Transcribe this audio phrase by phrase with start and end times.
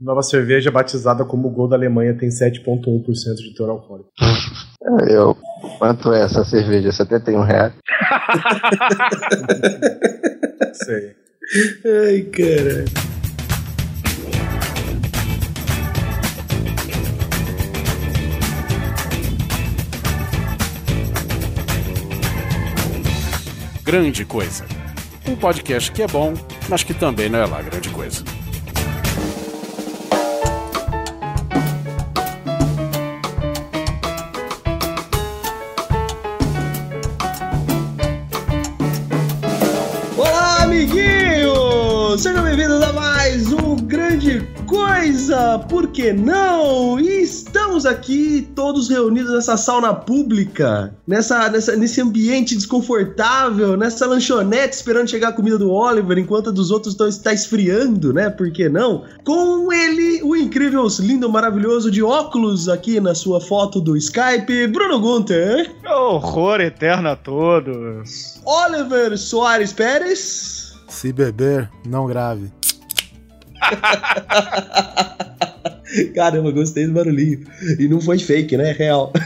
[0.00, 4.08] Nova cerveja batizada como Gol da Alemanha tem 7,1% de teor alcoólico.
[4.18, 5.36] É, eu.
[5.78, 6.90] Quanto é essa cerveja?
[6.90, 7.74] 71 reais?
[10.72, 11.14] Sei.
[11.84, 12.86] Ai, caralho.
[23.84, 24.64] Grande Coisa.
[25.28, 26.32] Um podcast que é bom,
[26.70, 28.24] mas que também não é lá grande coisa.
[45.30, 46.98] Coisa, por que não?
[46.98, 54.74] E estamos aqui todos reunidos nessa sauna pública, nessa, nessa, nesse ambiente desconfortável, nessa lanchonete
[54.74, 58.28] esperando chegar a comida do Oliver enquanto a dos outros estão está esfriando, né?
[58.28, 59.04] Por que não?
[59.24, 64.98] Com ele, o incrível, lindo, maravilhoso de óculos aqui na sua foto do Skype, Bruno
[64.98, 65.72] Gunter.
[65.86, 68.40] Horror eterno a todos.
[68.44, 70.74] Oliver Soares Pérez.
[70.88, 72.50] Se beber, não grave.
[76.14, 77.44] Caramba, gostei do barulhinho.
[77.78, 78.72] E não foi fake, né?
[78.72, 79.12] Real.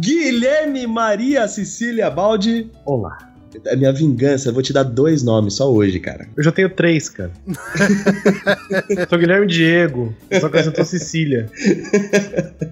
[0.00, 2.70] Guilherme Maria Cecília Baldi.
[2.84, 3.29] Olá.
[3.66, 6.28] É minha vingança, eu vou te dar dois nomes só hoje, cara.
[6.36, 7.32] Eu já tenho três, cara.
[9.08, 11.50] sou Guilherme Diego, só que eu sou Cecília.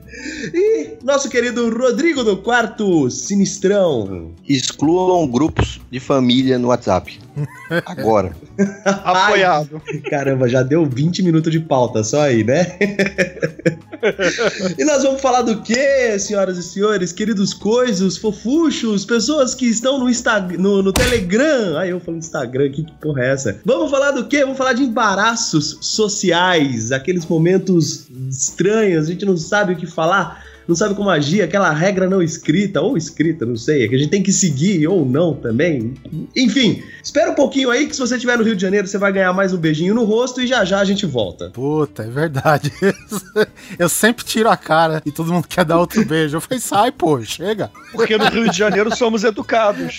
[0.53, 4.33] E nosso querido Rodrigo do Quarto Sinistrão.
[4.49, 7.19] Excluam grupos de família no WhatsApp.
[7.87, 8.35] Agora.
[8.85, 9.81] Apoiado.
[10.11, 12.79] Caramba, já deu 20 minutos de pauta só aí, né?
[14.79, 19.99] E nós vamos falar do quê, senhoras e senhores, queridos coisos, fofuchos, pessoas que estão
[19.99, 21.77] no Instagram, no, no Telegram.
[21.79, 23.61] Ai, eu falando Instagram, que, que porra é essa?
[23.65, 24.43] Vamos falar do quê?
[24.43, 30.48] Vamos falar de embaraços sociais, aqueles momentos estranhos, a gente não sabe o que falar
[30.69, 33.99] não sabe como agir, aquela regra não escrita, ou escrita, não sei, é que a
[33.99, 35.95] gente tem que seguir ou não também.
[36.37, 39.11] Enfim, espera um pouquinho aí que se você estiver no Rio de Janeiro, você vai
[39.11, 41.49] ganhar mais um beijinho no rosto e já já a gente volta.
[41.49, 42.71] Puta, é verdade.
[43.79, 46.37] Eu sempre tiro a cara e todo mundo quer dar outro beijo.
[46.37, 47.71] Eu falei, sai, pô, chega.
[47.93, 49.97] Porque no Rio de Janeiro somos educados.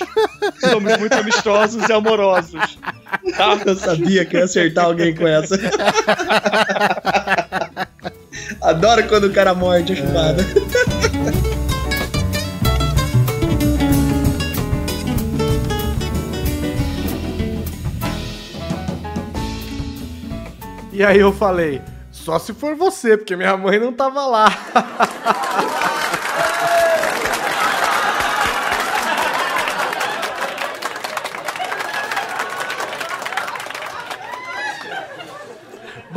[0.59, 2.78] Somos muito amistosos e amorosos.
[3.35, 3.59] Tá?
[3.66, 5.58] Eu sabia que ia acertar alguém com essa.
[8.62, 10.44] Adoro quando o cara morde a chumada.
[21.00, 21.81] E aí eu falei,
[22.12, 24.50] só se for você, porque minha mãe não tava lá.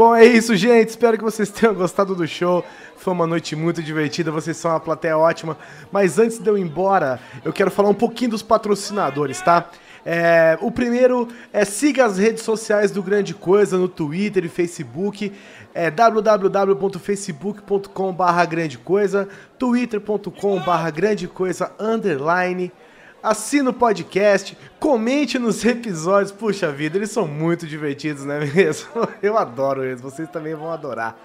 [0.05, 0.89] Bom, é isso, gente.
[0.89, 2.65] Espero que vocês tenham gostado do show.
[2.97, 5.57] Foi uma noite muito divertida, vocês são uma plateia ótima.
[5.93, 9.71] Mas antes de eu ir embora, eu quero falar um pouquinho dos patrocinadores, tá?
[10.05, 15.33] É, o primeiro é siga as redes sociais do Grande Coisa no Twitter e Facebook.
[15.73, 22.73] É www.facebook.com.br grande coisa, twitter.com.br grande coisa underline.
[23.23, 26.33] Assina o podcast, comente nos episódios.
[26.33, 28.89] Puxa vida, eles são muito divertidos, não é mesmo?
[29.23, 31.17] Eu adoro eles, vocês também vão adorar.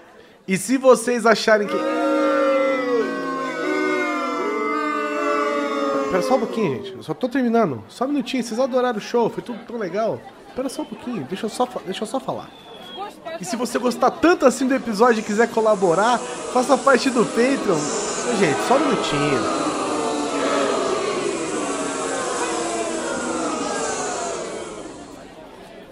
[0.46, 1.74] E se vocês acharem que.
[6.08, 6.96] Pera só um pouquinho, gente.
[6.98, 7.82] Eu só tô terminando.
[7.88, 8.44] Só um minutinho.
[8.44, 10.20] Vocês adoraram o show, foi tudo tão legal.
[10.54, 12.48] Pera só um pouquinho, deixa eu só, deixa eu só falar.
[13.40, 17.78] E se você gostar tanto assim do episódio e quiser colaborar, faça parte do Patreon.
[18.38, 19.67] Gente, só um minutinho.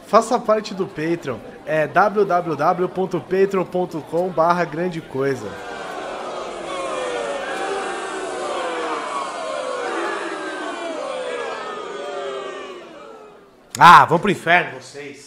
[0.07, 1.39] Faça parte do Patreon.
[1.67, 5.51] É www.patreon.com barra grande coisa.
[13.79, 15.27] Ah, vão pro inferno vocês.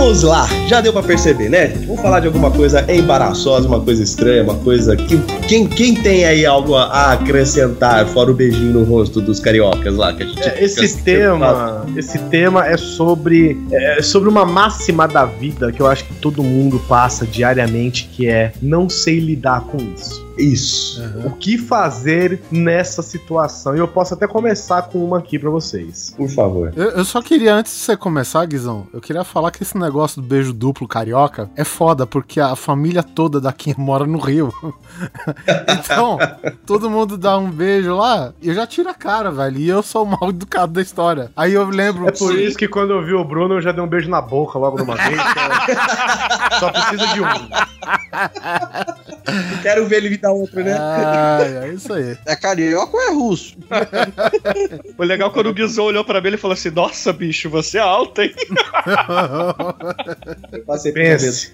[0.00, 1.66] Vamos lá, já deu pra perceber, né?
[1.86, 5.18] Vamos falar de alguma coisa embaraçosa, uma coisa estranha, uma coisa que.
[5.46, 10.12] Quem, quem tem aí algo a acrescentar, fora o beijinho no rosto dos cariocas lá
[10.14, 10.48] que a gente.
[10.48, 15.86] É, esse tema, esse tema é sobre é sobre uma máxima da vida que eu
[15.86, 20.29] acho que todo mundo passa diariamente, que é não sei lidar com isso.
[20.38, 21.02] Isso.
[21.24, 23.76] O que fazer nessa situação?
[23.76, 26.14] E eu posso até começar com uma aqui pra vocês.
[26.16, 26.72] Por favor.
[26.76, 30.20] Eu, eu só queria, antes de você começar, Guizão, eu queria falar que esse negócio
[30.20, 34.52] do beijo duplo carioca é foda, porque a família toda daqui mora no Rio.
[35.68, 36.18] então,
[36.66, 39.58] todo mundo dá um beijo lá, e eu já tiro a cara, velho.
[39.58, 41.30] E eu sou o mal educado da história.
[41.36, 42.08] Aí eu lembro.
[42.08, 44.20] É por isso que quando eu vi o Bruno, eu já dei um beijo na
[44.20, 45.20] boca logo de uma vez.
[46.58, 47.26] Só, só precisa de um.
[49.62, 50.76] Quero ver ele me dar outro, né?
[50.78, 52.16] Ai, é isso aí.
[52.26, 53.56] É carioca ou é russo?
[54.98, 57.78] O legal é quando o Guizão olhou pra mim e falou assim: Nossa, bicho, você
[57.78, 58.32] é alto, hein?
[60.52, 61.52] Eu passei por Pense.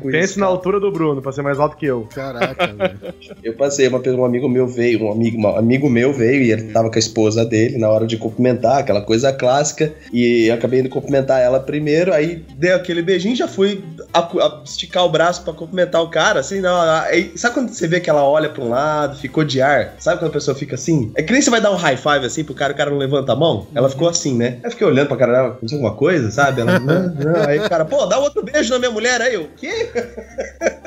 [0.00, 0.56] com Pense isso, na cara.
[0.56, 2.08] altura do Bruno, pra ser mais alto que eu.
[2.14, 2.98] Caraca, velho.
[3.42, 6.72] Eu passei, uma, um amigo meu veio, um amigo, um amigo meu veio e ele
[6.72, 10.82] tava com a esposa dele na hora de cumprimentar, aquela coisa clássica, e eu acabei
[10.82, 13.82] de cumprimentar ela primeiro, aí dei aquele beijinho já fui
[14.12, 17.86] a- a- esticar o braço pra cumprimentar o cara, assim, não, aí, sabe quando você
[17.86, 19.94] vê que ela olha pra um lado, ficou de ar?
[19.98, 21.12] Sabe quando a pessoa fica assim?
[21.16, 22.98] É que nem você vai dar um high five assim pro cara, o cara não
[22.98, 23.66] levanta a mão?
[23.74, 24.58] Ela ficou assim, né?
[24.58, 26.60] Aí eu fiquei olhando pra cara dela, aconteceu alguma coisa, sabe?
[26.60, 27.48] Ela, não, não.
[27.48, 29.90] Aí o cara, pô, dá outro beijo na minha mulher, aí o quê?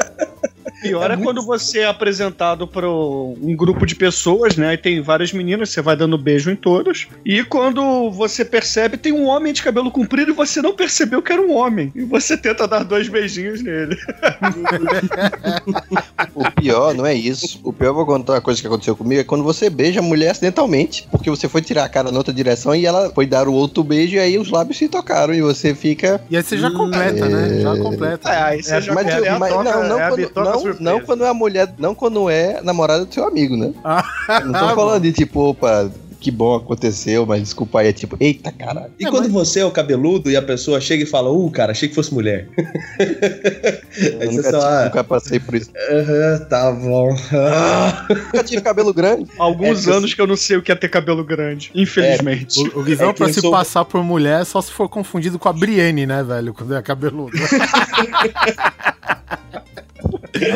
[0.82, 4.74] Pior é, É muito- quando você é apresentado para um grupo de pessoas, né?
[4.74, 7.08] E tem várias meninas, você vai dando beijo em todas.
[7.26, 11.32] E quando você percebe, tem um homem de cabelo comprido e você não percebeu que
[11.32, 11.92] era um homem.
[11.96, 13.96] E você tenta dar dois beijinhos nele.
[16.34, 17.60] O pior não é isso.
[17.64, 20.04] O pior, eu vou contar uma coisa que aconteceu comigo, é quando você beija a
[20.04, 23.48] mulher acidentalmente, porque você foi tirar a cara na outra direção e ela foi dar
[23.48, 26.22] o outro beijo e aí os lábios se tocaram e você fica...
[26.30, 27.60] E aí você já completa, né?
[27.62, 28.30] Já completa.
[28.30, 30.92] É, aí você É, já Mas, é a mas não, não, é quando, não, surpresa.
[30.98, 33.74] não quando é a mulher, não quando é namorada do seu amigo, né?
[33.84, 34.04] Ah,
[34.46, 35.90] Não tô falando de tipo, opa,
[36.20, 38.92] que bom aconteceu, mas desculpa aí, é tipo, eita caralho.
[39.00, 41.50] E É, quando mas- você é o cabeludo e a pessoa chega e fala, uh,
[41.50, 42.48] cara, achei que fosse mulher.
[43.00, 45.72] Aí Eu você nunca, só, ah, nunca passei por isso.
[45.90, 47.10] aham, tá bom.
[47.34, 48.06] Ah.
[48.32, 49.26] Nunca tive cabelo grande.
[49.40, 51.72] Alguns É, anos que eu não sei o que é ter cabelo grande.
[51.74, 52.60] Infelizmente.
[52.76, 55.50] O, o Guizão, É pra se sou- passar por mulher, só se for confundido com
[55.50, 56.54] a Brienne, né, velho?
[56.54, 57.32] Quando é cabeludo.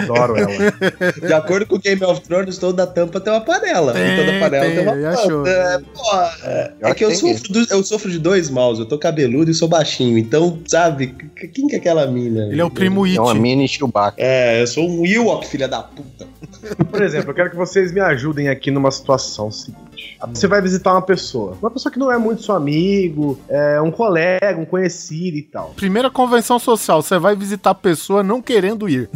[0.04, 0.52] Adoro ela.
[1.28, 3.94] De acordo com Game of Thrones, toda tampa tem uma panela.
[3.94, 5.48] Tem, toda panela tem, tem, uma achou.
[5.48, 8.80] É, pô, é, é que eu sofro, do- eu sofro de dois maus.
[8.80, 10.18] Eu tô cabeludo e sou baixinho.
[10.18, 11.16] Então, sabe,
[11.54, 12.46] quem que é aquela mina?
[12.52, 13.18] Ele é o primo It.
[13.18, 14.16] É uma mini Chewbacca.
[14.18, 16.26] É, eu sou um Ewok, filha da puta.
[16.90, 20.18] Por exemplo, eu quero que vocês me ajudem aqui numa situação seguinte.
[20.34, 21.58] Você vai visitar uma pessoa.
[21.62, 25.74] Uma pessoa que não é muito seu amigo, é um colega, um conhecido e tal.
[25.76, 29.10] Primeira convenção social, você vai visitar a pessoa não querendo ir.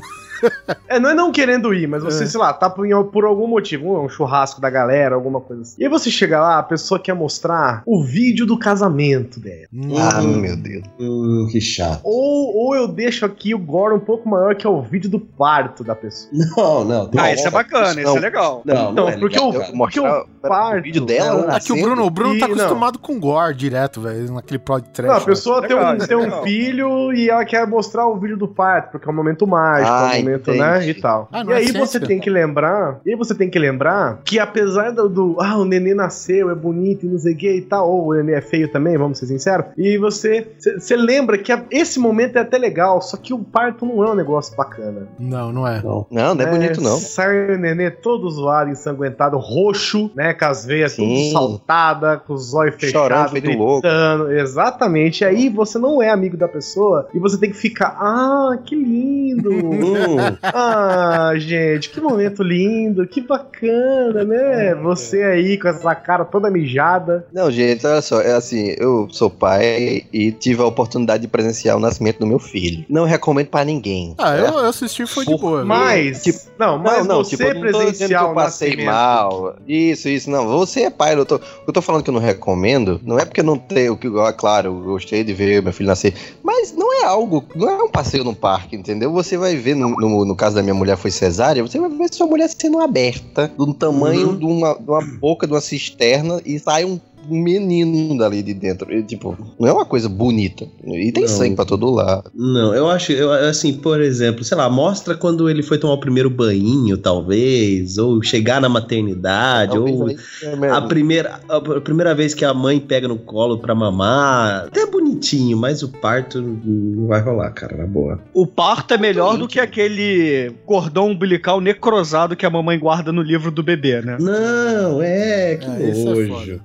[0.88, 2.27] É, não é não querendo ir, mas você, É.
[2.27, 5.75] sei lá, tá por, por algum motivo, um, um churrasco da galera, alguma coisa assim.
[5.80, 9.68] E aí você chega lá, a pessoa quer mostrar o vídeo do casamento dela.
[10.00, 10.38] Ah, Hum.
[10.41, 10.83] meu Deus.
[11.00, 12.01] Hum, que chato.
[12.03, 15.19] Ou, ou eu deixo aqui o gore um pouco maior, que é o vídeo do
[15.19, 16.30] parto da pessoa.
[16.33, 17.07] Não, não.
[17.07, 18.18] tem- Ah, isso é bacana, isso Não.
[18.18, 18.62] é legal.
[18.65, 19.65] Não, Então, não é porque legal, o- cara.
[19.77, 21.57] porque Mostrar parto, o vídeo dela, é?
[21.57, 22.56] É que o Bruno, o Bruno tá E, não.
[22.56, 25.07] acostumado com gore direto, velho, naquele prod trash.
[25.07, 25.25] Não, a né?
[25.25, 26.44] pessoa tem, Legal, um, é tem um legal.
[26.44, 29.95] filho e ela quer mostrar o vídeo do parto, porque é um momento mágico, é
[29.95, 30.58] um momento, entendi.
[30.60, 31.28] né, e tal.
[31.31, 31.86] Ah, e é aí ciência?
[31.86, 35.58] você tem que lembrar, e aí você tem que lembrar que apesar do, do, ah,
[35.58, 38.34] o nenê nasceu, é bonito e não sei o que e tal, ou o nenê
[38.34, 40.48] é feio também, vamos ser sinceros, e você,
[40.78, 44.12] você lembra que a- esse momento é até legal, só que o parto não é
[44.12, 45.08] um negócio bacana.
[45.20, 45.81] Não, não é.
[45.81, 46.06] Não.
[46.12, 46.98] Não, não é bonito, não.
[46.98, 50.34] Sai o nenê todo zoado, ensanguentado, roxo, né?
[50.34, 51.32] Com as veias tudo Sim.
[51.32, 53.82] saltada, com os olhos Chorando, fechados, feito louco.
[53.82, 54.32] gritando.
[54.32, 55.24] Exatamente.
[55.24, 58.75] E aí você não é amigo da pessoa e você tem que ficar, ah, que
[58.75, 59.50] lindo.
[60.44, 64.75] Ah, gente, que momento lindo, que bacana, né?
[64.75, 67.25] Você aí com essa cara toda mijada.
[67.34, 71.77] Não, gente, olha só, é assim, eu sou pai e tive a oportunidade de presenciar
[71.77, 72.86] o nascimento do meu filho.
[72.89, 74.15] Não recomendo pra ninguém.
[74.17, 75.58] Ah, eu, eu assisti e foi de Por- boa.
[75.58, 75.67] velho.
[75.67, 78.86] Mas, Tipo, não, mas não, não, você tipo, eu não passei nascimento.
[78.86, 79.55] mal.
[79.67, 80.48] Isso, isso, não.
[80.48, 83.00] Você é pai, eu tô, eu tô falando que eu não recomendo.
[83.03, 85.88] Não é porque eu não tenho, que, ah, claro, eu gostei de ver meu filho
[85.88, 86.13] nascer.
[86.44, 89.12] Mas não é algo, não é um passeio no parque, entendeu?
[89.13, 92.13] Você vai ver, no, no, no caso da minha mulher foi cesárea, você vai ver
[92.13, 94.38] sua mulher sendo aberta, do tamanho Uhum.
[94.38, 97.00] de, uma, de uma boca, de uma cisterna, e sai um
[97.33, 98.91] menino dali de dentro.
[98.91, 100.65] E, tipo, não é uma coisa bonita.
[100.83, 101.29] E tem Não.
[101.29, 102.31] sangue pra todo lado.
[102.33, 106.00] Não, eu acho, eu, assim, por exemplo, sei lá, mostra quando ele foi tomar o
[106.00, 112.33] primeiro banho, talvez, ou chegar na maternidade, Talvez ou é a primeira, a primeira vez
[112.33, 114.65] que a mãe pega no colo pra mamar.
[114.67, 118.19] Até bonitinho, mas o parto não vai rolar, cara, na boa.
[118.33, 123.21] O parto é melhor do que aquele cordão umbilical necrosado que a mamãe guarda no
[123.21, 124.17] livro do bebê, né?
[124.19, 126.62] Não, é, que É, isso é nojo.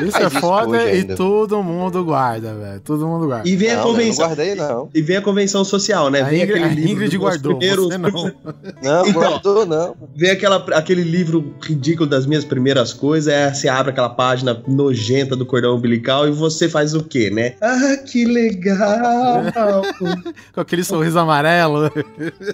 [0.00, 0.06] Uhum.
[0.08, 2.80] Isso é foda e todo mundo guarda, velho.
[2.80, 3.48] Todo mundo guarda.
[3.48, 4.26] E vem a Não, eu não convenção.
[4.26, 4.88] guardei, não.
[4.94, 6.20] E vem a convenção social, né?
[6.22, 8.10] A Vem Ingrid, a livro Ingrid guardou, primeiros- você não.
[8.82, 9.12] Não, Então.
[9.12, 9.94] guardou, não.
[10.14, 15.34] Vem aquela, aquele livro ridículo das minhas primeiras coisas, é, você abre aquela página nojenta
[15.36, 17.54] do cordão umbilical e você faz o quê, né?
[17.60, 19.42] Ah, que legal!
[20.52, 21.90] Com aquele sorriso amarelo.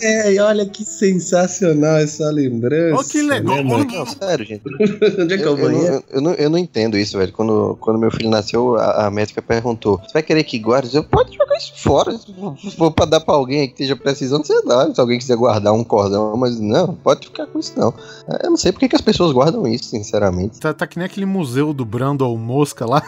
[0.01, 2.97] é, e olha que sensacional essa lembrança.
[2.97, 3.57] Ó, que legal.
[3.57, 3.87] né?
[3.93, 4.63] Não, sério, gente.
[5.21, 5.81] Onde é que é Eu, o eu não,
[6.23, 7.33] eu, não, eu não entendo isso, velho.
[7.33, 10.95] Quando, quando meu filho nasceu, a, a médica perguntou: Você vai querer que guarde?
[10.97, 12.17] Eu pode jogar isso fora.
[12.17, 14.93] Se for- pra dar pra alguém que esteja precisando, você dá.
[14.95, 17.93] Se alguém quiser guardar um cordão, mas não, pode ficar com isso, não.
[18.43, 20.59] Eu não sei por que que as pessoas guardam isso, sinceramente.
[20.61, 23.03] Tá, tá que nem aquele museu do Brando ou Mosca lá.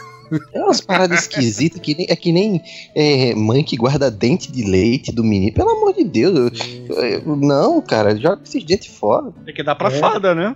[0.52, 2.60] É umas paradas esquisitas, que nem, é que nem
[2.94, 5.52] é, mãe que guarda dente de leite do menino.
[5.52, 6.58] Pelo amor de Deus.
[6.88, 9.32] eu- eu- não, cara, joga esses dentes fora.
[9.44, 9.98] Tem que dar pra É.
[9.98, 10.54] fada, né?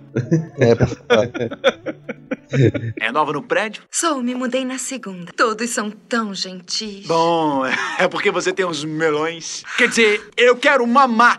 [0.59, 0.87] É, pra,
[3.01, 3.83] É nova no prédio?
[3.91, 5.31] Sou, me mudei na segunda.
[5.35, 7.05] Todos são tão gentis.
[7.05, 9.63] Bom, é porque você tem uns melões.
[9.77, 11.37] Quer dizer, eu quero mamar.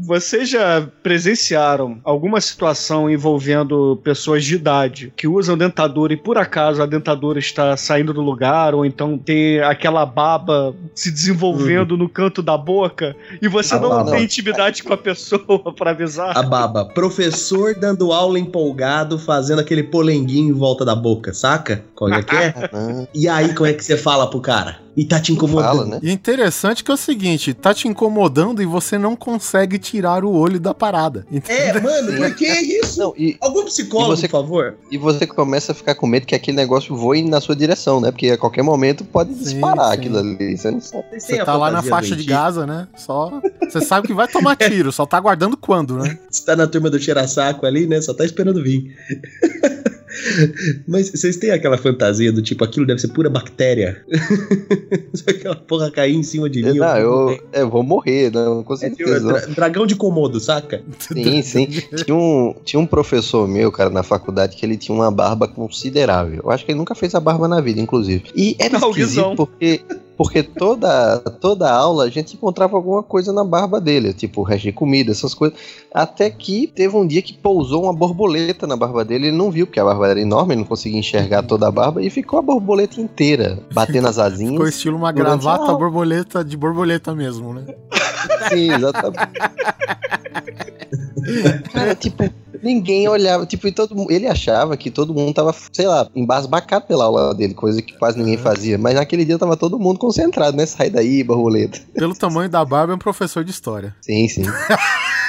[0.00, 6.80] Vocês já presenciaram alguma situação envolvendo pessoas de idade que usam dentadura e por acaso
[6.80, 12.42] a dentadura está saindo do lugar ou então tem aquela baba se desenvolvendo no canto
[12.42, 16.36] da boca e você A não tem intimidade com a pessoa pra avisar?
[16.36, 21.84] A baba, professor dando aula empolgado, fazendo aquele polenguinho em volta da boca, saca?
[21.94, 22.54] Como é que é?
[22.72, 24.78] ah, E aí, como é que você fala pro cara?
[24.96, 25.64] E tá te incomodando.
[25.64, 26.00] fala, né?
[26.02, 30.32] E interessante que é o seguinte, tá te incomodando e você não consegue tirar o
[30.32, 31.26] olho da parada.
[31.48, 32.98] É, mano, por que isso?
[33.00, 34.74] Não, e, Algum psicólogo, você- por favor?
[34.90, 38.10] E você começa a ficar com medo que aquele negócio voe na sua direção, né?
[38.10, 39.92] Porque a qualquer momento pode Sim, disparar sim.
[39.94, 40.56] aquilo ali.
[40.56, 41.04] Você não sabe.
[41.18, 42.24] Você tá lá na faixa de?
[42.24, 42.86] Gaza, né?
[42.96, 43.40] Só.
[43.68, 46.18] Você sabe que vai tomar tiro, só tá aguardando quando, né?
[46.30, 48.00] Você tá na turma do cheira-saco ali, né?
[48.00, 48.94] Só tá esperando vir.
[50.86, 54.04] Mas vocês têm aquela fantasia do tipo, aquilo deve ser pura bactéria?
[55.14, 56.78] Só que aquela porra cair em cima de mim.
[56.78, 59.28] não, eu- eu, eu vou morrer, não, com É tipo, certeza.
[59.28, 60.82] dra- dragão de Komodo, saca?
[60.98, 61.66] Sim, sim.
[62.04, 66.40] Tinha um, tinha um professor meu, cara, na faculdade, que ele tinha uma barba considerável.
[66.44, 68.24] Eu acho que ele nunca fez a barba na vida, inclusive.
[68.34, 69.80] E era Não, esquisito porque,
[70.18, 74.72] porque toda, toda aula a gente encontrava alguma coisa na barba dele, tipo resto de
[74.72, 75.56] comida, essas coisas.
[75.94, 79.64] Até que teve um dia que pousou uma borboleta na barba dele, ele não viu,
[79.64, 82.42] porque a barba era enorme, ele não conseguia enxergar toda a barba, e ficou a
[82.42, 84.54] borboleta inteira, batendo as asinhas.
[84.54, 87.64] Ficou estilo uma gravata borboleta de borboleta mesmo, né?
[88.48, 89.18] Sim, exatamente.
[91.72, 92.24] Cara, tipo,
[92.62, 93.46] ninguém olhava.
[93.46, 97.54] Tipo, e todo, ele achava que todo mundo tava, sei lá, embasbacado pela aula dele,
[97.54, 98.78] coisa que quase ninguém fazia.
[98.78, 100.66] Mas naquele dia tava todo mundo concentrado, né?
[100.66, 101.80] Sai daí, borboleta.
[101.94, 103.94] Pelo tamanho da barba, é um professor de história.
[104.00, 104.42] Sim, sim.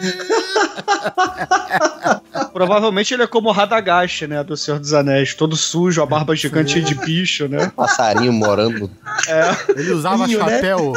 [2.52, 4.42] Provavelmente ele é como o Radagast, né?
[4.44, 7.70] Do Senhor dos Anéis, todo sujo, a barba gigante de bicho, né?
[7.74, 8.90] Passarinho morando.
[9.76, 10.56] Ele usava Vinho, né?
[10.56, 10.92] chapéu.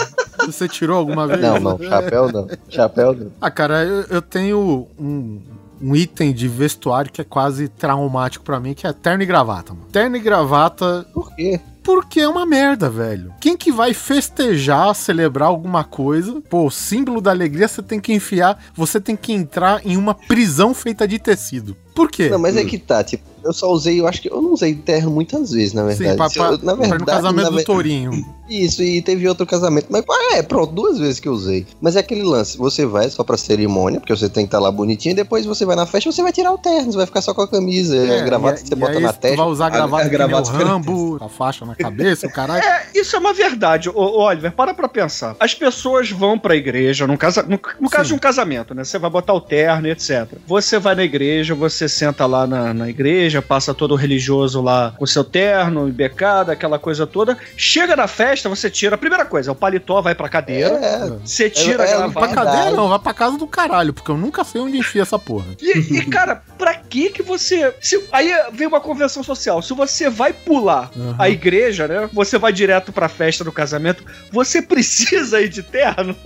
[0.46, 1.42] Você tirou alguma vez?
[1.42, 2.48] Não, não, chapéu não.
[2.70, 3.32] Chapéu não.
[3.42, 5.42] Ah, cara, eu, eu tenho um,
[5.82, 9.74] um item de vestuário que é quase traumático pra mim, que é terno e gravata,
[9.74, 9.88] mano.
[9.92, 11.60] Terno e gravata Por quê?
[11.88, 13.34] Porque é uma merda, velho.
[13.40, 16.42] Quem que vai festejar, celebrar alguma coisa?
[16.50, 20.74] Pô, símbolo da alegria você tem que enfiar, você tem que entrar em uma prisão
[20.74, 21.78] feita de tecido.
[21.96, 22.30] Por quê?
[22.30, 24.76] Não, mas é que tá, tipo, eu só usei, eu acho que eu não usei
[24.76, 26.12] terno muitas vezes, na verdade.
[26.12, 28.12] Sim, pra, Se eu- pra, pra no casamento na do Tourinho.
[28.48, 29.88] Isso, e teve outro casamento.
[29.90, 30.04] Mas
[30.34, 31.66] é, pronto, duas vezes que eu usei.
[31.82, 34.72] Mas é aquele lance: você vai só pra cerimônia, porque você tem que estar lá
[34.72, 37.22] bonitinho, e depois você vai na festa você vai tirar o terno, você vai ficar
[37.22, 39.38] só com a camisa, É, a gravata e- que você e bota aí na testa.
[39.38, 42.64] vai usar a gravata, a nem gravata na Rambo, a faixa na cabeça, o caralho.
[42.64, 43.90] É, isso é uma verdade.
[43.90, 45.36] Ô, ô, Oliver, para pra pensar.
[45.40, 48.10] As pessoas vão pra igreja, no, casa, no, no caso Sim.
[48.10, 48.84] de um casamento, né?
[48.84, 50.28] Você vai botar o terno e etc.
[50.46, 55.06] Você vai na igreja, você senta lá na, na igreja, passa todo religioso lá com
[55.06, 57.38] seu terno, embecado, aquela coisa toda.
[57.56, 58.96] Chega na festa, você tira.
[58.96, 60.76] A primeira coisa, o paletó vai pra cadeira.
[60.76, 62.36] É, Você tira É, é, a Pra gravata.
[62.36, 65.46] Cadeira não, vai pra casa do caralho, porque eu nunca sei onde enfia essa porra.
[65.62, 67.74] E, e, cara, pra que que você.
[67.82, 69.62] se- aí vem uma convenção social.
[69.62, 71.16] Se você vai pular Uhum.
[71.18, 71.57] a igreja,
[71.88, 72.10] né?
[72.14, 74.04] Você vai direto pra festa do casamento.
[74.32, 76.16] Você precisa ir de terno?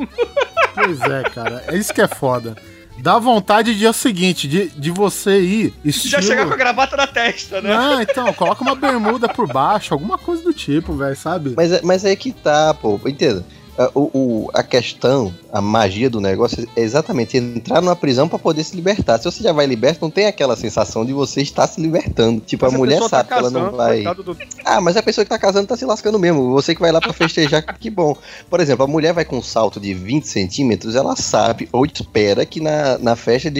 [0.73, 1.65] Pois é, cara.
[1.67, 2.55] É isso que é foda.
[2.99, 6.11] Dá vontade de é o seguinte, de, de você ir estilo...
[6.11, 7.75] Já chegar com a gravata na testa, né?
[7.75, 11.53] Não, então, coloca uma bermuda por baixo, alguma coisa do tipo, velho, sabe?
[11.57, 13.43] Mas, é- mas é que tá, pô, entenda.
[13.77, 18.63] A, o, a questão, a magia do negócio é exatamente entrar numa prisão pra poder
[18.63, 19.17] se libertar.
[19.17, 22.41] Se você já vai liberto, não tem aquela sensação de você estar se libertando.
[22.41, 24.03] Tipo, Mas a mulher pessoa sabe que ela não vai.
[24.03, 26.51] do- Ah, mas a pessoa que tá casando tá se lascando mesmo.
[26.51, 28.15] Você que vai lá pra festejar, que bom.
[28.49, 32.45] Por exemplo, a mulher vai com um salto de 20 centímetros, ela sabe ou espera
[32.45, 33.51] que na, na festa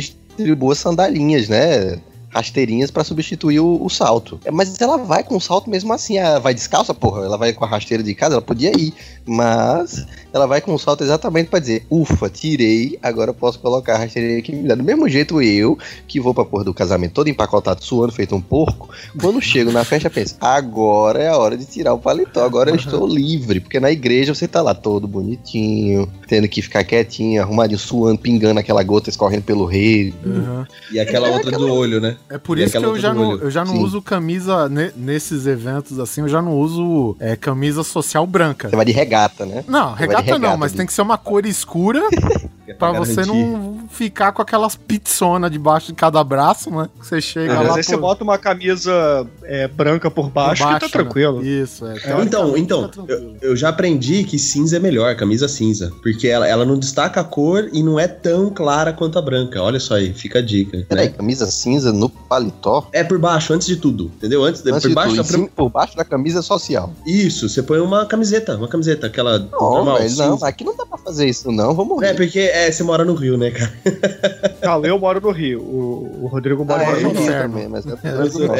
[0.57, 1.99] boas sandalinhas, né?
[2.33, 4.39] Rasteirinhas pra substituir o, o salto.
[4.45, 6.17] É, Mas ela vai com o salto mesmo assim.
[6.17, 7.25] Ela vai descalça, porra.
[7.25, 8.93] Ela vai com a rasteira de casa, ela podia ir.
[9.25, 13.95] Mas ela vai com o salto exatamente pra dizer: ufa, tirei, agora eu posso colocar
[13.95, 14.53] a rasteirinha aqui.
[14.55, 14.75] me dá.
[14.75, 18.41] Do mesmo jeito eu, que vou pra porra do casamento todo empacotado, suando, feito um
[18.41, 22.69] porco, quando chego na festa, penso: agora é a hora de tirar o paletó, agora
[22.69, 23.59] eu estou livre.
[23.59, 28.59] Porque na igreja você tá lá todo bonitinho, tendo que ficar quietinho, arrumadinho, suando, pingando
[28.59, 30.13] aquela gota escorrendo pelo rei.
[30.25, 30.65] Uhum.
[30.91, 32.17] E aquela É, outra aquela- do olho, né?
[32.29, 33.83] É por E isso que eu já não, eu já não Sim.
[33.83, 38.69] uso camisa ne- nesses eventos assim, eu já não uso é, camisa social branca.
[38.69, 39.63] Você vai de regata, né?
[39.67, 42.01] Não, de regata, não, regata, mas tem que ser uma cor escura
[42.77, 43.39] pra você garantir.
[43.45, 46.89] não ficar com aquelas pizzonas debaixo de cada braço, né?
[47.01, 50.63] Você chega Mas lá aí você por- bota uma camisa é, branca por por baixo,
[50.65, 50.91] que tá né?
[50.91, 51.43] tranquilo.
[51.43, 51.95] Isso, é.
[52.23, 55.91] Então, então, Tá eu, eu já aprendi que cinza é melhor, camisa cinza.
[56.03, 59.61] Porque ela, ela não destaca a cor e não é tão clara quanto a branca.
[59.61, 60.85] Olha só aí, fica a dica.
[60.87, 61.13] Peraí, Né?
[61.17, 62.87] camisa cinza no paletó?
[62.93, 64.43] É por baixo, antes de tudo, entendeu?
[64.43, 66.93] Antes, Antes por de baixo tudo, cima, por baixo da camisa social.
[67.05, 70.85] Isso, você põe uma camiseta, uma camiseta, aquela Não, normal, velho, não, aqui não dá
[70.85, 71.73] pra fazer isso, não.
[71.73, 72.07] Vamos morrer.
[72.09, 73.71] É, porque é, você mora no Rio, né, cara?
[74.61, 75.61] Não, eu moro no Rio.
[75.61, 77.07] O, o Rodrigo mora Ah, no é, Rio.
[77.07, 77.53] eu inferno.
[77.53, 78.55] também, mas é É, tudo bom.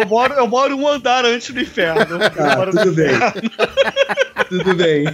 [0.00, 2.00] Eu moro, eu moro um andar antes do inferno.
[2.00, 3.06] Eu moro no tudo bem.
[3.14, 3.50] inferno.
[4.48, 5.04] tudo bem.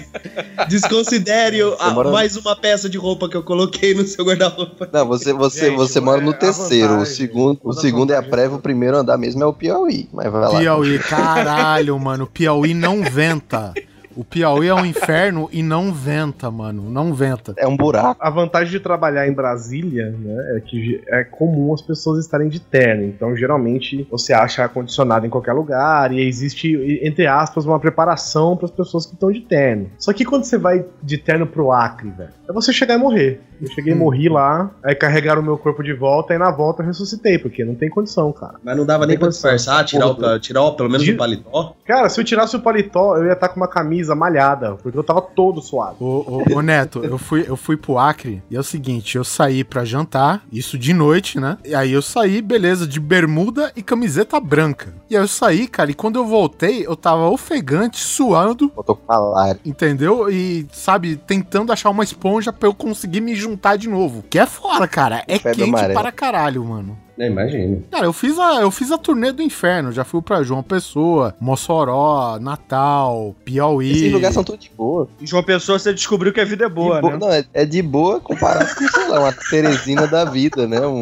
[0.68, 4.88] Desconsidere a- mora- mais uma peça de roupa que eu coloquei no seu guarda-roupa.
[4.92, 6.86] Não, você, você, Gente, você mora no é a terceiro.
[6.86, 10.08] o vantagem, segundo, o segundo é a prévia, o primeiro andar mesmo é o Piauí.
[10.12, 10.58] Mas vai lá.
[10.58, 12.26] Piauí, caralho, mano.
[12.26, 13.72] Piauí não venta.
[14.16, 16.90] O Piauí é um inferno e não venta, mano.
[16.90, 17.52] Não venta.
[17.58, 18.16] É um buraco.
[18.18, 22.58] A vantagem de trabalhar em Brasília, né, é que é comum as pessoas estarem de
[22.58, 23.04] terno.
[23.04, 28.64] Então, geralmente, você acha ar-condicionado em qualquer lugar e existe, entre aspas, uma preparação para
[28.64, 29.90] as pessoas que estão de terno.
[29.98, 33.40] Só que quando você vai de terno pro Acre, velho, é você chegar e morrer.
[33.60, 36.82] Eu cheguei e morri lá, aí carregaram o meu corpo de volta e na volta
[36.82, 38.54] eu ressuscitei, porque não tem condição, cara.
[38.62, 41.74] Mas não dava nem pra disfarçar, tirar, o, tirar o, pelo menos De- o paletó.
[41.84, 45.04] Cara, se eu tirasse o paletó, eu ia estar com uma camisa malhada, porque eu
[45.04, 45.96] tava todo suado.
[46.00, 49.24] Ô, ô, ô, Neto, eu fui, eu fui pro Acre e é o seguinte, eu
[49.24, 51.56] saí pra jantar, isso de noite, né?
[51.64, 54.92] E aí eu saí, beleza, de bermuda e camiseta branca.
[55.08, 59.60] E aí eu saí, cara, e quando eu voltei, eu tava ofegante, suando, Botou malária.
[59.64, 60.30] entendeu?
[60.30, 64.24] E, sabe, tentando achar uma esponja pra eu conseguir me juntar de novo.
[64.28, 65.22] Que é fora, cara.
[65.26, 66.00] É Febre quente amarela.
[66.00, 66.98] para caralho, mano.
[67.18, 67.82] É, imagino.
[67.90, 69.90] Cara, eu fiz a, eu fiz a turnê do inferno.
[69.90, 73.90] Já fui pra João Pessoa, Mossoró, Natal, Piauí.
[73.90, 75.08] Esses lugares são tudo de boa.
[75.18, 77.18] Em João Pessoa você descobriu que a vida é boa, De boa- né?
[77.18, 80.86] Não, é, é de boa comparado com, sei lá, uma Teresina da vida, né?
[80.86, 81.00] Um,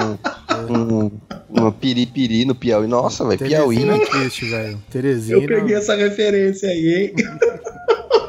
[0.70, 1.10] um,
[1.50, 2.86] uma piripiri no Piauí.
[2.86, 3.76] Nossa, velho, Piauí.
[3.78, 4.82] Teresina é triste, velho.
[4.90, 5.38] Teresina.
[5.38, 7.24] Eu peguei essa referência aí, hein?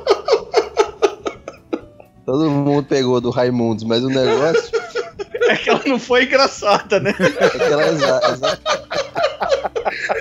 [2.25, 4.71] Todo mundo pegou do Raimundos, mas o negócio
[5.47, 7.13] É que ela não foi engraçada, né?
[7.19, 8.59] é que ela exa- exa-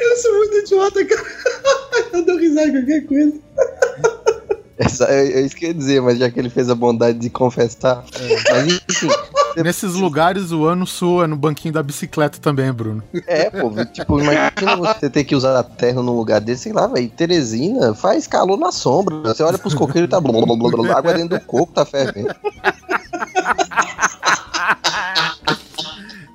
[0.02, 1.24] Eu sou muito idiota, cara.
[2.12, 3.32] Eu dou risada com qualquer coisa.
[4.78, 7.18] essa- é, é isso que eu ia dizer, mas já que ele fez a bondade
[7.18, 8.04] de confessar.
[8.50, 9.08] Mas enfim,
[9.56, 13.02] Nesses lugares o ano sua no banquinho da bicicleta também, Bruno.
[13.26, 16.86] é, pô, tipo, imagina você ter que usar a terra num lugar desse, sei lá,
[16.86, 17.08] velho.
[17.08, 19.16] Teresina faz calor na sombra.
[19.22, 21.72] Você olha pros coqueiros e tá blá, blá, blá, blá, blá, água dentro do coco
[21.72, 22.34] tá fervendo.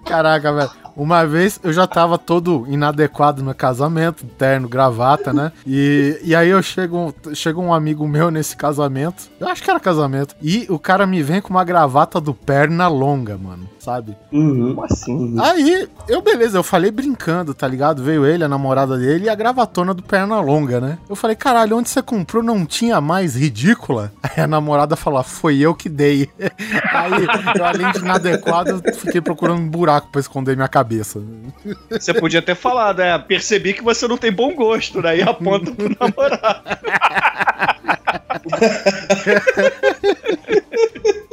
[0.09, 0.71] Caraca, velho.
[0.95, 5.51] Uma vez eu já tava todo inadequado no casamento, terno, gravata, né?
[5.65, 9.29] E, e aí eu chego, chega um amigo meu nesse casamento.
[9.39, 10.35] Eu acho que era casamento.
[10.41, 13.69] E o cara me vem com uma gravata do perna longa, mano.
[13.79, 14.15] Sabe?
[14.31, 14.75] Uhum.
[14.75, 15.35] Como assim?
[15.39, 18.03] Aí, eu, beleza, eu falei brincando, tá ligado?
[18.03, 20.97] Veio ele, a namorada dele e a gravatona do perna longa, né?
[21.09, 24.11] Eu falei, caralho, onde você comprou não tinha mais ridícula?
[24.21, 26.29] Aí a namorada falou, foi eu que dei.
[26.91, 31.21] Aí, eu, além de inadequado, fiquei procurando um buraco pra esconder minha cabeça.
[31.89, 35.17] Você podia ter falado, é, percebi que você não tem bom gosto, né?
[35.17, 36.63] E aponta pro namorado.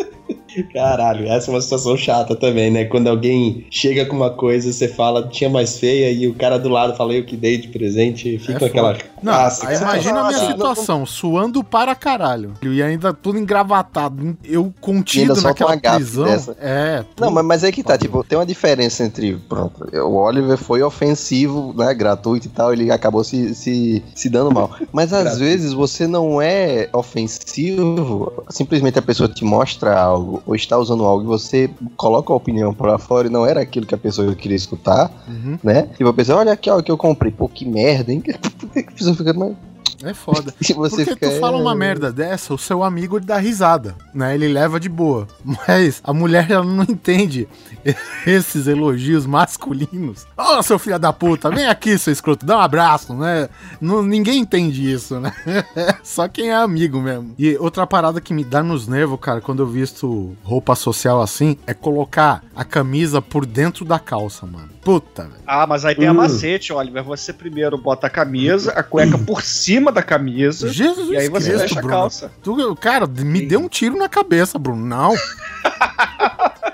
[0.65, 2.85] Caralho, essa é uma situação chata também, né?
[2.85, 6.69] Quando alguém chega com uma coisa, você fala, tinha mais feia, e o cara do
[6.69, 8.97] lado fala, eu que dei de presente, e fica É aquela.
[9.23, 12.55] Não, Nossa, aí imagina a minha Ah, situação, suando para caralho.
[12.63, 14.37] E ainda tudo engravatado.
[14.45, 16.25] Eu E contido naquela prisão.
[16.25, 16.57] dessa.
[16.61, 17.05] É.
[17.19, 19.37] Não, mas, mas é que tá, tipo, tem uma diferença entre.
[19.49, 21.93] Pronto, o Oliver foi ofensivo, né?
[21.95, 24.71] Gratuito e tal, ele acabou se, se, se dando mal.
[24.93, 30.79] Mas às vezes você não é ofensivo, simplesmente a pessoa te mostra algo, ou está
[30.79, 33.99] usando algo e você coloca a opinião pra fora e não era aquilo que a
[33.99, 35.59] pessoa queria escutar, Uhum.
[35.63, 35.89] né?
[35.97, 37.33] Tipo, a pessoa, olha aqui, ó, o que eu comprei.
[37.33, 38.23] Pô, que merda, hein?
[38.77, 39.55] A pessoa fica, mas
[40.03, 40.55] É foda.
[40.61, 41.31] Você Porque fica.
[41.31, 44.35] tu fala uma merda dessa, o seu amigo ele dá risada, né?
[44.35, 45.27] Ele leva de boa.
[45.45, 47.49] Mas a mulher ela não entende
[48.27, 50.27] esses elogios masculinos.
[50.37, 53.49] Ô, seu filho da puta, vem aqui, seu escroto, dá um abraço, né?
[53.81, 55.33] Não, ninguém entende isso, né?
[56.03, 57.35] Só quem é amigo mesmo.
[57.39, 61.57] E outra parada que me dá nos nervos, cara, quando eu visto roupa social assim,
[61.67, 64.69] é colocar a camisa por dentro da calça, mano.
[64.83, 65.35] Puta, velho.
[65.47, 66.15] Ah, mas aí tem a Hum.
[66.17, 67.03] macete, Oliver.
[67.03, 70.69] Você primeiro bota a camisa, a cueca por cima da camisa.
[70.69, 72.33] Jesus E aí você Cristo, fecha a calça.
[72.43, 74.85] Tu, cara, me deu um tiro na cabeça, Bruno.
[74.85, 75.15] Não.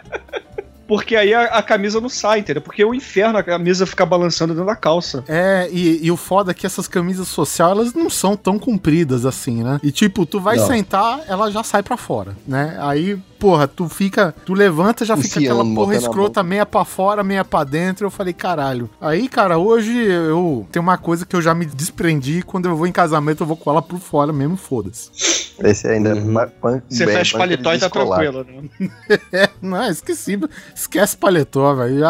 [0.92, 2.60] Porque aí a, a camisa não sai, entendeu?
[2.60, 5.24] Porque é o inferno a camisa ficar balançando dentro da calça.
[5.26, 9.24] É, e, e o foda é que essas camisas social, elas não são tão compridas
[9.24, 9.80] assim, né?
[9.82, 10.66] E tipo, tu vai Não.
[10.66, 12.76] sentar, ela já sai pra fora, né?
[12.78, 17.24] Aí, porra, tu fica, tu levanta, já fica Enfiando, aquela porra escrota, meia pra fora,
[17.24, 18.08] meia pra dentro.
[18.08, 18.90] Eu falei, caralho.
[19.00, 22.86] Aí, cara, hoje eu tenho uma coisa que eu já me desprendi, quando eu vou
[22.86, 25.10] em casamento, eu vou com ela por fora mesmo, foda-se.
[25.62, 26.14] Esse ainda.
[26.14, 26.30] Uhum.
[26.32, 28.88] ma- pan- Você bem, fecha o paletó e tá tranquilo, né?
[29.32, 30.38] É, não, esqueci.
[30.74, 32.02] Esquece paletó, velho.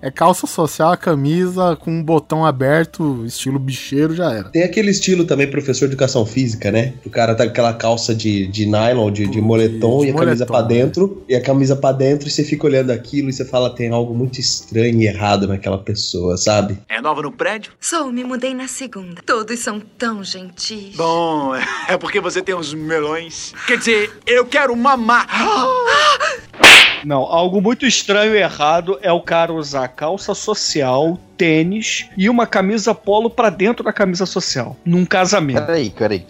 [0.00, 4.48] É calça social, camisa com um botão aberto, estilo bicheiro, já era.
[4.50, 6.94] Tem aquele estilo também, professor de educação física, né?
[7.06, 10.14] O cara tá com aquela calça de, de nylon, de, de moletom de e a
[10.14, 10.68] camisa moletom, pra né?
[10.68, 11.24] dentro.
[11.28, 14.14] E a camisa pra dentro e você fica olhando aquilo e você fala, tem algo
[14.14, 16.78] muito estranho e errado naquela pessoa, sabe?
[16.88, 17.72] É nova no prédio?
[17.80, 19.22] Sou, me mudei na segunda.
[19.24, 20.96] Todos são tão gentis.
[20.96, 21.52] Bom,
[21.88, 23.54] é porque você tem uns melões.
[23.66, 25.26] Quer dizer, eu quero mamar.
[27.04, 32.46] Não, algo muito estranho e errado é o cara usar calça social, tênis e uma
[32.46, 34.76] camisa polo pra dentro da camisa social.
[34.84, 35.66] Num casamento.
[35.66, 36.26] Peraí, peraí.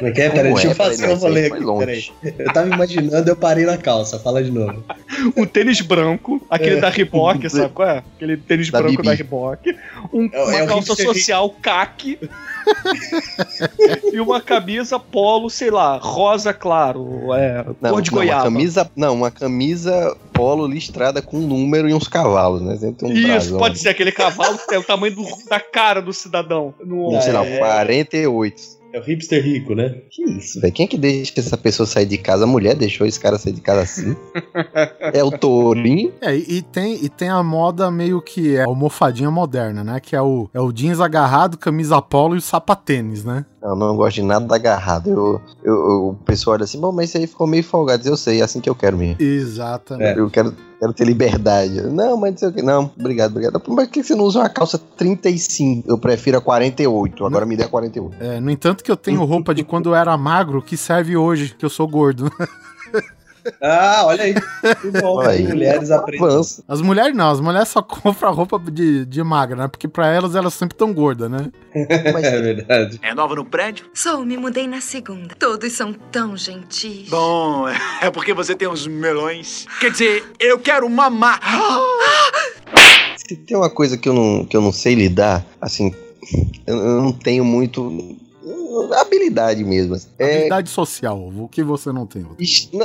[0.00, 0.24] Como é que é?
[0.30, 0.70] Como Peraí, deixa é?
[0.70, 2.12] eu fazer Peraí, um rolê aqui, longe.
[2.22, 2.34] peraí.
[2.38, 4.18] Eu tava imaginando, eu parei na calça.
[4.18, 4.82] Fala de novo.
[5.36, 6.80] Um tênis branco, aquele É.
[6.80, 8.02] da Reebok, sabe qual é?
[8.16, 9.08] Aquele tênis Da branco Bibi.
[9.08, 9.76] da Reebok.
[10.12, 12.18] Um- É o- uma é calça social caque.
[14.12, 18.44] e uma camisa polo, sei lá, rosa claro, é, Não, cor de não, uma goiaba.
[18.44, 22.76] camisa, não, uma camisa polo listrada com um número e uns cavalos, né?
[22.76, 23.58] Sempre tem um Isso, brasão.
[23.58, 26.72] pode ser aquele cavalo que tem o tamanho do- da cara do cidadão.
[26.84, 27.58] No, Não, sei lá, É.
[27.58, 28.79] 48.
[28.92, 30.02] É o hipster rico, né?
[30.10, 30.72] Que isso, velho?
[30.72, 32.44] Quem é que deixa essa pessoa sair de casa?
[32.44, 34.16] A mulher deixou esse cara sair de casa assim?
[35.14, 36.12] é o tourinho?
[36.20, 40.00] É, e, e tem, e tem a moda meio que é almofadinha moderna, né?
[40.00, 43.46] Que é o, é o jeans agarrado, camisa polo e o sapatênis, né?
[43.62, 45.10] Não, não gosto de nada agarrado.
[45.10, 48.08] Eu, eu, eu- o pessoal olha assim, bom, mas isso aí ficou meio folgado.
[48.08, 49.16] Eu sei, é assim que eu quero mesmo.
[49.20, 50.18] Exatamente.
[50.18, 51.82] Eu quero, quero ter liberdade.
[51.82, 52.62] Não, mas não sei o que.
[52.62, 53.60] Não, obrigado, obrigado.
[53.68, 55.86] Mas por que você não usa uma calça 35?
[55.88, 57.26] Eu prefiro a 48.
[57.26, 58.16] Agora me dê a 48.
[58.22, 61.54] É, no entanto que eu tenho roupa de quando eu era magro que serve hoje,
[61.58, 62.30] que eu sou gordo.
[63.62, 64.34] Ah, olha aí.
[64.34, 65.20] Que bom.
[65.20, 66.40] Aí, Mulheres aprendem.
[66.68, 69.68] As mulheres não, as mulheres só compram roupa de, de magra, né?
[69.68, 71.50] Porque pra elas, elas sempre tão gordas, né?
[72.12, 72.98] Mas É verdade.
[73.02, 73.86] É nova no prédio?
[73.94, 75.34] Sou, me mudei na segunda.
[75.38, 77.08] Todos são tão gentis.
[77.08, 77.66] Bom,
[78.00, 79.66] é porque você tem uns melões.
[79.80, 81.40] Quer dizer, eu quero mamar.
[83.16, 85.92] se tem uma coisa que eu não, que eu não sei lidar, assim,
[86.66, 88.16] eu não tenho muito.
[89.00, 89.94] Habilidade mesmo.
[89.94, 90.08] assim.
[90.18, 92.24] É, Habilidade social, o que você não tem?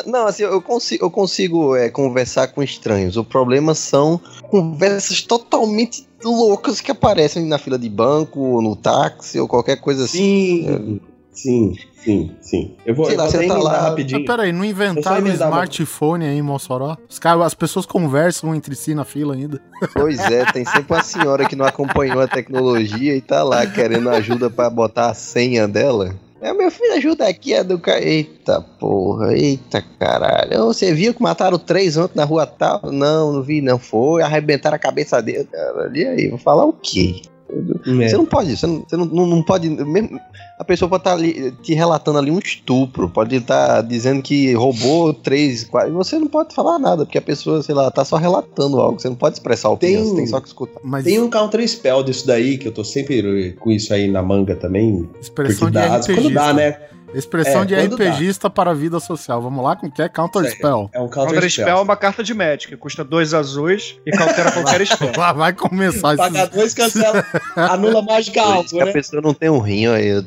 [0.06, 3.18] Não, assim, eu consigo, eu consigo é, conversar com estranhos.
[3.18, 9.40] O problema são conversas totalmente loucas que aparecem na fila de banco, ou no táxi,
[9.40, 10.66] ou qualquer coisa assim.
[10.66, 11.00] Sim,
[11.36, 12.76] sim, sim, sim.
[12.86, 14.26] Eu vou, Sei eu lá, vou você tá lá- Mas rapidinho.
[14.26, 16.98] peraí, não inventaram um uma- smartphone aí em Mossoró?
[17.10, 19.62] Os caras, as pessoas conversam entre si na fila ainda.
[19.94, 24.10] Pois é, tem sempre uma senhora que não acompanhou a tecnologia e tá lá querendo
[24.10, 26.16] ajuda pra botar a senha dela.
[26.42, 28.02] É, meu filho, ajuda aqui a do cara.
[28.04, 30.66] Eita porra, eita caralho.
[30.66, 32.82] Você viu que mataram três ontem na rua tal?
[32.92, 34.22] Não, não vi, não foi.
[34.22, 35.92] Arrebentaram a cabeça dele, cara.
[35.96, 37.22] E aí, vou falar o quê?
[37.48, 38.08] É.
[38.10, 39.70] Você não pode, você não, você não, não, pode.
[39.70, 40.20] Mesmo,
[40.60, 45.14] a pessoa pode estar ali te relatando ali um estupro, pode estar dizendo que roubou
[45.14, 45.94] três, quatro.
[45.94, 49.00] Você não pode falar nada, porque a pessoa, sei lá, tá só relatando algo.
[49.00, 50.80] Você não pode expressar opinião, Tem- você tem só que escutar.
[50.84, 54.24] Mas Tem um counter spell disso daí, que eu tô sempre com isso aí na
[54.24, 55.08] manga também.
[55.22, 56.14] expressão Porque de dá, RPGista.
[56.16, 56.78] quando dá, né?
[57.16, 58.06] Expressão É, de quando dá.
[58.06, 59.42] RPGista para a vida social.
[59.42, 60.44] Vamos lá, com que é Counter.
[60.52, 60.90] Spell.
[60.94, 61.66] É um counter, Counter spell.
[61.66, 65.14] Spell é uma carta de Magic, custa dois azuis e cautela qualquer spell.
[65.14, 66.50] Vai, vai começar Paga esses...
[66.50, 67.26] dois, cancela,
[67.56, 68.92] anula mágica alto, que a né?
[68.92, 70.10] pessoa não tem um rim, aí.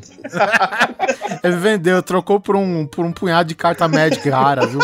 [1.44, 4.80] Ele vendeu, trocou por um, por um punhado de carta Magic rara, viu?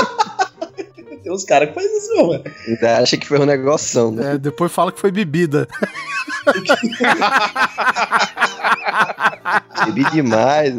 [1.22, 2.44] Tem uns caras que fazem isso, mano.
[2.68, 4.34] Ainda acha que foi um negoção, né?
[4.34, 5.66] É, depois fala que foi bebida.
[9.86, 10.74] Bebi demais.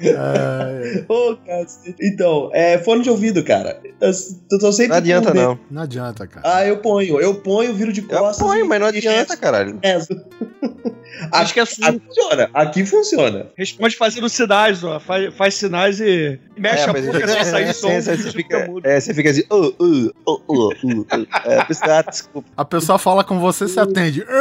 [0.00, 1.96] É, Ô, cacete.
[2.00, 3.80] Então, é fone de ouvido, cara.
[4.00, 4.10] Eu,
[4.50, 5.58] eu tô sempre Não adianta, não.
[5.70, 6.56] não adianta, cara.
[6.56, 7.20] Ah, eu ponho.
[7.20, 8.38] Eu ponho, viro de Eu costas.
[8.46, 9.78] ponho, e- mas não e adianta, caralho.
[9.82, 10.08] rezo.
[11.32, 12.00] Acho que é Aqui sul.
[12.06, 12.50] funciona.
[12.52, 13.46] Aqui funciona.
[13.56, 15.00] Responde fazendo sinais, ó.
[15.00, 17.88] Faz, faz sinais e mexe a mas boca é- sair é, som.
[17.88, 18.86] é, você, fica fica, mudo.
[18.86, 21.06] é, você fica assim, uh, uh, uh, uh, uh, uh.
[21.44, 22.46] É, desculpa.
[22.54, 24.24] A pessoa fala com você, você atende.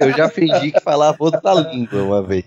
[0.00, 2.44] Eu já fingi que falava outra língua uma vez.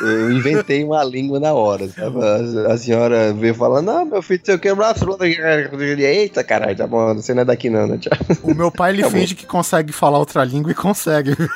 [0.00, 2.18] Eu inventei uma língua na hora, sabe?
[2.68, 4.94] A, a senhora veio falando, não, meu filho, seu quebrar
[6.04, 7.98] Eita, caralho, tá bom, você não é daqui não, né?
[7.98, 8.12] Tchau.
[8.42, 9.16] O meu pai, ele Tá bom.
[9.16, 11.36] finge que consegue falar outra língua e consegue.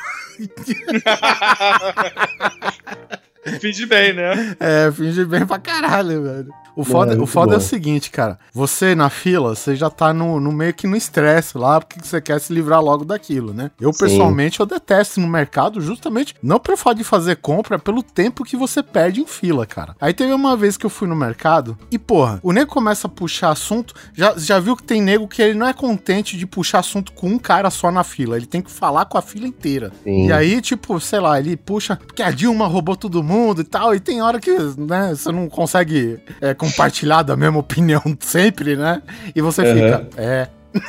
[3.61, 4.55] Finge bem, né?
[4.59, 6.47] É, finge bem pra caralho, velho.
[6.75, 8.37] O foda, É, o foda é o seguinte, cara.
[8.53, 12.21] Você na fila, você já tá no, no meio que no estresse lá, porque você
[12.21, 13.71] quer se livrar logo daquilo, né?
[13.79, 13.99] Eu, Sim.
[14.05, 18.43] pessoalmente, eu detesto no mercado justamente não pelo fato de fazer compra, é pelo tempo
[18.43, 19.95] que você perde em fila, cara.
[19.99, 23.09] Aí teve uma vez que eu fui no mercado e, porra, o nego começa a
[23.09, 23.93] puxar assunto.
[24.13, 27.27] Já, já viu que tem nego que ele não é contente de puxar assunto com
[27.27, 28.35] um cara só na fila.
[28.35, 29.91] Ele tem que falar com a fila inteira.
[30.03, 30.27] Sim.
[30.27, 33.93] E aí, tipo, sei lá, ele puxa porque a Dilma roubou todo mundo e tal,
[33.95, 39.01] e tem hora que, né, você não consegue é, compartilhar da mesma opinião sempre, né?
[39.35, 39.73] E você Uhum.
[39.73, 40.47] fica, é.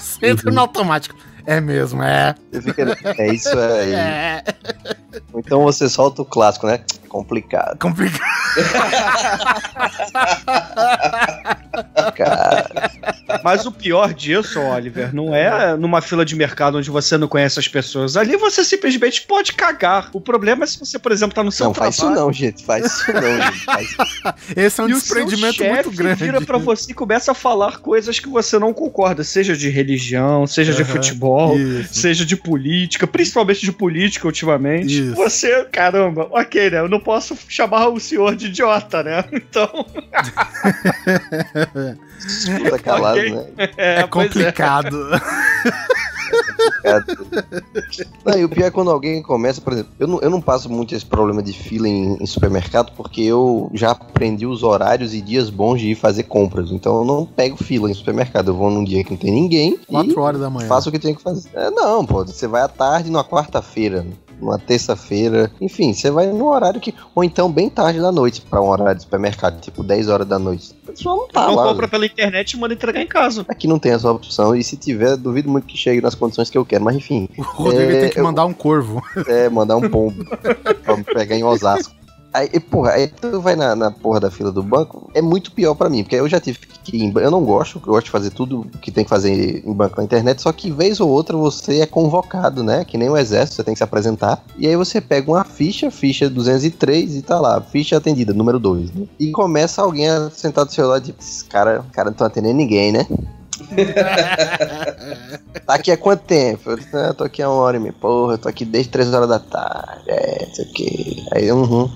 [0.00, 1.14] você entra no automático.
[1.46, 2.34] É mesmo, é.
[2.52, 3.94] Você fica, é isso aí.
[4.04, 4.42] É.
[5.36, 6.80] Então você solta o clássico, né?
[7.08, 8.20] Complicado, Complicado.
[12.16, 12.90] cara.
[13.42, 17.58] Mas o pior disso, Oliver, não é numa fila de mercado onde você não conhece
[17.60, 18.16] as pessoas.
[18.16, 20.08] Ali você simplesmente pode cagar.
[20.12, 22.20] O problema é se você, por exemplo, tá no seu Não, faz isso trabalho.
[22.22, 22.64] não, gente.
[22.64, 23.64] Faz isso não, gente.
[23.64, 23.88] Faz
[24.56, 26.24] Esse é um e o seu desprendimento chefe muito grande.
[26.24, 30.46] vira pra você e começa a falar coisas que você não concorda, seja de religião,
[30.46, 30.92] seja de Aham,
[31.34, 31.94] futebol, Isso.
[31.94, 35.00] seja de política, principalmente de política ultimamente.
[35.02, 35.14] Isso.
[35.14, 36.78] Você, caramba, ok, né?
[36.80, 39.24] Eu não posso chamar o senhor de idiota, né?
[39.34, 39.86] Então,
[42.18, 43.30] Escuta calado, Ok.
[43.30, 43.44] né?
[43.76, 44.96] é, É pois complicado.
[48.24, 50.70] Não, e o pior é quando alguém começa, por exemplo, eu não, eu não passo
[50.70, 55.20] muito esse problema de fila em, em supermercado porque eu já aprendi os horários e
[55.20, 56.70] dias bons de ir fazer compras.
[56.70, 58.48] Então eu não pego fila em supermercado.
[58.48, 60.68] Eu vou num dia que não tem ninguém Quatro e horas da manhã.
[60.68, 61.50] faço o que tenho que fazer.
[61.54, 64.06] É, não, pô, você vai à tarde numa quarta-feira,
[64.40, 66.94] numa terça-feira, enfim, você vai num horário que.
[67.14, 70.38] Ou então bem tarde da noite pra um horário de supermercado, tipo 10 horas da
[70.38, 70.74] noite.
[70.82, 71.68] O pessoal não tá Não lá.
[71.68, 73.44] compra pela internet e manda entregar em casa.
[73.48, 76.58] Aqui não tem essa opção, e se tiver, duvido muito que chegue nas condições que
[76.58, 77.28] eu quero, mas enfim.
[77.38, 79.02] O Rodrigo É, tem que eu- mandar um corvo.
[79.26, 80.24] É, mandar um pombo
[80.84, 81.94] pra pegar em Osasco.
[82.34, 85.76] Aí, porra, aí tu vai na, na porra da fila do banco, é muito pior
[85.76, 88.10] pra mim, porque eu já tive que ir em, Eu não gosto, eu gosto de
[88.10, 91.36] fazer tudo que tem que fazer em banco na internet, só que vez ou outra
[91.36, 92.84] você é convocado, né?
[92.84, 94.44] Que nem o exército, você tem que se apresentar.
[94.58, 98.92] E aí você pega uma ficha, ficha 203 e tá lá, ficha atendida, número 2,
[98.92, 99.06] né?
[99.20, 102.56] E começa alguém a sentar do seu lado tipo, esses cara, cara não estão atendendo
[102.56, 103.06] ninguém, né?
[105.64, 106.70] Tá aqui há quanto tempo?
[106.70, 107.94] Eu disse, "Ah, eu tô aqui há uma hora e meia.
[107.98, 110.02] Porra, eu tô aqui desde 3 horas da tarde.
[110.08, 111.24] É, isso aqui.
[111.32, 111.88] Aí, uhum.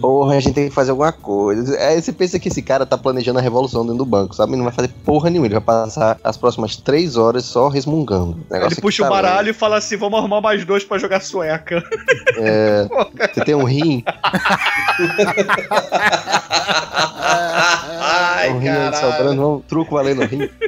[0.00, 1.76] Porra, a gente tem que fazer alguma coisa.
[1.78, 4.56] Aí você pensa que esse cara tá planejando a revolução dentro do banco, sabe?
[4.56, 5.46] Não vai fazer porra nenhuma.
[5.46, 8.38] Ele vai passar as próximas 3 horas só resmungando.
[8.50, 11.20] Negócio Ele puxa tá o baralho e fala assim: vamos arrumar mais dois pra jogar
[11.20, 11.82] sueca.
[12.36, 12.88] É,
[13.34, 14.02] você tem um rim,
[18.00, 20.48] Ai, um rim sobrando, um truco valendo rim.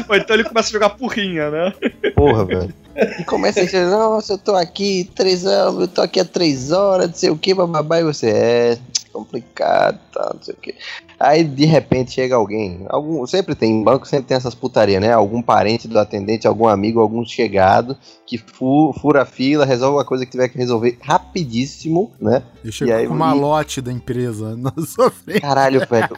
[0.08, 1.72] Ou então ele começa a jogar porrinha, né?
[2.14, 2.74] Porra, velho.
[3.18, 6.70] E começa a dizer, nossa, eu tô aqui três anos, eu tô aqui há três
[6.70, 8.78] horas, não sei o que, bababá, e você é
[9.12, 10.74] complicado, tá, não sei o que.
[11.26, 15.12] Aí de repente chega alguém, algum, sempre tem, em banco sempre tem essas putaria, né?
[15.12, 20.04] Algum parente do atendente, algum amigo, algum chegado que fu- fura a fila, resolve uma
[20.04, 22.42] coisa que tiver que resolver rapidíssimo, né?
[22.64, 25.40] Eu chego E aí, com o malote da empresa na sua frente.
[25.40, 26.08] Caralho, velho.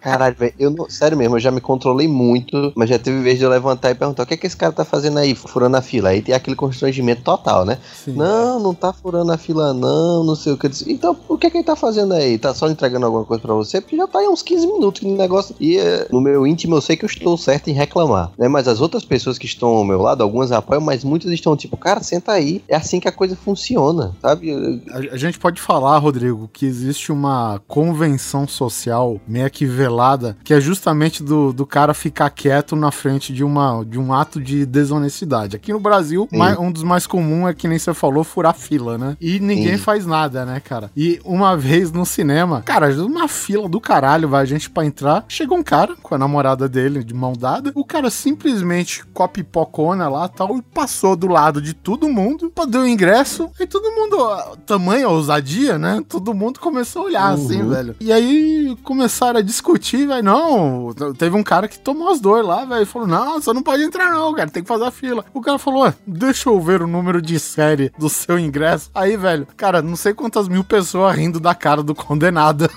[0.00, 0.52] Caralho, velho.
[0.58, 3.50] Eu não, sério mesmo, eu já me controlei muito, mas já teve vez de eu
[3.50, 6.10] levantar e perguntar: o que é que esse cara tá fazendo aí, furando a fila?
[6.10, 7.78] Aí tem aquele constrangimento total, né?
[8.04, 8.12] Sim.
[8.12, 10.68] Não, não tá furando a fila, não, não sei o que.
[10.88, 12.36] Então, o que é que ele tá fazendo aí?
[12.38, 13.80] Tá só entregando alguma coisa pra você?
[13.80, 15.54] Porque já tá aí uns 15 minutos no negócio.
[15.58, 18.48] E eh, no meu íntimo eu sei que eu estou certo em reclamar, né?
[18.48, 21.76] Mas as outras pessoas que estão ao meu lado, algumas apoiam, mas muitas estão tipo,
[21.76, 22.62] cara, senta aí.
[22.68, 24.52] É assim que a coisa funciona, sabe?
[24.90, 30.52] A, a gente pode falar, Rodrigo, que existe uma convenção social meio que velada, que
[30.52, 34.66] é justamente do, do cara ficar quieto na frente de, uma, de um ato de
[34.66, 35.56] desonestidade.
[35.56, 36.36] Aqui no Brasil, Sim.
[36.38, 39.16] mai- um dos mais comuns é que nem você falou, furar fila, né?
[39.20, 39.82] E ninguém Sim.
[39.82, 40.90] faz nada, né, cara?
[40.96, 45.24] E uma vez no cinema, cara, uma fila do caralho, vai, a gente pra entrar.
[45.28, 47.72] Chegou um cara com a namorada dele, de mão dada.
[47.74, 52.52] O cara simplesmente com a pipocona lá tal, e passou do lado de todo mundo,
[52.68, 56.02] deu o ingresso, e todo mundo, tamanho ousadia, né?
[56.08, 57.96] Todo mundo começou a olhar assim, velho.
[58.00, 60.22] E aí começaram a discutir, velho.
[60.22, 63.82] Não, teve um cara que tomou as dores lá, velho, falou: Não, você não pode
[63.82, 65.24] entrar, não, cara, tem que fazer a fila.
[65.32, 68.90] O cara falou: "Ué, Deixa eu ver o número de série do seu ingresso.
[68.94, 72.70] Aí, velho, cara, não sei quantas mil pessoas rindo da cara do condenado.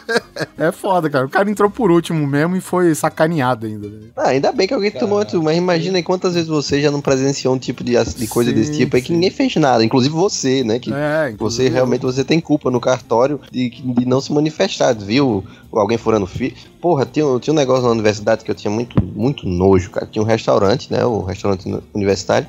[0.56, 1.26] é foda, cara.
[1.26, 3.88] O cara entrou por último mesmo e foi sacaneado ainda.
[3.88, 4.10] velho.
[4.16, 7.00] Ah, ainda bem que alguém tomou antes, mas imagina aí quantas vezes você já não
[7.00, 9.14] presenciou um tipo de, de coisa Sim, desse tipo aí que sim.
[9.14, 10.78] ninguém fez nada, inclusive você, né?
[10.78, 15.44] Que É, você realmente você tem culpa no cartório de, de não se manifestar, viu?
[15.72, 16.52] Alguém furando fio.
[16.80, 20.06] Porra, tinha, um- tinha um negócio na universidade que eu tinha muito, muito nojo, cara.
[20.10, 21.04] Tinha um restaurante, né?
[21.04, 22.46] O restaurante universitário.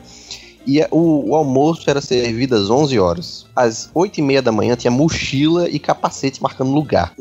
[0.67, 3.45] E a- o, o almoço era servido às 11 horas.
[3.55, 7.13] Às 8 e meia da manhã tinha mochila e capacete marcando lugar.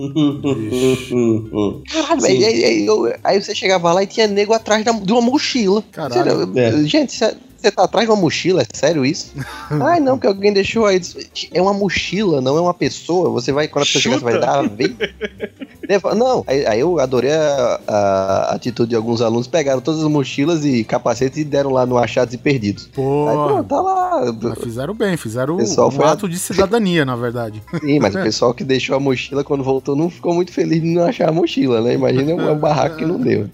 [1.90, 5.12] Caralho, aí, aí- aí eu- aí você chegava lá e tinha nego atrás da- de
[5.12, 5.82] uma mochila.
[5.92, 6.46] Caralho.
[6.48, 6.84] Você- É.
[6.84, 7.16] Gente,
[7.56, 8.62] você tá atrás de uma mochila?
[8.62, 9.32] É sério isso?
[9.82, 11.00] Ai, não, que alguém deixou aí.
[11.52, 13.30] É uma mochila, não é uma pessoa.
[13.30, 14.68] Você vai, quando a pessoa chegar, você vai dar.
[14.68, 14.96] Vem.
[16.16, 19.46] Não, aí, aí eu adorei a, a atitude de alguns alunos.
[19.46, 22.88] Pegaram todas as mochilas e capacetes e deram lá no Achados e Perdidos.
[22.92, 24.32] Pô, Aí, tá lá.
[24.42, 27.62] mas fizeram bem, fizeram Pessoal um foi a- ato de cidadania, na verdade.
[27.80, 30.88] Sim, mas o pessoal que deixou a mochila quando voltou não ficou muito feliz de
[30.88, 31.94] não achar a mochila, né?
[31.94, 33.48] Imagina um barraco que não deu.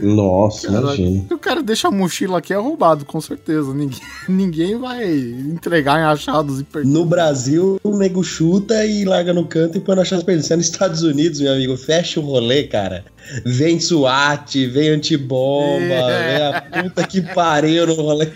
[0.00, 1.24] Nossa, imagina.
[1.28, 3.53] Se o cara deixa a mochila aqui, é roubado, com certeza.
[3.62, 6.98] Ninguém, ninguém vai entregar em achados e perdidos.
[6.98, 10.56] No Brasil, o nego chuta e larga no canto e põe na chance perdida.
[10.56, 13.04] Nos Estados Unidos, meu amigo, fecha o rolê, cara.
[13.44, 16.36] Vem SWAT, vem antibomba, É.
[16.38, 18.28] vem a puta que pariu no rolê.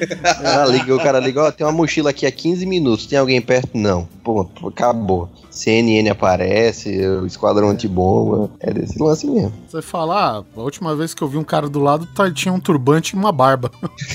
[0.44, 3.40] Ah, liga, o cara liga, ó, tem uma mochila aqui há 15 minutos, tem alguém
[3.40, 3.70] perto?
[3.74, 4.08] Não.
[4.24, 5.28] Pô, acabou.
[5.50, 8.48] CNN aparece, o esquadrão antibomba.
[8.60, 9.52] É desse lance mesmo.
[9.68, 12.52] Você fala, ah, a última vez que eu vi um cara do lado, tá- tinha
[12.54, 13.70] um turbante e uma barba.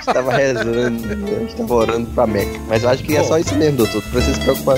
[0.00, 1.44] Estava rezando, né?
[1.48, 2.60] estava orando pra Meca.
[2.68, 4.02] Mas eu acho que é só isso mesmo, doutor.
[4.04, 4.76] Não precisa se preocupar.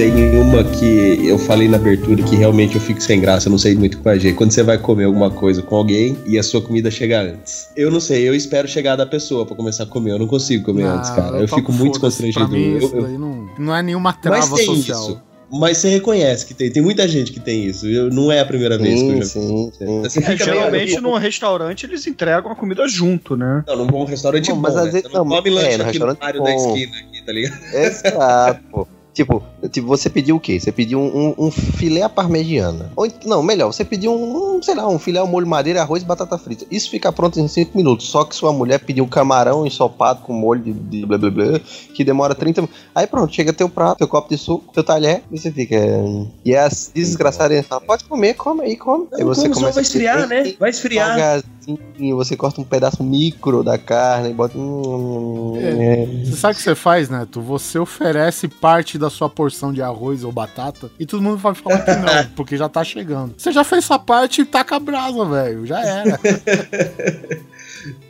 [0.00, 3.58] Tem uma que eu falei na abertura que realmente eu fico sem graça, eu não
[3.58, 4.32] sei muito com a G.
[4.32, 7.68] Quando você vai comer alguma coisa com alguém e a sua comida chega antes.
[7.76, 10.12] Eu não sei, eu espero chegar da pessoa pra começar a comer.
[10.12, 11.36] Eu não consigo comer Ah, antes, cara.
[11.36, 12.48] Eu, toco fico muito constrangido.
[12.48, 15.02] Pra mim, Eu- isso eu- daí não, não é nenhuma Mas trava tem social.
[15.02, 15.20] isso.
[15.52, 16.70] Mas você reconhece que tem.
[16.72, 17.86] Tem muita gente que tem isso.
[17.86, 20.00] Eu, não é a primeira vez que eu Sim, já sim, sim.
[20.00, 23.62] Você É, fica geralmente meio- num restaurante eles entregam a comida junto, né?
[23.66, 24.90] Não, num bom restaurante Não, bom, mas às né?
[24.92, 26.06] vezes- não não, come é, lanche no aqui no
[26.42, 27.60] da esquina aqui, tá ligado?
[27.74, 28.88] Exato, pô.
[29.20, 30.58] Tipo, tipo, você pediu o quê?
[30.58, 32.90] Você pediu um, um, um filé à parmegiana.
[32.96, 36.02] Ou, não, melhor, você pediu um, um, sei lá, um filé ao molho madeira, arroz
[36.02, 36.64] e batata frita.
[36.70, 38.08] Isso fica pronto em 5 minutos.
[38.08, 41.60] Só que sua mulher pediu um camarão ensopado com molho de, de blá blá blá,
[41.94, 42.80] que demora 30 minutos.
[42.94, 45.76] Aí pronto, chega teu prato, teu copo de suco, teu talher, e você fica.
[45.76, 46.02] é,
[46.42, 49.06] E é as desgraçadas fala, pode comer, come aí, come.
[49.12, 50.54] aí você como só começa vai a esfriar, né?
[50.58, 51.14] Vai esfriar.
[51.14, 54.56] devagarzinho, você corta um pedaço micro da carne e bota.
[54.56, 56.04] hum, É.
[56.04, 56.24] é.
[56.24, 57.42] Você sabe o que você faz, Neto?
[57.42, 61.80] Você oferece parte da sua porção de arroz ou batata e todo mundo vai falar
[61.80, 63.34] que não, porque já tá chegando.
[63.36, 65.66] Você já fez sua parte e taca a brasa, velho.
[65.66, 66.18] Já era.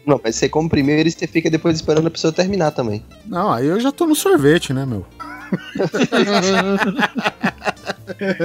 [0.05, 3.05] Não, mas você come primeiro e você fica depois esperando a pessoa terminar também.
[3.25, 5.07] Não, aí eu já tô no sorvete, né, meu?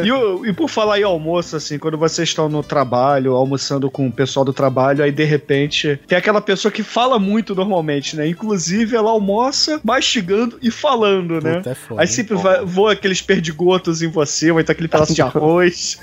[0.03, 4.11] E, e por falar em almoço, assim, quando vocês estão no trabalho, almoçando com o
[4.11, 8.27] pessoal do trabalho, aí de repente tem aquela pessoa que fala muito normalmente, né?
[8.27, 11.57] Inclusive ela almoça mastigando e falando, né?
[11.57, 12.01] Puta, é foda.
[12.01, 15.99] Aí sempre vai, voa aqueles perdigotos em você, ou então aquele pedaço de arroz.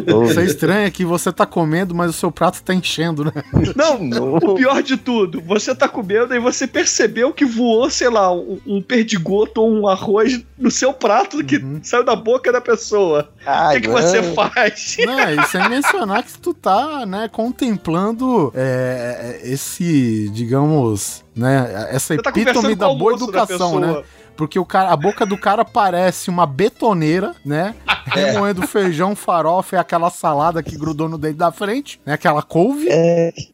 [0.05, 3.31] Você estranha que você tá comendo, mas o seu prato tá enchendo, né?
[3.75, 8.31] Não, o pior de tudo, você tá comendo e você percebeu que voou, sei lá,
[8.33, 11.79] um, um perdigoto ou um arroz no seu prato que Uhum.
[11.83, 13.29] saiu da boca da pessoa.
[13.45, 14.33] O que, que você não.
[14.33, 14.97] faz?
[15.05, 22.21] Não, e sem mencionar que tu tá, né, contemplando é, esse, digamos, né, essa Você
[22.21, 24.03] tá epítome com da boa almoço da educação, né?
[24.35, 27.75] Porque o cara, a boca do cara parece uma betoneira, né?
[28.05, 32.13] Remoendo feijão, farofa e aquela salada que grudou no dente da frente, né?
[32.13, 32.87] Aquela couve.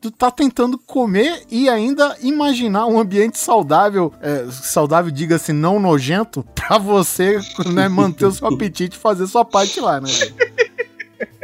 [0.01, 6.43] Tu tá tentando comer e ainda imaginar um ambiente saudável, é, saudável, diga-se, não nojento,
[6.55, 7.39] pra você
[7.73, 10.09] né, manter o seu apetite e fazer sua parte lá, né?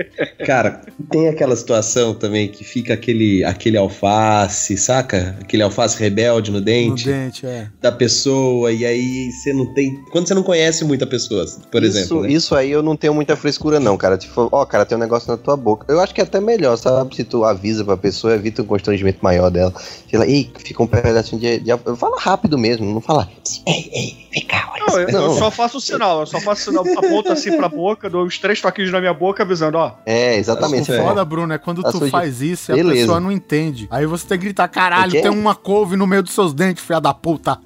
[0.45, 5.38] Cara, tem aquela situação também que fica aquele, aquele alface, saca?
[5.41, 7.67] Aquele alface rebelde no No dente dente, é.
[7.81, 9.95] da pessoa, e aí você não tem.
[10.12, 12.21] Quando você não conhece muita pessoa, por isso, exemplo.
[12.23, 12.31] né?
[12.31, 14.17] Isso aí eu não tenho muita frescura, não, cara.
[14.17, 15.86] Tipo, ó, cara, tem um negócio na tua boca.
[15.91, 17.15] Eu acho que é até melhor, sabe?
[17.15, 19.73] Se tu avisa pra pessoa, evita um constrangimento maior dela.
[20.10, 21.60] Sei lá, ei, fica um pedacinho de.
[21.60, 23.29] de fala rápido mesmo, não fala.
[23.67, 25.37] Ei, ei, vem cá, olha Não, eu, eu Não.
[25.37, 28.37] só faço o sinal, eu só faço o sinal, aponto assim pra boca, dou os
[28.37, 29.85] três toquinhos na minha boca, avisando, ó.
[30.06, 30.92] É, exatamente.
[30.92, 32.12] O foda, fala, Bruno, é quando Tá tu sujo.
[32.12, 33.88] faz isso e a pessoa não entende.
[33.92, 35.21] Aí você tem que gritar, caralho, O quê?
[35.21, 37.58] tem uma couve no meio dos seus dentes, filha da puta.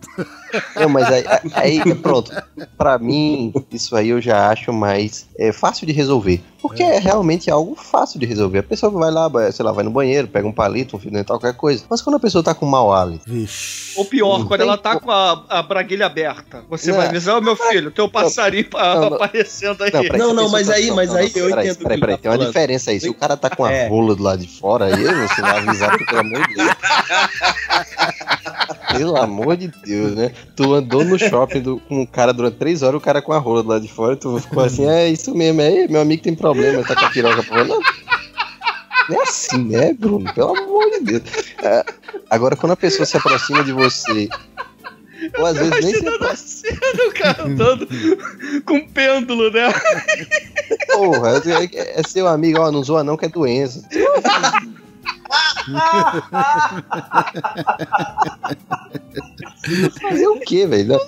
[0.75, 2.31] Não, mas aí, aí, pronto.
[2.77, 6.41] Pra mim, isso aí eu já acho mais é, fácil de resolver.
[6.61, 6.99] Porque é.
[6.99, 8.59] realmente algo fácil de resolver.
[8.59, 11.39] A pessoa vai lá, sei lá, vai no banheiro, pega um palito, um fio dental,
[11.39, 11.85] qualquer coisa.
[11.89, 13.23] Mas quando a pessoa tá com mau hálito.
[13.95, 16.63] Ou pior, quando ela tá co- com a, a braguilha aberta.
[16.69, 16.97] Você Não.
[16.97, 19.15] vai avisar, ô meu filho, teu passarinho pa- Não, não.
[19.15, 19.91] aparecendo aí.
[20.17, 22.99] Não, Não, mas aí- mas aí eu entendo Peraí, peraí, tá tem uma diferença aí.
[22.99, 23.87] Se o cara tá com a É.
[23.87, 26.69] rola do lado de fora, aí você vai avisar, porque, pelo amor de Deus.
[28.91, 30.31] Pelo amor de Deus, né?
[30.55, 33.37] Tu andou no shopping do- com um cara durante três horas, o cara com a
[33.37, 36.33] rola do lado de fora, tu ficou assim, é isso mesmo, é, meu amigo tem
[36.35, 37.63] problema, tá com a piroca pra.
[37.63, 37.79] Não.
[39.09, 40.31] Não é assim, né, Bruno?
[40.33, 41.21] Pelo amor de Deus.
[41.63, 41.83] É,
[42.29, 44.27] agora, quando a pessoa se aproxima de você,
[45.37, 45.93] ou às vezes nem
[46.35, 46.67] se
[47.07, 47.87] o cara andando
[48.65, 49.73] com pêndulo, né?
[50.93, 51.41] porra,
[51.73, 53.83] é, é seu amigo, ó, não zoa não que é doença.
[60.01, 60.99] Fazer o quê, velho?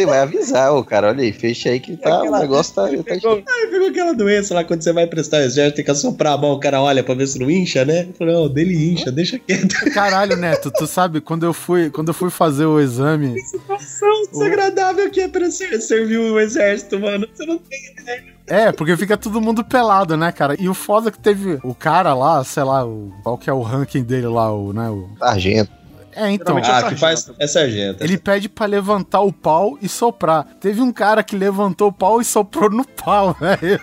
[0.00, 2.88] Você vai avisar, ô cara, olha aí, fecha aí que tá, o negócio tá.
[2.88, 5.90] tá Pegou, aí pegou aquela doença lá quando você vai prestar o exército, tem que
[5.90, 8.06] assoprar a mão, o cara olha pra ver se não incha, né?
[8.08, 9.74] Eu falei, não, dele incha, deixa quieto.
[9.92, 15.10] Caralho, Neto, tu sabe, quando eu fui, quando eu fui fazer o exame, Situação desagradável
[15.10, 17.26] que é pra ser, servir o exército, mano.
[17.32, 18.24] Você não tem ideia.
[18.46, 20.56] É, porque fica todo mundo pelado, né, cara?
[20.58, 23.52] E o foda é que teve o cara lá, sei lá, o, qual que é
[23.52, 25.08] o ranking dele lá, o, né, o...
[25.18, 25.79] Sargento.
[26.12, 26.94] É, então, Geralmente é Ah, sargento.
[26.94, 27.30] que faz.
[27.38, 28.02] É sargento.
[28.04, 30.44] ele pede pra levantar o pau e soprar.
[30.60, 33.80] Teve um cara que levantou o pau e soprou no pau, velho.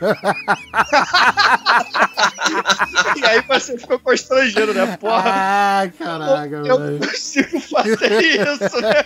[3.16, 4.98] E aí você ficou constrangido, né?
[4.98, 7.00] Porra, Ai, caraca, eu não velho.
[7.00, 9.04] consigo fazer isso, né?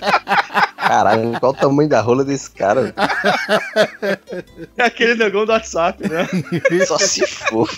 [0.78, 2.94] Caralho, qual o tamanho da rola desse cara?
[4.78, 6.28] É aquele negão do WhatsApp, né?
[6.86, 7.70] Só se for.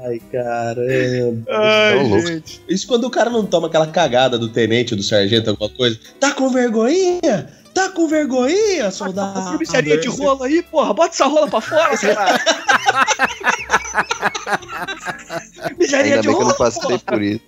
[0.00, 1.50] Ai, caramba.
[1.50, 2.62] Ai, gente.
[2.68, 5.98] Isso quando o cara não toma aquela cagada do tenente ou do sargento, alguma coisa.
[6.20, 7.48] Tá com vergonhinha?
[7.74, 9.38] Tá com vergonhinha, soldado?
[9.38, 12.38] Essa micharia de rola aí, porra, bota essa rola pra fora, caralho.
[15.78, 16.98] micharia Ainda de bem que eu rola, não passei porra.
[16.98, 17.40] por isso.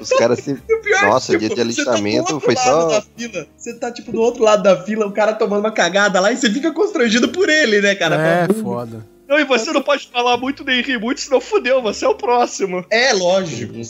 [0.00, 0.58] Os caras se.
[1.02, 3.02] Nossa, dia de tá alistamento outro foi só.
[3.56, 6.36] Você tá, tipo, do outro lado da fila, o cara tomando uma cagada lá e
[6.36, 8.16] você fica constrangido por ele, né, cara?
[8.16, 9.06] É, foda.
[9.30, 12.14] Não, e você não pode falar muito nem rir muito, senão fudeu, você é o
[12.16, 12.84] próximo.
[12.90, 13.72] É, lógico.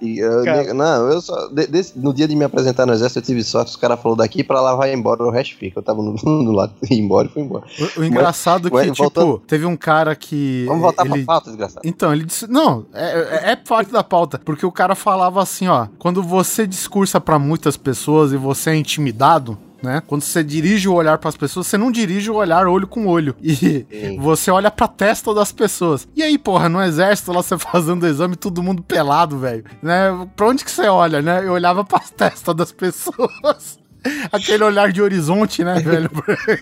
[0.00, 1.48] E, eu- não, eu só.
[1.48, 3.68] de- desse- no dia de me apresentar no exército, eu tive sorte.
[3.70, 5.78] Os caras falaram daqui pra lá vai embora, o resto fica.
[5.78, 7.64] Eu tava no, no lado, ia embora e fui embora.
[7.96, 10.64] O, o engraçado Ué, que, tipo, voltando- teve um cara que.
[10.66, 11.14] Vamos voltar ele...
[11.24, 11.82] pra pauta, desgraçado.
[11.86, 12.46] Então, ele disse.
[12.48, 13.04] Não, é,
[13.48, 14.40] é- é parte da pauta.
[14.44, 15.86] Porque o cara falava assim, ó.
[15.98, 19.56] Quando você discursa pra muitas pessoas e você é intimidado.
[19.82, 20.02] Né?
[20.06, 23.34] Quando você dirige o olhar pras pessoas, você não dirige o olhar olho com olho.
[23.42, 24.18] E Sim.
[24.18, 26.06] você olha pra testa das pessoas.
[26.14, 29.64] E aí, porra, no exército, lá você fazendo exame, todo mundo pelado, velho.
[29.82, 30.28] Né?
[30.36, 31.44] Pra onde que você olha, né?
[31.44, 33.81] Eu olhava pras testas das pessoas.
[34.32, 36.10] Aquele olhar de horizonte, né, velho?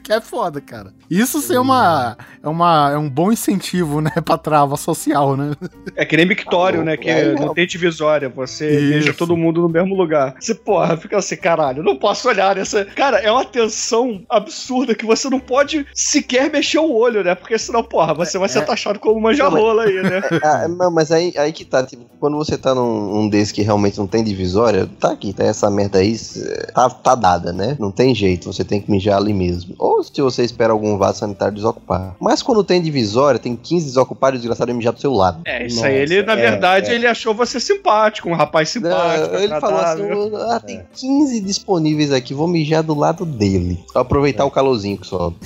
[0.03, 0.93] que é foda, cara.
[1.11, 5.53] Isso sim é uma, é uma é um bom incentivo, né, pra trava social, né?
[5.97, 6.97] É que nem Mictório, né?
[6.97, 8.28] Que É, não tem divisória.
[8.28, 8.91] Você Isso.
[8.91, 10.34] beija todo mundo no mesmo lugar.
[10.38, 12.84] Você, porra, fica assim, caralho, não posso olhar nessa.
[12.84, 17.34] Cara, é uma tensão absurda que você não pode sequer mexer o olho, né?
[17.34, 20.20] Porque senão, porra, você vai ser taxado como manjarrola aí, né?
[20.43, 23.62] Ah, não, mas aí, aí que tá, tipo, quando você tá num um desse que
[23.62, 26.16] realmente não tem divisória, tá aqui, tá essa merda aí,
[26.74, 27.76] tá, tá né?
[27.78, 29.74] Não tem jeito, você tem que mijar ali mesmo.
[29.78, 32.16] Ou se você espera algum vaso sanitário desocupar.
[32.20, 35.43] Mas quando tem divisória, tem 15 desocupados e o desgraçado vai mijar do seu lado.
[35.45, 36.95] É, isso Nossa, aí, ele, na é, verdade, é.
[36.95, 39.33] ele achou você simpático, um rapaz simpático.
[39.33, 40.03] Não, ele falou assim:
[40.51, 43.78] ah, tem 15 disponíveis aqui, vou mijar do lado dele.
[43.93, 45.37] Pra aproveitar o calorzinho que sobe.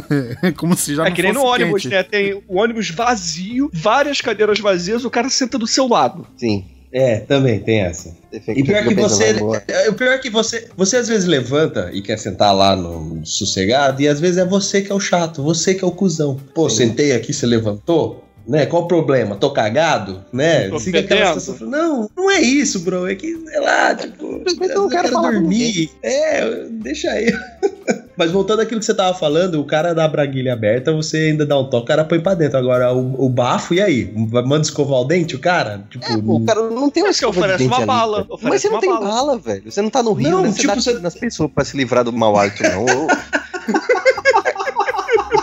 [0.56, 1.94] Como se já É não que nem no fosse ônibus, quente.
[1.94, 2.02] né?
[2.02, 6.26] Tem o ônibus vazio, várias cadeiras vazias, o cara senta do seu lado.
[6.36, 6.64] Sim.
[6.94, 8.16] É, também tem essa.
[8.32, 9.34] E pior que você.
[9.66, 10.68] é, O pior é que você.
[10.76, 14.80] Você às vezes levanta e quer sentar lá no sossegado, e às vezes é você
[14.80, 16.38] que é o chato, você que é o cuzão.
[16.54, 18.22] Pô, sentei aqui, você levantou?
[18.46, 18.66] Né?
[18.66, 19.34] Qual o problema?
[19.34, 20.24] Tô cagado?
[20.32, 20.68] Né?
[20.68, 21.66] Tô Fica aquela sensação.
[21.66, 23.08] Não, não é isso, bro.
[23.08, 25.90] É que, sei lá, tipo, Simplesmente eu não quero com dormir.
[26.02, 27.32] É, deixa aí.
[28.16, 31.58] Mas voltando àquilo que você tava falando, o cara da braguilha aberta, você ainda dá
[31.58, 32.56] um toque, o cara põe pra dentro.
[32.58, 34.12] Agora, o, o bafo, e aí?
[34.14, 35.84] Manda escovar o dente, o cara?
[35.90, 37.86] Tipo, É, pô, o cara não tem uma Mas que escova de oferece dente uma
[37.86, 39.06] bala, oferece Mas você não uma tem bala.
[39.08, 39.70] bala, velho.
[39.72, 40.50] Você não tá no rio, Não, né?
[40.52, 42.84] Você tipo, dá você- nas pessoas pra se livrar do mau hálito, não.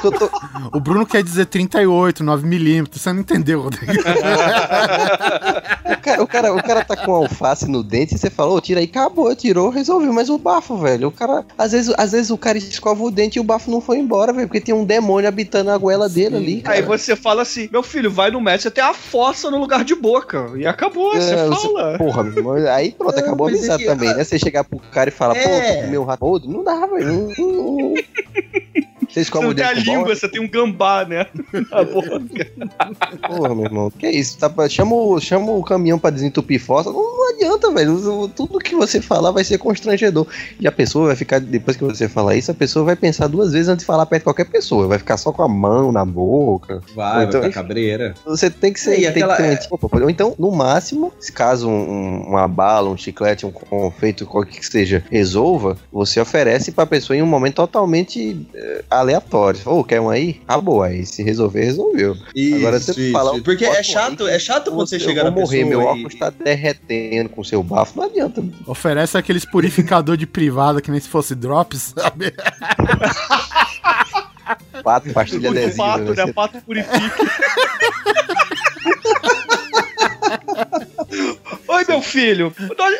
[0.02, 0.30] Tô-
[0.74, 2.88] O Bruno quer dizer 38, 9mm.
[2.92, 3.92] Você não entendeu, Rodrigo.
[3.94, 3.98] O
[6.02, 8.86] cara, o, cara, o cara tá com alface no dente e você falou, tira aí,
[8.86, 10.12] acabou, tirou, resolveu.
[10.14, 11.46] Mas o bafo, velho, o cara.
[11.58, 14.34] Às vezes, às vezes o cara escova o dente e o bafo não foi embora,
[14.34, 16.62] velho, porque tem um demônio habitando a goela dele ali.
[16.62, 16.76] Cara.
[16.78, 19.84] Aí você fala assim, meu filho, vai no médico, você tem a fossa no lugar
[19.84, 20.52] de boca.
[20.56, 21.98] E acabou, você É, você- fala.
[21.98, 24.24] Porra, meu aí pronto, Não, acabou a é amizade que- também, né?
[24.24, 25.44] Você chegar pro cara e falar, É.
[25.44, 25.50] pô,
[25.80, 26.22] tu comeu um rato?
[26.48, 27.30] Não dá, velho.
[27.38, 27.94] Não, não, não.
[29.10, 29.98] Você Você não tem a com bola?
[29.98, 31.26] língua, você tem um gambá, né?
[31.72, 32.48] Na boca.
[33.28, 34.38] Porra, meu irmão, que isso?
[34.38, 36.92] Tá, pra- chama, o, chama o caminhão pra desentupir fossa.
[36.92, 38.28] Não, não adianta, velho.
[38.36, 40.28] Tudo que você falar vai ser constrangedor.
[40.60, 43.52] E a pessoa vai ficar, depois que você falar isso, a pessoa vai pensar duas
[43.52, 44.88] vezes antes de falar perto de qualquer pessoa.
[44.88, 46.82] Vai ficar só com a mão na boca.
[46.96, 48.14] vai, Então, vai ficar cabreira.
[48.26, 48.96] Você tem que ser.
[48.96, 50.02] Tem aquela- que ter é-.
[50.02, 54.66] Ou então, no máximo, se caso um- uma bala, um chiclete, um confeito, qualquer que
[54.66, 59.60] seja, resolva, você oferece pra pessoa em um momento totalmente eh, aleatório.
[59.66, 60.42] Ô, quer um aí?
[60.48, 60.88] Ah, boa.
[60.88, 62.16] Aí se resolver, resolveu.
[62.36, 63.12] Isso, Agora você isso.
[63.12, 65.86] fala um Porque é chato, aí é chato você chegar na morrer, pessoa meu e-
[65.86, 67.98] óculos tá derretendo com seu bafo.
[67.98, 68.44] Não adianta.
[68.68, 72.34] Oferece aqueles purificador de privada que nem se fosse drops, sabe?
[74.84, 75.78] Pato, pastilha adesiva.
[75.84, 76.26] pato, né?
[76.26, 76.34] né?
[76.34, 77.00] Pato purifica.
[81.68, 82.54] Oi, meu filho.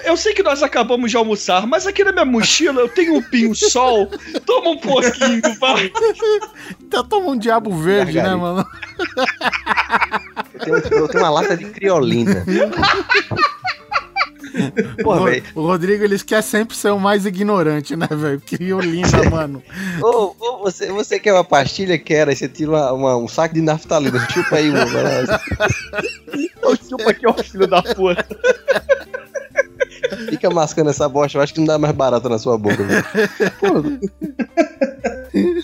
[0.04, 3.22] Eu sei que nós acabamos de almoçar, mas aqui na minha mochila eu tenho um
[3.22, 4.08] pinho-sol.
[4.46, 5.92] Toma um pouquinho, vai.
[6.82, 8.66] Então toma um diabo verde, né, mano?
[10.66, 12.46] Eu tenho, eu tenho uma lata de criolina.
[15.06, 15.44] O, Ro- velho.
[15.56, 18.40] o Rodrigo, ele quer sempre ser o mais ignorante, né, velho?
[18.42, 19.64] Criolina, mano.
[20.02, 21.98] Ô, ô, você, você quer uma pastilha?
[21.98, 22.28] Quer.
[22.30, 24.20] Aí você tira uma- uma- um saco de naftalina.
[24.30, 24.86] Chupa aí uma.
[24.86, 25.42] vai lá.
[26.88, 28.26] Chupa aqui, ó, filho da puta.
[30.30, 31.38] Fica mascando essa bosta.
[31.38, 34.00] Eu acho que não dá mais barato na sua boca, velho.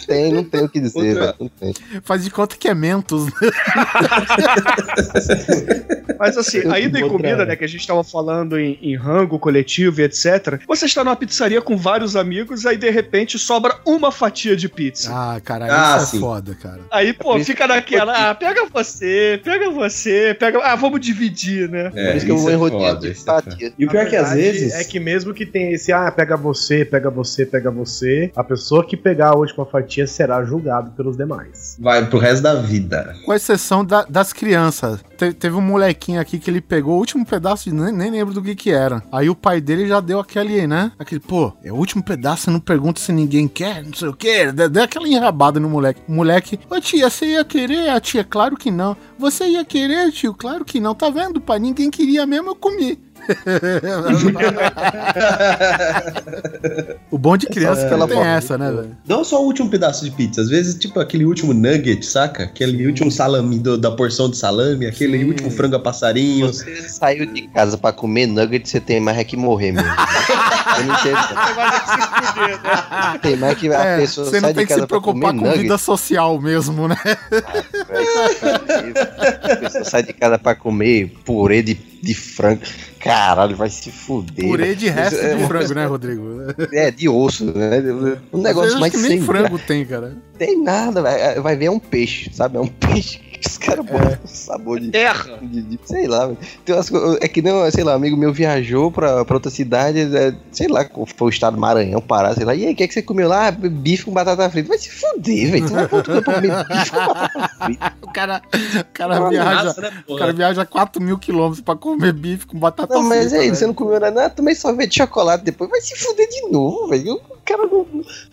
[0.08, 1.74] Tem, não tem o que dizer, Outra- velho.
[2.04, 3.32] Faz de conta que é Mentos, né?
[6.20, 10.02] Mas assim, ainda em comida, né, que a gente tava falando em, em rango coletivo
[10.02, 10.60] e etc.
[10.68, 15.12] Você está numa pizzaria com vários amigos, aí de repente sobra uma fatia de pizza.
[15.14, 16.18] Ah, cara, Ah, isso sim.
[16.18, 16.80] é foda, cara.
[16.92, 20.60] Aí, pô, fica naquela, ah, pega você, pega você, pega.
[20.64, 21.92] Ah, vamos dividir, né?
[21.96, 23.74] É, Por isso que eu vou é foda, de é fatia.
[23.78, 24.74] E o pior é que às vezes.
[24.74, 28.86] É que mesmo que tenha esse, ah, pega você, pega você, pega você, a pessoa
[28.86, 31.78] que pegar a última fatia será julgado pelos demais.
[31.80, 33.16] Vai pro resto da vida.
[33.26, 35.00] Com exceção da- das crianças.
[35.18, 38.34] Te- teve um molequinho aqui que ele pegou o último pedaço, de, nem, nem lembro
[38.34, 39.02] do que que era.
[39.12, 40.92] Aí o pai dele já deu aquele, né?
[41.00, 44.14] Aquele, pô, é o último pedaço, você não pergunta se ninguém quer, não sei o
[44.14, 44.52] quê.
[44.52, 46.02] Deu deu aquela enrabada no moleque.
[46.08, 47.90] O moleque, ô tia, você ia querer?
[47.90, 48.96] A tia, claro que não.
[49.18, 50.34] Você ia querer, tio?
[50.34, 50.94] Claro que não.
[50.94, 51.58] Tá vendo, pai?
[51.60, 53.00] Ninguém queria mesmo, eu comi.
[57.12, 58.96] o bom de criança é que não tem essa, né, velho?
[59.08, 62.44] Não só o último pedaço de pizza, às vezes, tipo, aquele último nugget, saca?
[62.44, 65.26] Aquele último salame do- da porção de salame, aquele Sim.
[65.26, 66.48] último frango a passarinho.
[66.48, 69.90] Você saiu de casa pra comer nugget, você tem mais é que morrer mesmo.
[69.90, 71.18] Eu não entendo.
[71.18, 73.20] Que se fuder, né?
[73.22, 75.42] Tem mais que a É, pessoa você não sai tem de que se preocupar com
[75.42, 75.62] nugget.
[75.62, 76.98] vida social mesmo, né?
[79.44, 82.62] A pessoa sai de casa pra comer purê de, de frango.
[83.00, 84.46] Caralho, vai se fuder.
[84.46, 86.24] Purê de resto É, de frango, né, Rodrigo?
[86.74, 87.82] É, de osso, né?
[88.34, 90.16] Um negócio mais que nem sem frango tem, cara.
[90.38, 92.58] Tem nada, vai, vai ver é um peixe, sabe?
[92.58, 95.38] É um peixe os caras botam sabor de, Terra.
[95.42, 96.38] de, de- Sei lá, velho.
[96.66, 96.90] Tem umas
[97.22, 100.68] é que nem, sei lá, um amigo meu viajou pra, pra outra cidade, é, sei
[100.68, 100.86] lá,
[101.16, 102.56] foi o estado do Maranhão, Pará, sei lá.
[102.56, 103.52] E aí, o que, é que você comeu lá?
[103.52, 104.70] Bife com batata frita.
[104.70, 105.68] Vai se fuder, velho.
[105.68, 107.94] Tu vai pra outro pra comer bife com batata frita.
[108.08, 108.42] O cara,
[108.80, 109.64] o cara Uma viaja.
[109.66, 113.20] massa, né, O cara viaja 4 mil quilômetros pra comer bife com batata Não, mas
[113.26, 113.56] frita, aí, velho.
[113.56, 115.70] você não comeu nada, ah, tomei sorvete de chocolate depois.
[115.70, 117.16] Vai se fuder de novo, velho.
[117.16, 117.86] O cara não.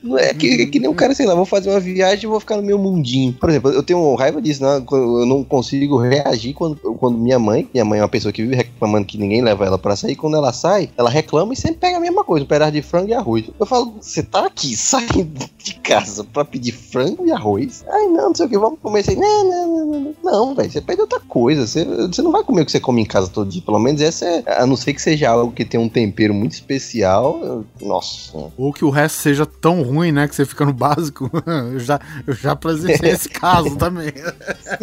[0.02, 2.26] não é, que, é que nem o cara, sei lá, vou fazer uma viagem e
[2.28, 3.32] vou ficar no meu mundinho.
[3.34, 4.80] Por exemplo, eu tenho raiva disso, né?
[4.96, 8.54] Eu não consigo reagir quando, quando minha mãe, minha mãe é uma pessoa que vive
[8.56, 10.16] reclamando que ninguém leva ela pra sair.
[10.16, 13.08] Quando ela sai, ela reclama e sempre pega a mesma coisa, um pedaço de frango
[13.08, 13.44] e arroz.
[13.58, 17.84] Eu falo, você tá aqui saindo de casa pra pedir frango e arroz?
[17.88, 19.16] Ai, não, não sei o que, vamos comer assim.
[19.16, 20.14] Não, não, não, não, não.
[20.22, 21.66] Não, velho, você pede outra coisa.
[21.66, 23.62] Você, você não vai comer o que você come em casa todo dia.
[23.62, 24.42] Pelo menos essa é.
[24.60, 27.40] A não ser que seja algo que tem um tempero muito especial.
[27.42, 28.32] eu- nossa.
[28.56, 30.26] Ou que o resto seja tão ruim, né?
[30.28, 31.30] Que você fica no básico.
[31.74, 34.12] Eu já, eu já presenciei esse caso também.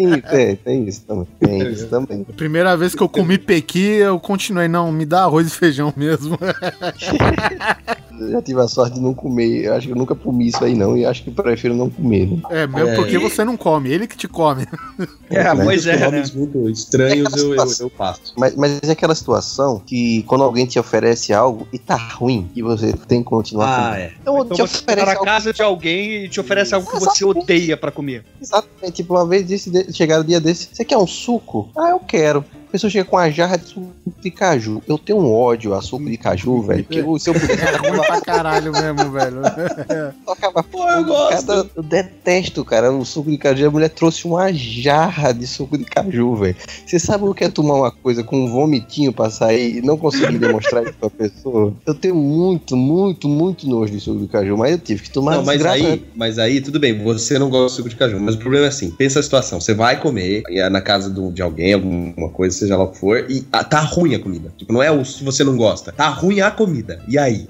[0.10, 1.28] Sim, tem, tem isso também.
[1.39, 2.26] Tem isso também.
[2.28, 5.93] A primeira vez que eu comi pequi, eu continuei, não, me dá arroz e feijão
[5.95, 6.38] mesmo.
[8.30, 9.66] já tive a sorte de não comer.
[9.66, 10.98] Eu acho que eu nunca comi isso aí, não.
[10.98, 12.28] E acho que prefiro não comer.
[12.28, 12.42] Né?
[12.50, 14.66] É, mesmo É, porque e- você não come, ele que te come.
[15.30, 16.24] É, pois é, né?
[16.36, 18.34] muito estranhos eu, eu, eu passo.
[18.38, 22.62] Mas, mas é aquela situação que quando alguém te oferece algo e tá ruim, e
[22.62, 24.02] você tem que continuar Ah, comendo.
[24.02, 24.14] é.
[24.22, 26.86] Então, Então te você tá oferece na algo casa de alguém e te oferece algo
[26.88, 27.44] que você Exatamente.
[27.44, 28.26] odeia pra comer.
[28.42, 28.92] Exatamente.
[28.92, 31.70] Tipo, uma vez disse, de- chegaram um dia desse, você quer um suco?
[31.78, 32.44] Ah, eu quero.
[32.72, 33.92] A pessoa chega com uma jarra de suco
[34.22, 34.82] de caju.
[34.88, 36.86] Eu tenho um ódio a suco de caju, velho.
[36.86, 39.42] Que eu, se eu pudesse, É ruim pra caralho mesmo, velho.
[40.26, 41.48] tocava Pô, eu gosto.
[41.48, 43.68] Cada- eu detesto, cara, o suco de caju.
[43.68, 46.56] A mulher trouxe uma jarra de suco de caju, velho.
[46.86, 49.98] Você sabe o que é tomar uma coisa com um vomitinho pra sair e não
[49.98, 51.74] conseguir demonstrar isso pra pessoa?
[51.86, 55.36] Eu tenho muito, muito, muito nojo de suco de caju, mas eu tive que tomar
[55.36, 55.94] Não, mas desgraça.
[55.94, 58.66] aí, mas aí, tudo bem, você não gosta de suco de caju, mas o problema
[58.68, 62.61] é assim, pensa a situação, você vai comer é na casa de alguém, alguma coisa,
[62.62, 64.53] seja lá o que for, e ah, tá ruim a comida.
[64.57, 66.99] Tipo, não é o se você não gosta, tá ruim a comida.
[67.07, 67.47] E aí?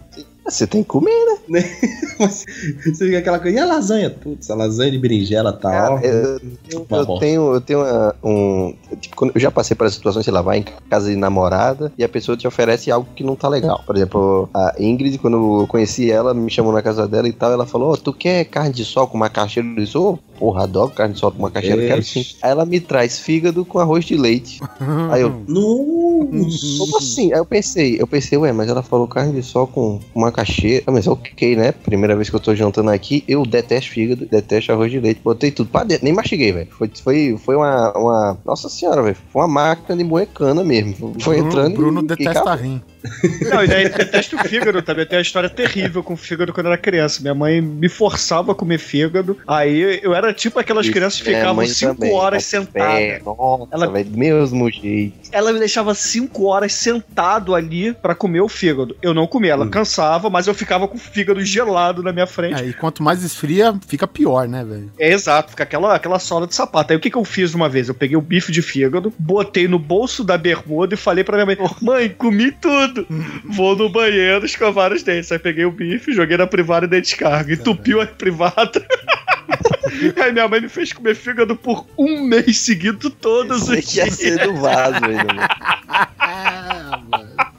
[0.47, 1.12] Você tem que comer,
[1.47, 1.64] né?
[2.20, 4.09] Você fica aquela coisa, e a lasanha?
[4.09, 5.99] Putz, a lasanha de berinjela tá, ó.
[5.99, 6.39] Eu,
[6.72, 7.26] eu- Uma eu bosta.
[7.26, 8.74] tenho, eu tenho uma- um.
[8.99, 11.91] Tipo, quando- eu já passei por essa situação, sei lá, vai em casa de namorada
[11.97, 13.82] e a pessoa te oferece algo que não tá legal.
[13.86, 17.51] Por exemplo, a Ingrid, quando eu conheci ela, me chamou na casa dela e tal,
[17.51, 19.68] ela falou: Ô, tu quer carne de sol com macaxeira?
[19.70, 22.26] Eu disse: Ô, porra, adoro carne de sol com macaxeira, eu quero sim.
[22.42, 24.60] Aí ela me traz fígado com arroz de leite.
[25.12, 26.78] Aí eu, Nossa!
[26.80, 27.32] como assim?
[27.32, 30.84] Aí eu pensei, eu pensei, ué, mas ela falou carne de sol com macaxeira.
[30.88, 31.72] Ah, Mas ok, né?
[31.72, 35.22] Primeira vez que eu tô jantando aqui, eu detesto fígado, detesto arroz de leite.
[35.24, 36.68] Botei tudo pra dentro, nem mastiguei, velho.
[36.72, 38.38] Foi, foi, foi uma, uma.
[38.44, 39.18] Nossa senhora, velho.
[39.32, 41.14] Foi uma máquina de moecana mesmo.
[41.20, 41.76] Foi Bruno, entrando.
[41.76, 42.56] Bruno e- e detesta acabou.
[42.66, 42.82] rim.
[43.49, 45.06] Não, e daí detesto o fígado também.
[45.06, 47.22] Tem uma história terrível com o fígado quando eu era criança.
[47.22, 49.38] Minha mãe me forçava a comer fígado.
[49.47, 53.22] Aí eu era tipo aquelas Isso, crianças que ficavam mãe cinco também, horas a sentadas.
[53.72, 54.12] Ela- velho.
[54.12, 55.30] Mesmo jeito.
[55.32, 58.95] Ela me deixava cinco horas sentado ali pra comer o fígado.
[59.02, 62.62] Eu não comia, ela cansava, mas eu ficava com o fígado gelado na minha frente.
[62.62, 64.91] É, e quanto mais esfria, fica pior, né, velho?
[64.99, 66.91] É exato, fica aquela, aquela sola de sapato.
[66.93, 67.88] Aí o que, que eu fiz uma vez?
[67.88, 71.45] Eu peguei o bife de fígado, botei no bolso da bermuda e falei pra minha
[71.45, 72.91] mãe: Mãe, comi tudo.
[73.46, 75.32] Vou no banheiro escovar os dentes.
[75.32, 77.54] Aí peguei o bife, joguei na privada e dei descarga.
[77.54, 78.86] Entupiu a privada.
[80.24, 83.98] Aí minha mãe me fez comer fígado por um mês seguido todos Isso os aqui
[83.98, 84.16] ia dias.
[84.16, 85.42] ser do vaso ainda, mano.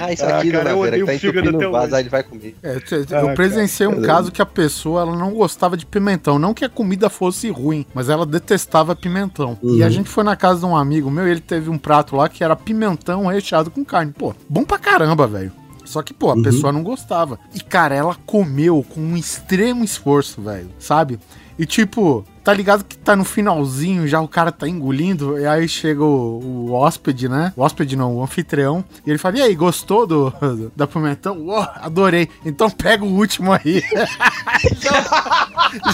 [0.00, 2.08] Ah, isso Ah, aqui, cara, dona eu Vera, odeio que tá entupindo o vaso, ele
[2.08, 2.56] vai comer.
[2.62, 4.06] É, t- Ah, eu presenciei um cara.
[4.06, 6.38] caso que a pessoa ela não gostava de pimentão.
[6.38, 9.58] Não que a comida fosse ruim, mas ela detestava pimentão.
[9.62, 12.16] E a gente foi na casa de um amigo meu e ele teve um prato
[12.16, 14.12] lá que era pimentão recheado com carne.
[14.12, 15.52] Pô, bom pra caramba, velho.
[15.84, 17.38] Só que, pô, a pessoa não gostava.
[17.54, 21.18] E, cara, ela comeu com um extremo esforço, velho, sabe?
[21.58, 25.68] E, tipo, tá ligado que tá no finalzinho, já o cara tá engolindo, e aí
[25.68, 27.52] chega o, o hóspede, né?
[27.56, 30.32] O hóspede não, o anfitrião, e ele fala, e aí, gostou do,
[30.74, 31.38] da pimentão?
[31.38, 32.28] Uou, adorei.
[32.44, 33.82] Então pega o último aí.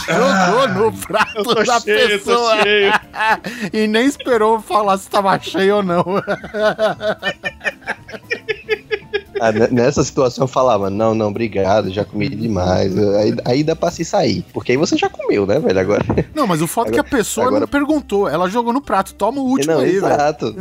[0.07, 2.57] Jogou no prato da cheio, pessoa.
[3.73, 6.05] e nem esperou falar se tava cheio ou não.
[9.41, 12.97] Ah, ne- nessa situação eu falava, não, não, obrigado, já comi demais.
[12.97, 14.45] Aí, aí dá pra se sair.
[14.53, 15.79] Porque aí você já comeu, né, velho?
[15.79, 16.05] Agora.
[16.35, 18.29] Não, mas o fato é que a pessoa agora- não perguntou.
[18.29, 19.13] Ela jogou no prato.
[19.15, 20.07] Toma o último não, aí, velho.
[20.07, 20.55] exato.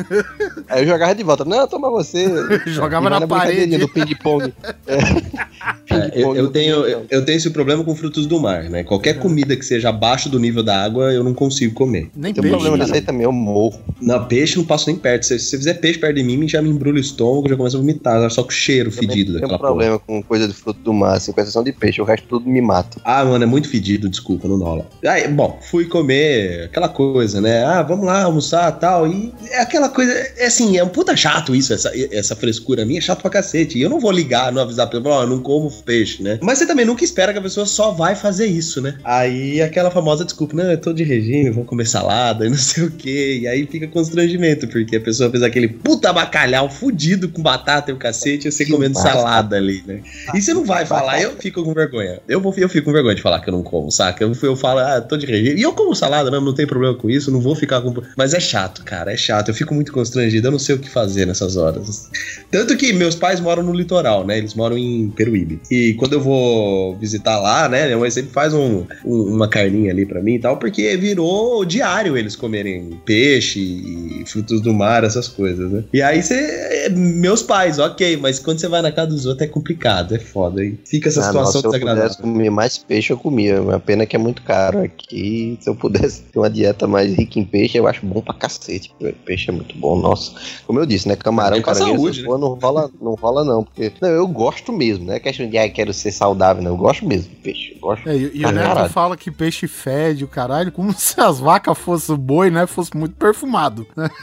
[0.68, 1.46] Aí eu jogava de volta.
[1.46, 2.28] Não, toma você.
[2.66, 3.78] Jogava na brincadeirinha parede.
[3.78, 4.54] do ping-pong.
[4.88, 4.98] É.
[5.90, 8.84] É, eu, eu tenho, eu, tenho esse problema com frutos do mar, né?
[8.84, 12.10] Qualquer comida que seja abaixo do nível da água, eu não consigo comer.
[12.16, 12.50] Nem Tem peixe.
[12.50, 12.84] problema cara.
[12.86, 13.80] disso aí também, eu morro.
[14.02, 15.26] Não, peixe não passo nem perto.
[15.26, 17.80] Se, você fizer peixe perto de mim, já me embrulha o estômago, já começa a
[17.80, 19.70] vomitar, só com cheiro fedido Tem daquela porra.
[19.70, 22.02] problema com coisa de fruto do mar, assim, com exceção de peixe.
[22.02, 23.00] O resto tudo me mata.
[23.04, 24.86] Ah, mano, é muito fedido, desculpa, não rola.
[25.06, 27.64] Aí, bom, fui comer aquela coisa, né?
[27.64, 29.08] Ah, vamos lá almoçar tal.
[29.08, 33.00] E é aquela coisa, é assim, é um puta chato isso, essa, essa frescura minha,
[33.00, 33.78] é chato pra cacete.
[33.78, 36.40] E eu não vou ligar, não avisar pra pessoa, ó, eu não como peixe, né?
[36.42, 38.96] Mas você também nunca espera que a pessoa só vai fazer isso, né?
[39.04, 42.84] Aí aquela famosa desculpa, não, eu tô de regime, vou comer salada e não sei
[42.84, 43.40] o quê.
[43.42, 47.94] E aí fica constrangimento, porque a pessoa fez aquele puta bacalhau fudido com batata e
[47.94, 49.10] o cacete, e você Que comendo massa.
[49.12, 50.02] salada ali, né?
[50.34, 52.20] E você não vai falar, eu fico com vergonha.
[52.28, 54.24] Eu, vou, eu fico com vergonha de falar que eu não como, saca?
[54.24, 55.60] Eu, eu falo, ah, tô de regime.
[55.60, 57.94] E eu como salada, não, não tem problema com isso, não vou ficar com.
[58.18, 59.50] Mas é chato, cara, é chato.
[59.50, 62.10] Eu fico muito constrangido, eu não sei o que fazer nessas horas.
[62.52, 64.38] Tanto que meus pais moram no litoral, né?
[64.38, 65.60] Eles moram em Peruíbe.
[65.72, 67.86] E quando eu vou visitar lá, né?
[67.86, 71.64] Minha mãe sempre faz um, um- uma carninha ali pra mim e tal, porque virou
[71.66, 75.84] diário eles comerem peixe e frutos do mar, essas coisas, né?
[75.94, 76.90] E aí você.
[76.96, 80.64] Meus pais, ok, mas quando você vai na casa dos outros é complicado, é foda.
[80.64, 80.80] hein?
[80.86, 82.04] Fica essa Ah, situação nossa, se eu desagradável.
[82.10, 83.60] pudesse comer mais peixe, eu comia.
[83.76, 85.58] A pena é que é muito caro aqui.
[85.60, 88.94] Se eu pudesse ter uma dieta mais rica em peixe, eu acho bom pra cacete.
[89.26, 90.32] Peixe é muito bom, nossa.
[90.66, 91.18] Como eu disse, né?
[91.18, 93.64] Camarão, É caranguejo, saúde, essas porra, não rola, não rola não.
[93.66, 96.72] Porque, não, eu gosto mesmo, não é questão de, ah, quero ser saudável, não.
[96.72, 97.74] Eu gosto mesmo de peixe.
[97.76, 98.08] Eu gosto.
[98.08, 101.78] É, e e o Neto fala que peixe fede o caralho, como se as vacas
[101.78, 102.66] fossem boi, né?
[102.66, 103.86] Fosse muito perfumado.
[103.98, 104.08] né?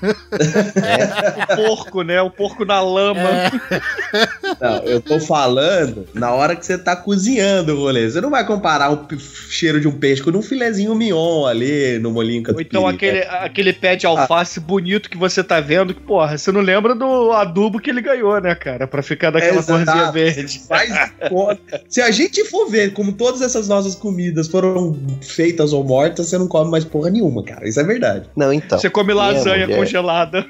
[1.45, 2.23] O porco, né?
[2.23, 3.21] O porco na lama.
[3.21, 3.51] É.
[4.61, 8.09] Não, eu tô falando na hora que você tá cozinhando o rolê.
[8.09, 9.07] Você não vai comparar o
[9.49, 13.73] cheiro de um peixe com um filezinho mignon ali no molinho Ou então aquele, aquele
[13.73, 17.81] pé de alface bonito que você tá vendo, que, porra, você não lembra do adubo
[17.81, 18.87] que ele ganhou, né, cara?
[18.87, 19.85] Pra ficar daquela Exato.
[19.85, 20.63] corzinha verde.
[20.69, 21.83] Faz conta.
[21.89, 26.39] Se a gente for ver como todas essas nossas comidas foram feitas ou mortas, você
[26.39, 27.69] não come mais porra nenhuma, cara.
[27.69, 28.29] Isso é verdade.
[28.37, 28.79] Não, então.
[28.79, 30.47] Você come lasanha mulher- congelada.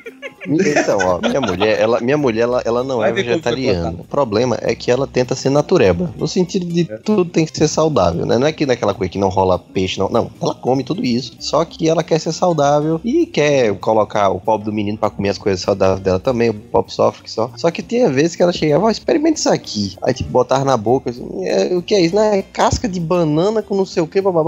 [0.46, 3.53] Então, ó, minha mulher, ela, minha mulher, ela, ela não Vai é vegetariana.
[4.00, 6.12] O problema é que ela tenta ser natureba.
[6.16, 8.38] No sentido de tudo tem que ser saudável, né?
[8.38, 10.08] Não é que naquela coisa que não rola peixe, não.
[10.08, 11.34] Não, ela come tudo isso.
[11.38, 15.30] Só que ela quer ser saudável e quer colocar o pobre do menino pra comer
[15.30, 16.50] as coisas saudáveis dela também.
[16.50, 17.50] O pobre sofre só.
[17.56, 19.96] Só que tinha vezes que ela chegava, ó, experimente isso aqui.
[20.02, 22.14] Aí, tipo, botava na boca, assim, é, o que é isso?
[22.14, 22.38] Né?
[22.38, 24.44] É casca de banana com não sei o que, babá.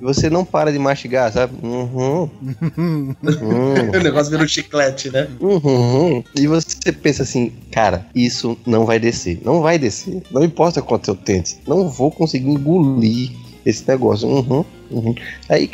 [0.00, 1.54] Você não para de mastigar, sabe?
[1.62, 2.28] Uhum.
[3.24, 3.90] Uhum.
[3.90, 5.28] o negócio vira um chiclete, né?
[5.40, 6.22] Uhum.
[6.34, 9.40] E você pensa assim, cara, isso não vai descer.
[9.44, 10.22] Não vai descer.
[10.30, 11.56] Não importa quanto eu tente.
[11.66, 13.30] Não vou conseguir engolir
[13.64, 14.28] esse negócio.
[14.28, 14.64] Uhum.
[14.90, 15.14] Uhum.
[15.48, 15.68] Aí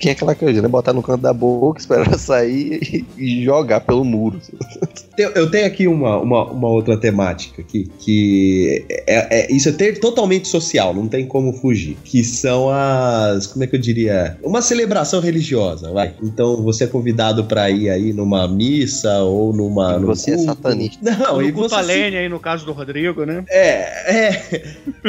[0.00, 0.68] que, é aquela coisa, né?
[0.68, 4.40] Botar no canto da boca, esperar sair e, e jogar pelo muro.
[5.18, 10.48] Eu, tenho aqui uma, uma, uma outra temática aqui, que é, é- isso é totalmente
[10.48, 11.96] social, não tem como fugir.
[12.04, 13.46] Que são as.
[13.46, 14.38] Como é que eu diria?
[14.42, 16.14] Uma celebração religiosa, vai.
[16.22, 19.98] Então você é convidado pra ir aí numa missa ou numa.
[19.98, 20.50] num Você é culto.
[20.50, 20.98] satanista.
[21.02, 23.44] Não, e culto você aí, no caso do Rodrigo, né?
[23.48, 24.62] É, é.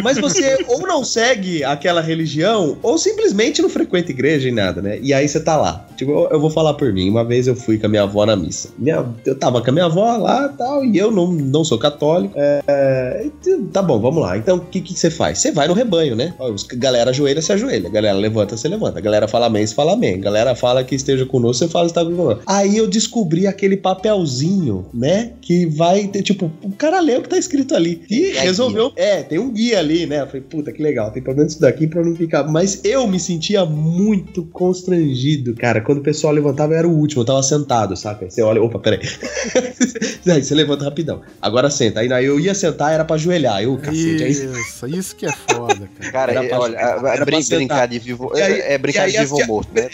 [0.04, 5.00] Mas você ou não segue aquela religião, ou simplesmente não frequenta igreja e nada, né?
[5.02, 5.86] E aí você tá lá.
[5.96, 7.10] Tipo, eu, eu vou falar por mim.
[7.10, 8.70] Uma vez eu fui com a minha avó na missa.
[8.78, 11.78] Minha, eu tava com a minha avó lá e tal, e eu não, não sou
[11.78, 12.34] católico.
[12.38, 13.26] É,
[13.72, 14.38] tá bom, vamos lá.
[14.38, 15.40] Então, o que, que você faz?
[15.40, 16.34] Você vai no rebanho, né?
[16.40, 17.90] Os- Galera ajoelha, você ajoelha.
[17.90, 19.00] Galera levanta, você levanta.
[19.00, 20.20] Galera fala amém, você fala amém.
[20.20, 22.44] Galera fala que esteja conosco, você fala que está conosco.
[22.48, 25.34] Aí eu descobri aquele papelzinho, né?
[25.42, 28.02] Que vai ter, tipo, o cara lê o que tá escrito ali.
[28.10, 28.92] E É resolveu.
[28.96, 30.22] É, tem um guia ali, né?
[30.22, 31.12] Eu falei, puta, que legal.
[31.12, 32.44] Tem pelo menos isso daqui pra não ficar.
[32.44, 35.82] Mas eu me sentia muito constrangido, cara.
[35.82, 37.22] Quando o pessoal levantava, eu era o último.
[37.22, 38.26] Eu tava sentado, saca?
[38.26, 39.00] Aí você olha, opa, peraí.
[40.28, 41.22] aí você levanta rapidão.
[41.42, 42.00] Agora senta.
[42.00, 43.68] Aí eu ia sentar, era pra ajoelhar.
[43.68, 44.24] Ô, cacete.
[44.24, 45.71] Aí Isso, isso que é foda,
[46.12, 46.32] cara.
[46.32, 47.58] Era é, olha, era pra brin- sentar.
[47.60, 48.32] brincar de vivo.
[48.36, 49.90] Aí- é, é brincar aí de vivo morto, né?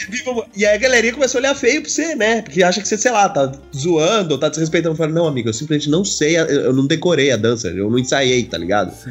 [0.55, 2.41] E aí a galerinha começou a olhar feio pra você, né?
[2.41, 4.93] Porque acha que você, sei lá, tá zoando ou tá desrespeitando.
[4.93, 7.97] Eu falei, não, amigo, eu simplesmente não sei, eu não decorei a dança, eu não
[7.99, 8.93] ensaiei, tá ligado?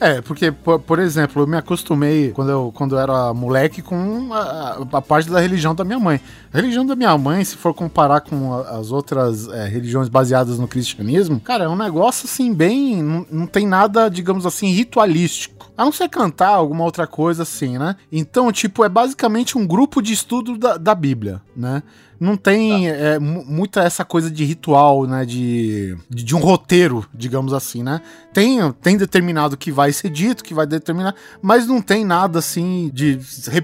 [0.00, 4.32] É, porque, por, por exemplo, eu me acostumei quando eu, quando eu era moleque com
[4.32, 6.18] a, a parte da religião da minha mãe.
[6.52, 10.66] A religião da minha mãe, se for comparar com as outras é, religiões baseadas no
[10.66, 13.02] cristianismo, cara, é um negócio assim, bem.
[13.02, 15.69] Não, não tem nada, digamos assim, ritualístico.
[15.80, 17.96] A não ser cantar alguma outra coisa assim, né?
[18.12, 21.82] Então, tipo, é basicamente um grupo de estudo da, da Bíblia, né?
[22.20, 25.24] Não tem é, mu- muita essa coisa de ritual, né?
[25.24, 28.00] De, de, de um roteiro, digamos assim, né?
[28.32, 32.90] Tem, tem determinado que vai ser dito, que vai determinar, mas não tem nada assim
[32.94, 33.18] de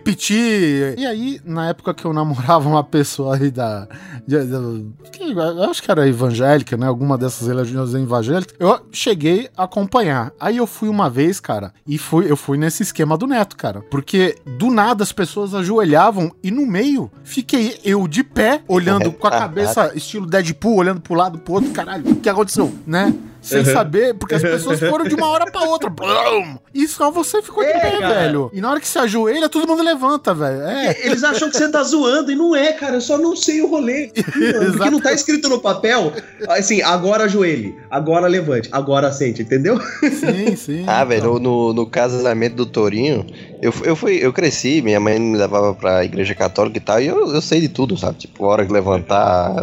[0.07, 0.99] repetir.
[0.99, 3.87] E aí, na época que eu namorava uma pessoa aí da.
[4.27, 4.87] de- de-
[5.29, 6.87] eu acho que era evangélica, né?
[6.87, 10.33] Alguma dessas religiões evangélicas, eu cheguei a acompanhar.
[10.41, 13.83] Aí eu fui uma vez, cara, e fui, eu fui nesse esquema do neto, cara.
[13.91, 19.27] Porque do nada as pessoas ajoelhavam e no meio fiquei eu de pé, olhando com
[19.27, 23.15] a cabeça estilo Deadpool, olhando pro lado pro outro, caralho, o que aconteceu, né?
[23.47, 25.89] Sem saber, porque as pessoas foram de uma hora pra outra.
[25.91, 26.59] Blum!
[26.75, 28.15] E só você ficou de É, pé, cara.
[28.15, 28.51] velho.
[28.53, 30.63] E na hora que se ajoelha, todo mundo levanta, velho.
[30.63, 30.97] É.
[31.07, 32.95] Eles acham que você tá zoando e não é, cara.
[32.97, 34.11] Eu só não sei o rolê.
[34.77, 36.13] Porque não tá escrito no papel,
[36.49, 39.79] assim, agora ajoelhe, agora levante, agora sente, entendeu?
[40.03, 40.85] Sim, sim.
[40.87, 43.25] Ah, velho, Então, no, no casamento do Torinho,
[43.63, 47.07] eu, eu, fui, eu cresci, minha mãe me levava pra igreja católica e tal, e
[47.07, 48.19] eu, eu sei de tudo, sabe?
[48.19, 49.55] Tipo, hora de levantar,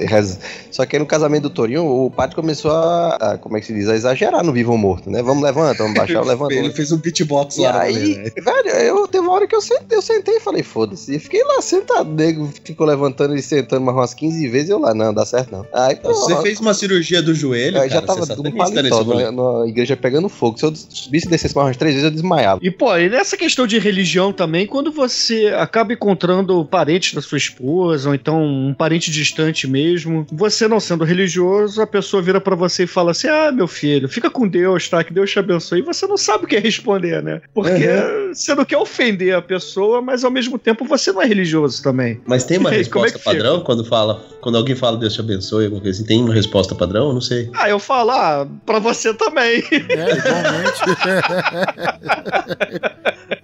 [0.00, 0.38] reza.
[0.70, 3.66] Só que aí no casamento do Torinho, o padre começou a, a, como é que
[3.66, 5.22] se diz, a exagerar no vivo ou morto, né?
[5.22, 6.54] Vamos levanta, vamos baixar, levanta.
[6.54, 8.30] Ele fez um beatbox E lá aí, né?
[8.36, 11.14] velho, eu teve uma hora que eu sentei, eu sentei e falei, foda-se.
[11.14, 14.78] E fiquei lá sentado, nego ficou levantando e sentando mais umas 15 vezes e eu
[14.78, 15.66] lá, não, dá certo não.
[15.72, 16.42] Aí, Então, Você pronto.
[16.42, 19.24] fez uma cirurgia do joelho, cara, já tava é tudo paletó, rolê.
[19.30, 20.58] na, na igreja pegando fogo.
[20.58, 22.60] Se eu subisse e descesse mais umas três vezes, eu desmaiava.
[22.62, 27.38] E, pô, e nessa questão de religião também, quando você acaba encontrando parentes da sua
[27.38, 32.56] esposa, ou então um parente distante mesmo, você não sendo religioso, a pessoa vira pra
[32.56, 35.02] você e fala assim: Ah, meu filho, fica com Deus, tá?
[35.04, 35.80] Que Deus te abençoe.
[35.80, 37.40] E você não sabe o que responder, né?
[37.54, 37.86] Porque
[38.32, 42.20] você não quer ofender a pessoa, mas ao mesmo tempo você não é religioso também.
[42.26, 43.30] Mas tem uma é resposta fica?
[43.30, 46.74] padrão quando fala, quando alguém fala Deus te abençoe, alguma coisa assim, tem uma resposta
[46.74, 47.08] padrão?
[47.08, 47.50] Eu não sei.
[47.54, 49.62] Ah, eu falo, ah, pra você também.
[49.90, 50.80] É, igualmente.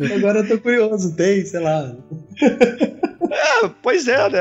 [0.17, 1.93] Agora eu tô curioso, tem, sei lá.
[3.31, 4.39] É, pois é, né?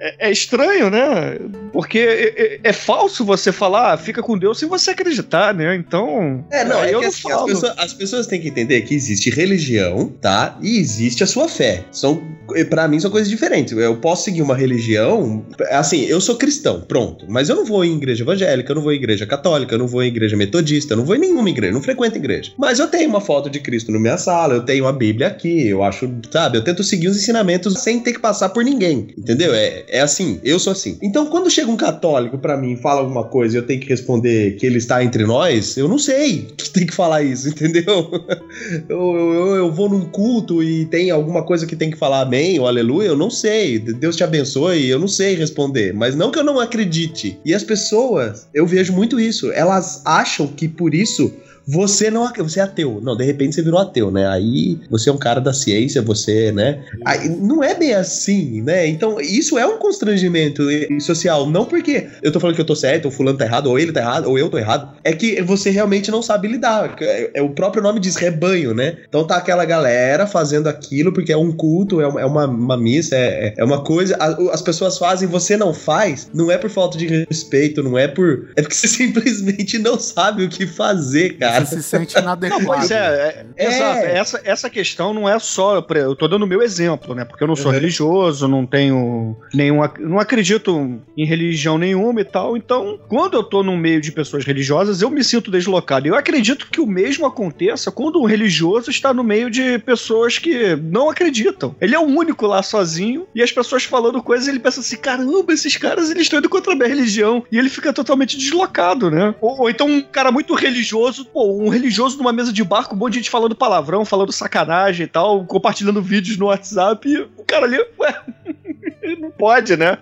[0.00, 1.38] É, é estranho, né?
[1.72, 5.74] Porque é, é- é falso você falar, ah, fica com Deus sem você acreditar, né?
[5.74, 6.44] Então.
[6.52, 7.46] É, não, é eu que não assim, as, falo.
[7.46, 10.58] pessoas, as pessoas têm que entender que existe religião, tá?
[10.60, 11.84] E existe a sua fé.
[11.90, 12.22] São,
[12.68, 13.72] para mim, são coisas diferentes.
[13.72, 17.24] Eu posso seguir uma religião, assim, eu sou cristão, pronto.
[17.26, 19.88] Mas eu não vou em igreja evangélica, eu não vou em igreja católica, eu não
[19.88, 22.52] vou em igreja metodista, eu não vou em nenhuma igreja, não frequento igreja.
[22.58, 25.68] Mas eu tenho uma foto de Cristo na minha sala, eu tenho a Bíblia aqui,
[25.68, 26.58] eu acho, sabe?
[26.58, 29.54] Eu tento seguir os ensinamentos sem ter que passar por ninguém, entendeu?
[29.54, 30.98] É, é assim, eu sou assim.
[31.02, 33.88] Então, quando chega um católico pra mim e fala alguma coisa e eu tenho que
[33.88, 38.08] responder que ele está entre nós, eu não sei que tem que falar isso, entendeu?
[38.88, 42.58] Eu, eu, eu vou num culto e tem alguma coisa que tem que falar amém
[42.58, 43.78] ou aleluia, eu não sei.
[43.78, 45.94] Deus te abençoe, eu não sei responder.
[45.94, 47.38] Mas não que eu não acredite.
[47.44, 49.52] E as pessoas, eu vejo muito isso.
[49.52, 51.32] Elas acham que por isso
[51.68, 53.00] você não ac- você é ateu.
[53.02, 54.26] Não, de repente você virou ateu, né?
[54.26, 56.82] Aí você é um cara da ciência, você, né?
[57.04, 58.86] Aí, não é bem assim, né?
[58.86, 60.62] Então, isso é um constrangimento
[61.00, 61.48] social.
[61.48, 63.92] Não porque eu tô falando que eu tô certo, ou fulano tá errado, ou ele
[63.92, 64.96] tá errado, ou eu tô errado.
[65.04, 66.96] É que você realmente não sabe lidar.
[67.00, 68.96] É, é- o próprio nome diz rebanho, né?
[69.08, 72.76] Então tá aquela galera fazendo aquilo porque é um culto, é uma, é uma, uma
[72.76, 74.16] missa, é, é uma coisa.
[74.52, 76.30] as pessoas fazem, você não faz.
[76.32, 78.48] Não é por falta de respeito, não é por.
[78.56, 81.57] É porque você simplesmente não sabe o que fazer, cara.
[81.66, 82.62] Você se sente inadequado.
[82.62, 83.66] Não, pois é, é, É.
[83.68, 84.06] exato.
[84.06, 85.84] Essa, essa questão não é só.
[85.94, 87.24] Eu tô dando o meu exemplo, né?
[87.24, 87.72] Porque eu não sou Uhum.
[87.72, 89.82] religioso, não tenho nenhum.
[89.82, 92.56] ac- Não acredito em religião nenhuma e tal.
[92.56, 96.06] Então, quando eu tô no meio de pessoas religiosas, eu me sinto deslocado.
[96.06, 100.76] Eu acredito que o mesmo aconteça quando um religioso está no meio de pessoas que
[100.76, 101.74] não acreditam.
[101.80, 105.52] Ele é o único lá sozinho e as pessoas falando coisas, ele pensa assim: caramba,
[105.52, 107.42] esses caras eles estão indo contra a minha religião.
[107.50, 109.34] E ele fica totalmente deslocado, né?
[109.40, 112.94] Ou, ou então um cara muito religioso, pô, um religioso numa mesa de bar com
[112.94, 117.08] um monte de gente falando palavrão, falando sacanagem e tal, compartilhando vídeos no WhatsApp.
[117.08, 118.22] E o cara ali, ué,
[119.20, 119.98] não pode, né?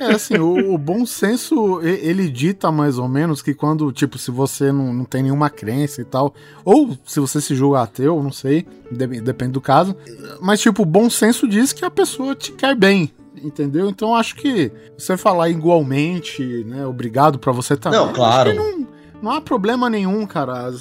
[0.00, 4.30] É assim, o, o bom senso, ele dita mais ou menos que quando, tipo, se
[4.30, 8.32] você não, não tem nenhuma crença e tal, ou se você se julga ateu, não
[8.32, 9.96] sei, de- depende do caso,
[10.40, 13.10] mas, tipo, o bom senso diz que a pessoa te quer bem.
[13.42, 13.88] Entendeu?
[13.90, 16.86] Então acho que você falar igualmente, né?
[16.86, 18.00] Obrigado pra você também.
[18.00, 18.54] Não, claro.
[18.54, 18.85] Não,
[19.22, 20.72] não há problema nenhum, cara.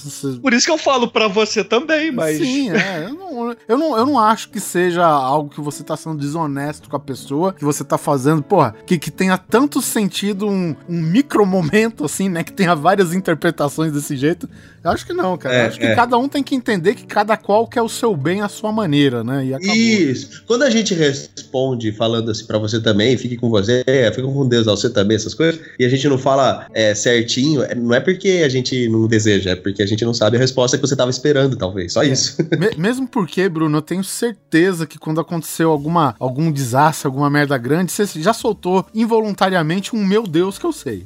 [0.42, 2.38] Por isso que eu falo pra você também, mas.
[2.38, 3.06] Sim, é.
[3.06, 6.90] Eu não, eu, não, eu não acho que seja algo que você tá sendo desonesto
[6.90, 11.02] com a pessoa, que você tá fazendo, porra, que, que tenha tanto sentido um, um
[11.02, 12.44] micro momento, assim, né?
[12.44, 14.50] Que tenha várias interpretações desse jeito.
[14.84, 15.56] Eu acho que não, cara.
[15.56, 15.96] É, eu acho que é.
[15.96, 19.24] cada um tem que entender que cada qual quer o seu bem à sua maneira,
[19.24, 19.46] né?
[19.46, 19.76] E acabou.
[19.76, 20.44] Isso.
[20.46, 23.84] Quando a gente responde falando assim pra você também, fique com você,
[24.14, 27.74] fica com Deus, você também, essas coisas, e a gente não fala é, certinho, é-
[27.74, 30.78] não é porque a gente não deseja, é porque a gente não sabe a resposta
[30.78, 31.94] que você tava esperando, talvez.
[31.94, 32.38] Só isso.
[32.58, 37.58] Me- mesmo porque, Bruno, eu tenho certeza que quando aconteceu alguma, algum desastre, alguma merda
[37.58, 41.06] grande, você já soltou involuntariamente um meu Deus que eu sei.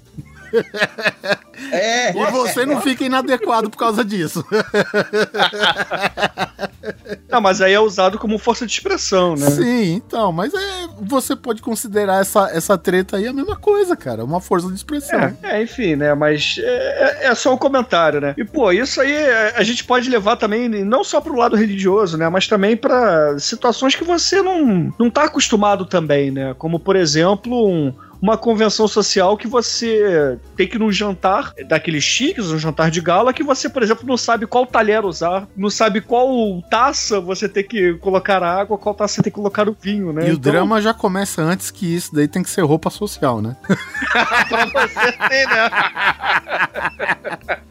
[1.72, 2.12] É.
[2.12, 4.44] E você não fica inadequado por causa disso.
[7.30, 9.50] Não, mas aí é usado como força de expressão, né?
[9.50, 14.24] Sim, então, mas é, você pode considerar essa, essa treta aí a mesma coisa, cara.
[14.24, 15.20] Uma força de expressão.
[15.20, 16.14] É, é, enfim, né?
[16.14, 18.34] Mas é, é- é só um comentário, né?
[18.38, 22.18] E, pô, isso aí é- a gente pode levar também, não só pro lado religioso,
[22.18, 22.28] né?
[22.30, 26.56] Mas também pra situações que você não, não tá acostumado também, né?
[26.58, 32.04] Como, por exemplo, um- uma convenção social que você tem que ir num jantar daqueles
[32.04, 35.70] chiques, um jantar de gala, que você, por exemplo, não sabe qual talher usar, não
[35.70, 39.70] sabe qual taça você tem que colocar a água, qual taça você tem que colocar
[39.70, 40.28] o vinho, né?
[40.28, 43.42] E o Então, drama já começa antes que isso, daí tem que ser roupa social,
[43.42, 43.56] né?
[44.50, 45.70] pra você ter, né?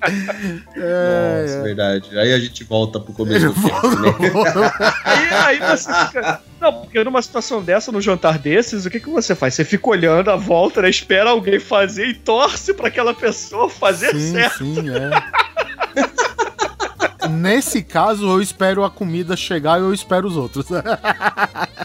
[0.76, 2.18] É, Nossa, verdade.
[2.18, 4.72] Aí a gente volta pro começo do tempo, né?
[5.04, 6.40] Aí, aí você fica.
[6.60, 9.54] Não, Porque numa situação dessa, num jantar desses, o que, que você faz?
[9.54, 10.90] Você fica olhando a volta, né?
[10.90, 14.58] Espera alguém fazer e torce pra aquela pessoa fazer Sim, certo.
[14.58, 16.18] sim, é.
[17.28, 20.66] Nesse caso, eu espero a comida chegar e eu espero os outros.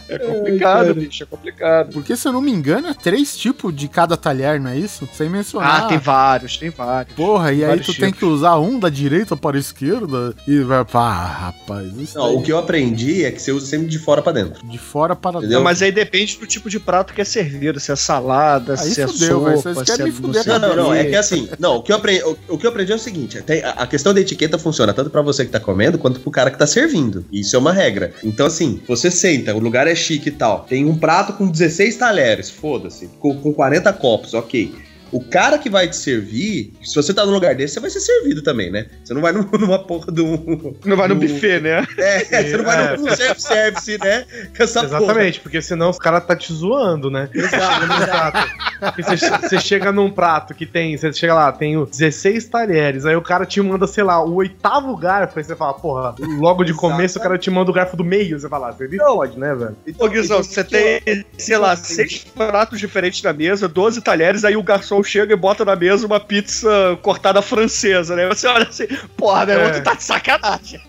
[0.09, 1.93] É complicado, bicho, é complicado.
[1.93, 5.07] Porque, se eu não me engano, é três tipos de cada talher, não é isso?
[5.13, 5.85] Sem mencionar.
[5.85, 7.15] Ah, tem vários, tem vários.
[7.15, 8.19] Porra, e aí tu tem tipos.
[8.19, 10.85] que usar um da direita para a esquerda e vai.
[10.93, 11.25] Ah,
[11.55, 14.21] rapaz, isso Não, daí o que eu aprendi é que você usa sempre de fora
[14.21, 14.65] pra dentro.
[14.67, 15.57] de fora para Entendeu?
[15.59, 18.91] Não, mas aí depende do tipo de prato que é servido, se é salada, Aí
[18.91, 20.93] se é fudeu, velho, sopa, vocês se é querem me não fuder Não, não, não.
[20.93, 22.99] É que assim, não, o que eu aprendi, o, o que eu aprendi é o
[22.99, 26.19] seguinte: tem- a, a questão da etiqueta funciona tanto pra você que tá comendo quanto
[26.19, 27.25] pro cara que tá servindo.
[27.31, 28.13] Isso é uma regra.
[28.23, 30.65] Então, assim, você senta, o lugar é chique e tal.
[30.67, 34.73] Tem um prato com 16 talheres, foda-se, com, com 40 copos, ok.
[35.13, 37.99] O cara que vai te servir, se você tá num lugar desse, você vai ser
[37.99, 38.87] servido também, né?
[39.03, 40.73] Você não vai num- numa porra de um.
[40.83, 41.85] Não vai no do- buffet, né?
[41.97, 42.97] É, você não vai É.
[42.97, 44.25] num self-service, né?
[44.57, 47.29] Com essa Exatamente, porque senão os caras tá te zoando, né?
[47.31, 48.49] Prato.
[48.79, 53.15] Porque Você, você chega num prato que tem, você chega lá, tem 16 talheres, aí
[53.15, 56.73] o cara te manda, sei lá, o oitavo garfo, aí você fala, porra, logo de
[56.73, 59.53] começo o cara te manda o garfo do meio, você fala, você me fode, né,
[59.53, 59.75] velho?
[59.99, 64.01] Ô, Guizão, você o que eu- tem, sei lá, seis pratos diferentes na mesa, 12
[64.01, 66.69] talheres, aí o garçom chega e bota na mesa uma pizza
[67.01, 68.27] cortada francesa, né?
[68.27, 68.87] Você olha assim,
[69.17, 69.79] porra, meu irmão, É.
[69.79, 70.81] tu tá de sacanagem.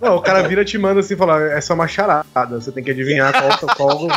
[0.00, 2.82] Não, o cara vira e te manda assim, fala, essa é uma charada, você tem
[2.82, 4.08] que adivinhar qual, qual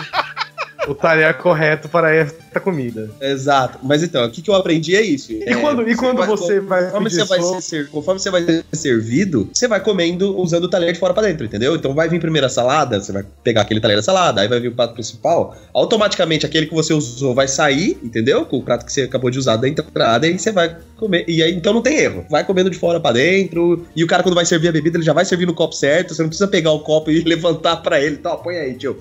[0.87, 3.09] o talher correto para esta comida.
[3.21, 3.79] Exato.
[3.83, 5.31] Mas então, o que, que eu aprendi é isso.
[5.31, 8.43] E quando, e quando você vai Conforme você, vai sopa- ser, ser- conforme você vai
[8.43, 11.75] ser servido, você vai comendo usando o talher de fora pra dentro, entendeu?
[11.75, 14.59] Então vai vir primeiro a salada, você vai pegar aquele talher da salada, aí vai
[14.59, 15.55] vir o prato principal.
[15.73, 18.45] Automaticamente aquele que você usou vai sair, entendeu?
[18.45, 21.25] Com o prato que você acabou de usar da entrada, e aí você vai comer.
[21.27, 22.25] E aí então não tem erro.
[22.29, 23.85] Vai comendo de fora pra dentro.
[23.95, 26.13] E o cara, quando vai servir a bebida, ele já vai servir no copo certo.
[26.15, 28.15] Você não precisa pegar o copo e levantar pra ele.
[28.15, 28.97] Então, põe aí, tio.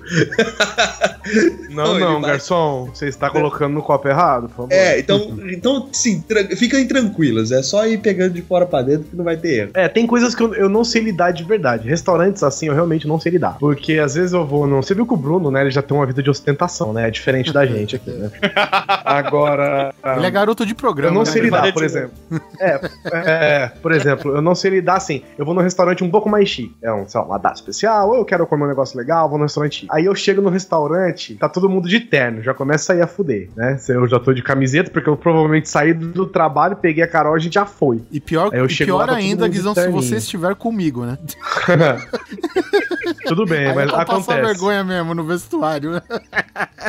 [1.69, 4.73] Não, Não, não, ele vai- garçom, você está colocando no copo errado, por favor.
[4.73, 7.51] É, então, então sim, tra- fiquem tranquilos.
[7.51, 9.71] É só ir pegando de fora pra dentro que não vai ter erro.
[9.73, 11.87] É, tem coisas que eu, eu não sei lidar de verdade.
[11.87, 13.57] Restaurantes assim, eu realmente não sei lidar.
[13.59, 14.67] Porque às vezes eu vou.
[14.67, 15.61] Não, você viu que o Bruno, né?
[15.61, 17.07] Ele já tem uma vida de ostentação, né?
[17.07, 18.31] É diferente da gente aqui, né?
[19.03, 19.93] Agora.
[20.17, 21.11] Ele é garoto de programa.
[21.11, 21.25] Eu não né?
[21.25, 22.11] sei Ele lidar, por exemplo.
[22.59, 22.79] É,
[23.13, 25.21] é, por exemplo, eu não sei lidar assim.
[25.37, 26.75] Eu vou num restaurante um pouco mais chique.
[26.81, 29.37] É um, sei lá, uma data especial, ou eu quero comer um negócio legal, vou
[29.37, 29.85] num restaurante.
[29.91, 33.07] Aí eu chego no restaurante, tá todo mundo de terno, já começa a ir a
[33.07, 33.79] fuder, né?
[33.89, 37.37] Eu já tô de camiseta, porque eu provavelmente saí do trabalho, peguei a Carol e
[37.37, 38.01] a gente já foi.
[38.11, 41.17] E pior, Aí eu e pior lá, tá ainda, Guizão, se você estiver comigo, né?
[43.27, 44.41] Tudo bem, mas pra passar acontece.
[44.41, 46.01] vergonha mesmo no vestuário.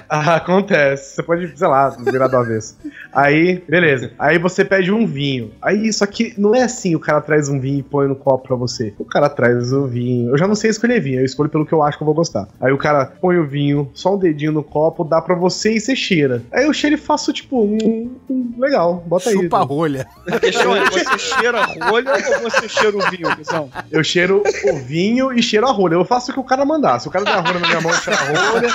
[0.08, 1.14] Ah, acontece.
[1.16, 2.76] Você pode, sei lá, virar do avesso.
[3.12, 4.12] Aí, beleza.
[4.18, 5.52] Aí você pede um vinho.
[5.62, 8.46] Aí isso aqui não é assim, o cara traz um vinho e põe no copo
[8.48, 8.94] pra você.
[8.98, 10.30] O cara traz o vinho.
[10.30, 12.14] Eu já não sei escolher vinho, eu escolho pelo que eu acho que eu vou
[12.14, 12.48] gostar.
[12.60, 15.80] Aí o cara põe o vinho, só um dedinho no copo, dá pra você e
[15.80, 16.42] você cheira.
[16.52, 19.36] Aí eu cheiro e faço tipo, um, um- legal, bota aí.
[19.36, 20.06] Chupa a rolha.
[20.40, 23.68] Questão é, você cheira a rolha ou você cheira o vinho, Guizão?
[23.90, 25.94] Eu cheiro o vinho e cheiro a rolha.
[25.94, 26.98] Eu faço o que o cara mandar.
[27.00, 28.68] Se o cara der a rolha na minha mão, eu cheiro a rolha.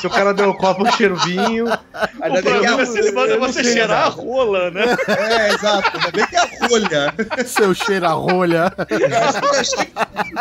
[0.00, 1.66] Se o cara der o copo, eu cheiro o vinho.
[1.66, 4.84] O problema é se ele manda você cheirar a rola, né?
[5.08, 5.96] É, exato.
[5.96, 7.14] Ainda bem que é a rolha.
[7.46, 8.72] Seu cheiro a rolha.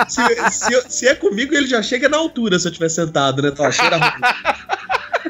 [0.07, 3.51] se, se, se é comigo, ele já chega na altura se eu estiver sentado, né?
[3.51, 4.68] Tá, cheira a rolha.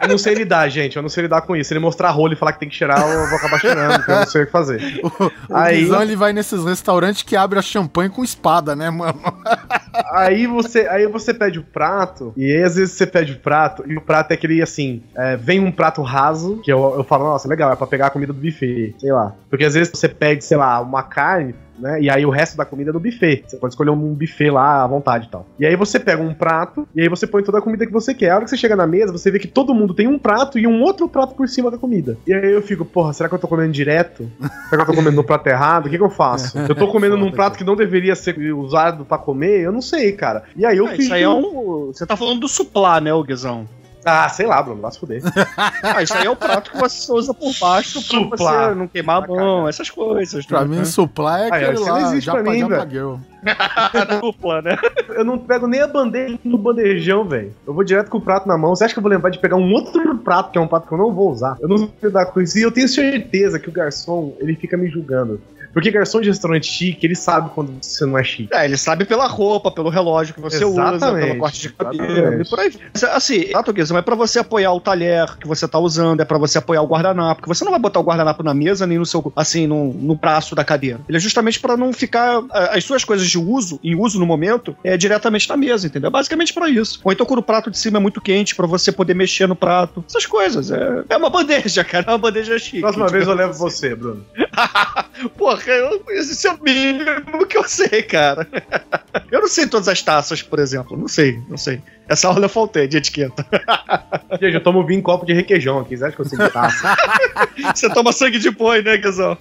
[0.02, 0.95] Eu não sei lidar, gente.
[0.95, 1.68] Eu não sei lidar com isso.
[1.70, 3.95] Se ele mostrar a rolha e falar que tem que cheirar, eu vou acabar cheirando,
[3.97, 4.80] porque eu não sei o que fazer.
[5.20, 8.89] O, o Aí- Guizão, ele vai nesses restaurantes que abre a champanhe com espada, né,
[8.89, 9.20] mano?
[10.14, 13.84] Aí você, aí você pede o prato, e aí às vezes você pede o prato,
[13.88, 17.26] e o prato é aquele assim: é, vem um prato raso, que eu, eu falo,
[17.26, 19.34] nossa, legal, é pra pegar a comida do buffet, sei lá.
[19.50, 21.54] Porque às vezes você pede, sei lá, uma carne.
[21.80, 22.01] Né?
[22.01, 23.43] E aí o resto da comida é do buffet.
[23.47, 25.45] Você pode escolher um buffet lá à vontade e tal.
[25.59, 28.13] E aí você pega um prato e aí você põe toda a comida que você
[28.13, 28.32] quer.
[28.32, 30.59] A hora que você chega na mesa, você vê que todo mundo tem um prato
[30.59, 32.17] e um outro prato por cima da comida.
[32.27, 34.30] E aí eu fico, porra, será que eu tô comendo direto?
[34.69, 35.86] Será que eu tô comendo no prato errado?
[35.86, 36.57] O que, que eu faço?
[36.57, 39.61] Eu tô comendo num prato que não deveria ser usado pra comer?
[39.61, 40.43] Eu não sei, cara.
[40.55, 41.01] E aí eu Ah, fico.
[41.03, 41.88] isso aí é um.
[41.93, 43.67] Você tá falando do suplá, né, o Guizão?
[44.06, 45.22] Ah, sei lá, Bruno, vai se fuder.
[45.84, 48.70] Ah, isso aí é o prato que você usa por baixo pra Suplá.
[48.70, 50.45] você não queimar a mão, essas coisas.
[50.45, 50.78] Pra né?
[50.78, 52.89] mim, supply é Ah, aquele isso não lá, existe japa, pra mim, japa velho.
[52.91, 53.16] girl.
[54.22, 54.78] dupla, né?
[55.10, 57.54] Eu não pego nem a bandeja no bandejão, velho.
[57.66, 58.76] Eu vou direto com o prato na mão.
[58.76, 60.88] Você acha que eu vou lembrar de pegar um outro prato, que é um prato
[60.88, 61.58] que eu não vou usar?
[61.60, 62.58] Eu não sei lidar com isso.
[62.58, 65.41] E eu tenho certeza que o garçom, ele fica me julgando.
[65.74, 68.49] Porque garçom de restaurante chique, ele sabe quando você não é chique.
[68.53, 72.41] É, ele sabe pela roupa, pelo relógio que você usa, Exatamente, pelo corte de cabelo
[72.41, 72.74] e por aí.
[73.13, 76.38] Assim, exato, Guizão, é pra você apoiar o talher que você tá usando, é pra
[76.38, 79.05] você apoiar o guardanapo, porque você não vai botar o guardanapo na mesa nem no
[79.05, 80.99] seu, assim, no, no braço da cadeira.
[81.07, 84.26] Ele é justamente pra não ficar ah, as suas coisas de uso, em uso no
[84.26, 86.07] momento, é diretamente na mesa, entendeu?
[86.07, 86.99] É basicamente pra isso.
[87.03, 89.55] Ou então quando o prato de cima é muito quente, pra você poder mexer no
[89.55, 90.03] prato.
[90.07, 90.72] Essas coisas.
[90.72, 92.82] É, é uma bandeja, cara, é uma bandeja chique.
[92.82, 93.59] Próxima vez eu levo Assim.
[93.59, 94.26] você, Bruno.
[95.38, 98.47] Porra, eu, esse é o mínimo que eu sei, cara.
[99.32, 100.97] Eu não sei todas as taças, por exemplo.
[100.97, 101.82] Não sei, não sei.
[102.07, 103.45] Essa aula eu faltei de etiqueta.
[104.41, 105.95] Gente, eu tomo vinho em copo de requeijão aqui.
[105.95, 106.97] Você acha que eu sei de taça?
[107.76, 109.38] Você toma sangue de boi, né, Guizão?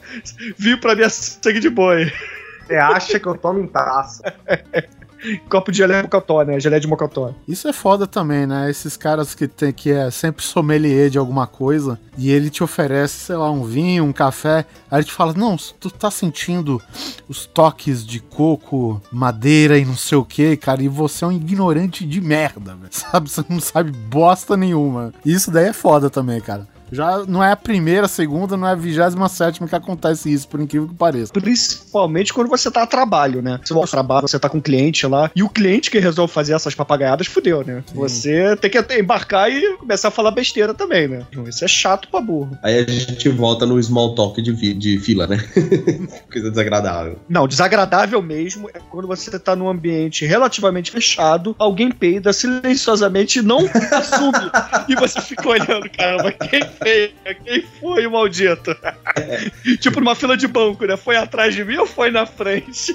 [0.58, 2.12] Vinho pra mim é sangue de boi.
[2.66, 4.34] Você acha que eu tomo em taça?
[5.48, 6.60] Copo de gelé mocotó, né?
[6.60, 7.34] Gelé de mocotó.
[7.46, 8.70] Isso é foda também, né?
[8.70, 13.26] Esses caras que tem que é sempre sommelier de alguma coisa e ele te oferece,
[13.26, 16.80] sei lá, um vinho, um café, aí ele te fala: "Não, tu tá sentindo
[17.28, 21.32] os toques de coco, madeira e não sei o que, cara, e você é um
[21.32, 22.88] ignorante de merda, velho.
[22.90, 25.12] Sabe, você não sabe bosta nenhuma.
[25.24, 26.66] Isso daí é foda também, cara.
[26.90, 30.48] Já não é a primeira, a segunda, não é a vigésima sétima que acontece isso,
[30.48, 31.32] por incrível que pareça.
[31.32, 33.60] Principalmente quando você tá a trabalho, né?
[33.64, 36.32] Você vai ao trabalho, você tá com um cliente lá, e o cliente que resolve
[36.32, 37.82] fazer essas papagaiadas fudeu, né?
[37.94, 41.22] Você tem que embarcar e começar a falar besteira também, né?
[41.46, 42.56] Isso é chato pra burro.
[42.62, 45.36] Aí a gente volta no small talk de, vi- de fila, né?
[46.32, 47.18] Coisa desagradável.
[47.28, 53.42] Não, desagradável mesmo é quando você tá num ambiente relativamente fechado, alguém peida silenciosamente e
[53.42, 53.58] não
[53.92, 54.50] assume.
[54.88, 57.12] e você fica olhando, caramba, quem fez?
[57.44, 58.76] Quem foi o maldito?
[59.80, 60.96] tipo numa fila de banco, né?
[60.96, 62.94] Foi atrás de mim ou foi na frente?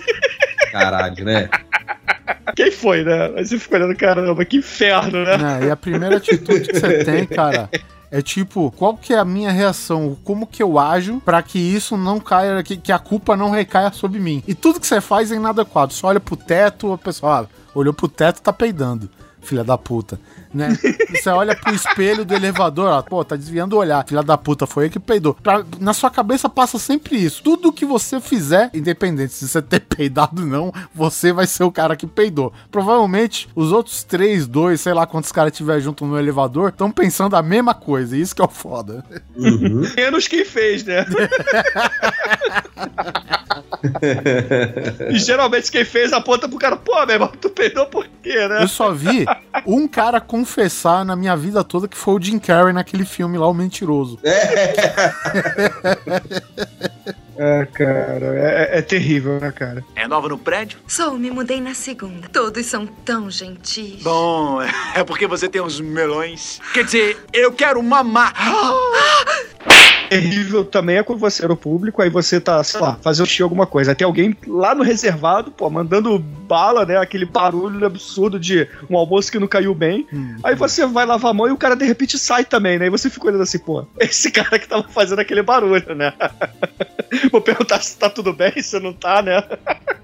[0.72, 1.50] Caralho, né?
[2.56, 3.32] Quem foi, né?
[3.36, 5.38] Aí você fica olhando, caramba, que inferno, né?
[5.38, 7.70] Né, E a primeira atitude que você tem, cara,
[8.12, 10.16] é tipo, qual que é a minha reação?
[10.24, 13.92] Como que eu ajo pra que isso não caia, que, que a culpa não recaia
[13.92, 14.44] sobre mim?
[14.48, 15.94] E tudo que você faz é inadequado.
[15.94, 19.10] Você olha pro teto, a pessoa, ah, olhou pro teto, tá peidando.
[19.42, 20.20] Filha da puta,
[20.54, 20.78] né?
[21.10, 24.06] Você olha pro espelho do elevador, ó, pô, tá desviando o olhar.
[24.08, 25.34] Filha da puta, foi aí que peidou.
[25.34, 27.42] Pra- na sua cabeça passa sempre isso.
[27.44, 31.72] Tudo que você fizer, independente se você ter peidado ou não, você vai ser o
[31.72, 32.54] cara que peidou.
[32.72, 37.36] Provavelmente os outros três, dois, sei lá quantos caras tiver junto no elevador, estão pensando
[37.36, 38.16] a mesma coisa.
[38.18, 39.04] Isso que é o foda.
[39.36, 39.84] Uhum.
[39.96, 41.06] Menos quem fez, né?
[45.10, 48.64] e geralmente quem fez aponta pro cara, pô, meu irmão, tu peidou por quê, né?
[48.64, 49.26] Eu só vi
[49.66, 53.48] um cara confessar na minha vida toda que foi o Jim Carrey naquele filme lá,
[53.48, 54.20] O Mentiroso.
[54.24, 55.14] É,
[57.72, 59.84] cara, é, é terrível, né, cara?
[59.96, 60.80] É nova no prédio?
[60.88, 62.28] Sou, me mudei na segunda.
[62.30, 64.02] Todos são tão gentis.
[64.04, 66.62] Bom, é porque você tem uns melões.
[66.74, 68.34] Quer dizer, eu quero mamar.
[70.10, 73.42] Terrível também é quando você era o público, aí você tá, sei lá, fazendo xixi
[73.42, 73.92] alguma coisa.
[73.92, 76.98] Aí tem alguém lá no reservado, pô, mandando bala, né?
[76.98, 80.08] Aquele barulho absurdo de um almoço que não caiu bem.
[80.44, 82.88] Aí você vai lavar a mão e o cara de repente sai também, né?
[82.88, 86.14] E você fica olhando assim, pô, esse cara que tava fazendo aquele barulho, né?
[87.32, 89.42] Vou perguntar se tá tudo bem, se não tá, né?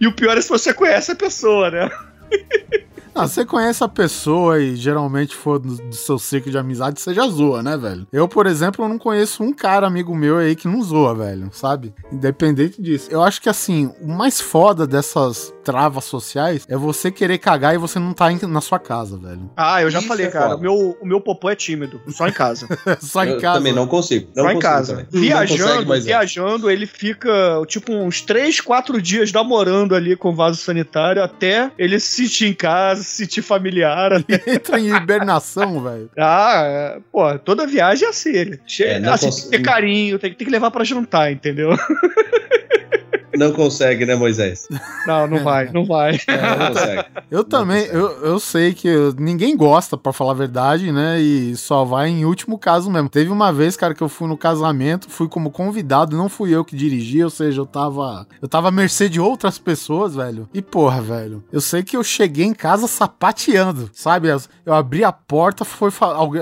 [0.00, 1.90] E o pior é se você conhece a pessoa, né?
[3.16, 7.14] Ah, você conhece a pessoa e geralmente for do, do seu ciclo de amizade, você
[7.14, 8.06] já zoa, né, velho?
[8.12, 11.48] Eu, por exemplo, eu não conheço um cara amigo meu aí que não zoa, velho,
[11.52, 11.94] sabe?
[12.12, 13.08] Independente disso.
[13.10, 17.78] Eu acho que, assim, o mais foda dessas travas sociais é você querer cagar e
[17.78, 19.50] você não tá em- na sua casa, velho.
[19.56, 20.56] Ah, eu já Isso falei, é cara, foda.
[20.58, 22.66] o meu, o meu popô é tímido, só em casa.
[23.00, 23.58] Só em Eu casa.
[23.58, 24.28] também não consigo.
[24.36, 24.92] Não Só em consigo casa.
[24.92, 25.06] também.
[25.12, 26.06] Não Viajando, consegue, mas é.
[26.06, 27.30] viajando, ele fica
[27.66, 32.54] tipo uns 3, 4 dias namorando ali com vaso sanitário até ele se sentir em
[32.54, 34.12] casa, se sentir familiar.
[34.46, 36.10] Entra em hibernação, velho.
[36.18, 38.30] ah, é, pô, toda viagem é assim.
[38.32, 39.50] Ele chega, É, assim, consigo.
[39.50, 41.70] tem que ter carinho, tem, que- tem que levar pra jantar, entendeu?
[43.34, 44.66] Não consegue, né, Moisés?
[45.06, 46.18] Não, não vai, não vai.
[46.26, 47.04] É, não consegue.
[47.30, 51.20] Eu também, eu, eu sei que eu- ninguém gosta, pra falar a verdade, né?
[51.20, 53.08] E só vai em último caso mesmo.
[53.08, 56.64] Teve uma vez, cara, que eu fui no casamento, fui como convidado, não fui eu
[56.64, 58.26] que dirigi, ou seja, eu tava.
[58.40, 60.48] Eu tava à mercê de outras pessoas, velho.
[60.54, 64.28] E porra, velho, eu sei que eu cheguei em casa sapateando, sabe?
[64.64, 65.90] Eu, abri a porta, foi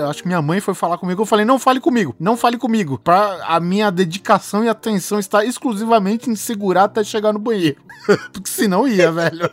[0.09, 2.99] acho que minha mãe foi falar comigo, eu falei, não fale comigo, não fale comigo.
[3.03, 7.77] Pra a minha dedicação e atenção estar exclusivamente em segurar até chegar no banheiro.
[8.31, 9.49] Porque senão ia, velho.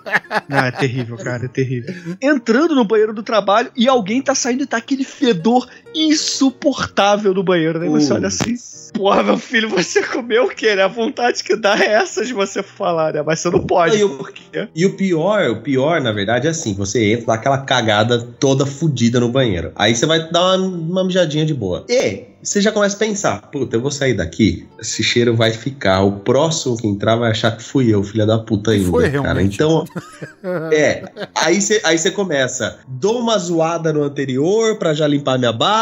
[0.49, 1.95] Ah, é terrível, cara, é terrível.
[2.21, 7.43] Entrando no banheiro do trabalho e alguém tá saindo e tá aquele fedor insuportável no
[7.43, 7.89] banheiro, né?
[7.89, 8.17] Você Uh.
[8.17, 8.55] olha assim.
[8.95, 10.83] Porra, meu filho, você comeu o quê, né?
[10.83, 13.23] A vontade que dá é essa de você falar, né?
[13.25, 13.95] Mas você não pode.
[13.95, 14.69] Não, e o- por quê?
[14.75, 18.67] E o pior, o pior, na verdade, é assim: você entra, dá aquela cagada toda
[18.67, 19.73] fodida no banheiro.
[19.77, 21.87] Aí você vai dar uma, uma mijadinha de boa.
[21.89, 26.03] E você já começa a pensar: puta, eu vou sair daqui, esse cheiro vai ficar.
[26.03, 28.91] O próximo que entrar vai achar que fui eu, filha da puta ainda.
[28.91, 29.23] Foi cara.
[29.23, 29.55] realmente.
[29.55, 29.87] Então,
[30.71, 31.05] é.
[31.35, 35.82] Aí você aí você começa: dou uma zoada no anterior pra já limpar minha barra,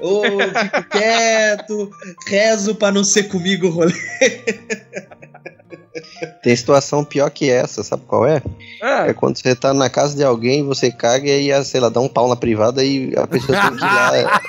[0.00, 1.90] ou fico quieto,
[2.26, 3.92] rezo pra não ser comigo o rolê.
[6.42, 8.42] Tem situação pior que essa, sabe qual é?
[8.82, 12.00] É quando você tá na casa de alguém, você caga e aí, sei lá, dá
[12.00, 14.42] um pau na privada e a pessoa tem que ir lá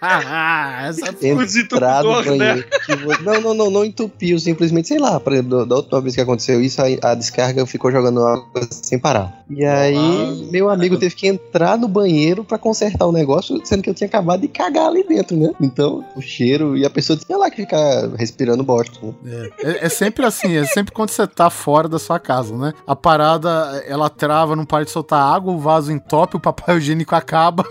[0.88, 2.38] Essa Os entrar no né?
[2.38, 2.64] banheiro.
[2.86, 6.14] Que vo- Não, não, não, não entupiu, simplesmente, sei lá, por exemplo, da última vez
[6.14, 9.42] que aconteceu isso, a, a descarga ficou jogando água sem parar.
[9.48, 10.50] E aí, Ah.
[10.50, 14.06] meu amigo teve que entrar no banheiro pra consertar o negócio, sendo que eu tinha
[14.06, 15.50] acabado de cagar ali dentro, né?
[15.60, 19.48] Então, o cheiro, e a pessoa tinha lá que ficar respirando bosta, né?
[19.62, 22.72] É, é sempre assim, é sempre quando você tá fora da sua casa, né?
[22.86, 23.50] A parada,
[23.86, 27.64] ela trava, não para de soltar água, o vaso entope, o papel higiênico acaba.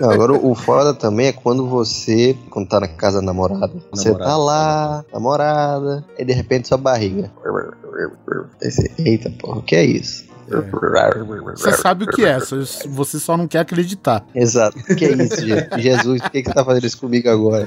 [0.00, 4.10] Não, agora o foda também é quando você, quando tá na casa da namorada, você
[4.10, 4.30] Namorada.
[4.30, 7.30] tá lá, namorada, e de repente sua barriga.
[8.60, 10.24] Você, Eita porra, o que é isso?
[11.56, 12.38] Você sabe o que é,
[12.88, 14.24] você só não quer acreditar.
[14.34, 14.78] Exato.
[14.78, 16.20] O que é isso, Je- Jesus?
[16.22, 17.66] Por que, que você tá fazendo isso comigo agora?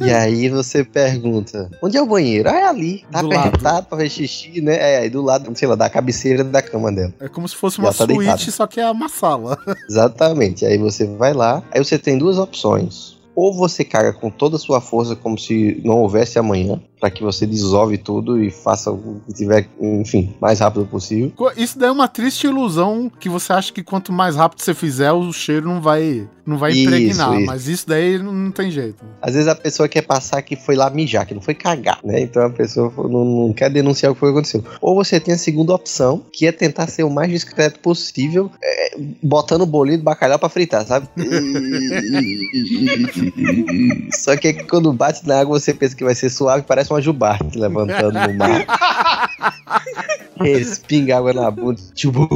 [0.00, 2.48] E aí você pergunta: onde é o banheiro?
[2.48, 3.04] Ah, é ali.
[3.10, 3.48] Tá Do lado.
[3.48, 4.76] apertado pra ver xixi, né?
[4.76, 7.12] É, aí do lado, sei lá, da cabeceira da cama dela.
[7.20, 9.58] É como se fosse uma tá suíte, só que é uma sala.
[9.88, 10.64] Exatamente.
[10.64, 13.18] Aí você vai lá, aí você tem duas opções.
[13.34, 17.22] Ou você caga com toda a sua força como se não houvesse amanhã, pra que
[17.22, 21.32] você dissolve tudo e faça o que tiver, enfim, mais rápido possível.
[21.56, 25.12] Isso daí é uma triste ilusão que você acha que quanto mais rápido você fizer,
[25.12, 27.34] o cheiro não vai, não vai Isso, impregnar.
[27.36, 27.46] isso.
[27.46, 29.02] Mas isso daí não, tem jeito.
[29.22, 32.20] Às vezes a pessoa quer passar que foi lá mijar, que não foi cagar, né?
[32.20, 34.64] Então a pessoa não, não quer denunciar o que foi aconteceu.
[34.80, 38.96] Ou você tem a segunda opção, que é tentar ser o mais discreto possível, é,
[39.22, 41.08] botando o bolinho de bacalhau pra fritar, sabe?
[44.12, 47.58] Só que quando bate na água você pensa que vai ser suave, parece uma jubarte
[47.58, 48.66] levantando no mar.
[50.40, 52.28] Respinga água na bunda, tipo,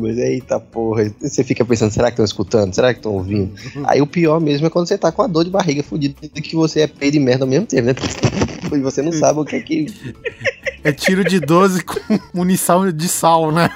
[0.00, 1.12] mas eita porra.
[1.20, 2.74] Você fica pensando, será que estão escutando?
[2.74, 3.52] Será que estão ouvindo?
[3.84, 6.56] Aí o pior mesmo é quando você tá com a dor de barriga fudida que
[6.56, 7.94] você é peido e merda ao mesmo tempo, né?
[8.70, 9.86] E você não sabe o que é que.
[10.84, 11.98] É tiro de 12 com
[12.34, 13.70] munição de sal, né?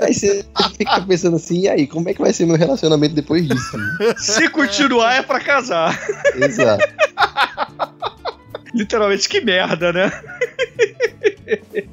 [0.00, 0.44] Aí você
[0.76, 3.78] fica pensando assim, e aí, como é que vai ser meu relacionamento depois disso?
[4.16, 5.98] Se continuar é pra casar.
[6.34, 6.86] Exato.
[8.74, 10.10] Literalmente, que merda, né?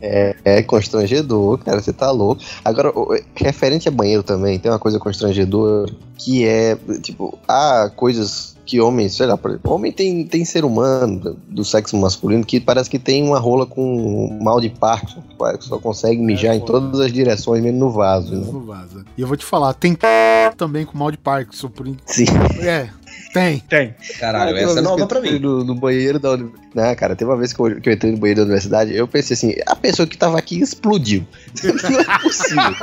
[0.01, 2.41] É, é constrangedor, cara, você tá louco.
[2.63, 2.91] Agora,
[3.35, 9.15] referente a banheiro também, tem uma coisa constrangedora que é, tipo, há coisas que homens,
[9.15, 12.99] sei lá, por exemplo, homem tem, tem ser humano do- sexo masculino que parece que
[12.99, 15.23] tem uma rola com mal de parto,
[15.57, 18.45] que só consegue mijar em todas as direções, mesmo no vaso, né?
[18.51, 19.05] Não vaza.
[19.17, 19.97] E eu vou te falar, tem
[20.57, 21.69] também com mal de Parkinson.
[21.69, 21.87] Por...
[22.05, 22.25] Sim.
[22.61, 22.89] É,
[23.33, 23.59] tem.
[23.59, 23.95] Tem.
[24.19, 25.39] Caralho, essa é nova pra mim.
[25.39, 26.67] No, no banheiro da universidade.
[26.75, 29.07] Não, cara, teve uma vez que eu, que eu entrei no banheiro da universidade, eu
[29.07, 31.25] pensei assim, a pessoa que tava aqui explodiu.
[31.63, 32.75] Não é possível.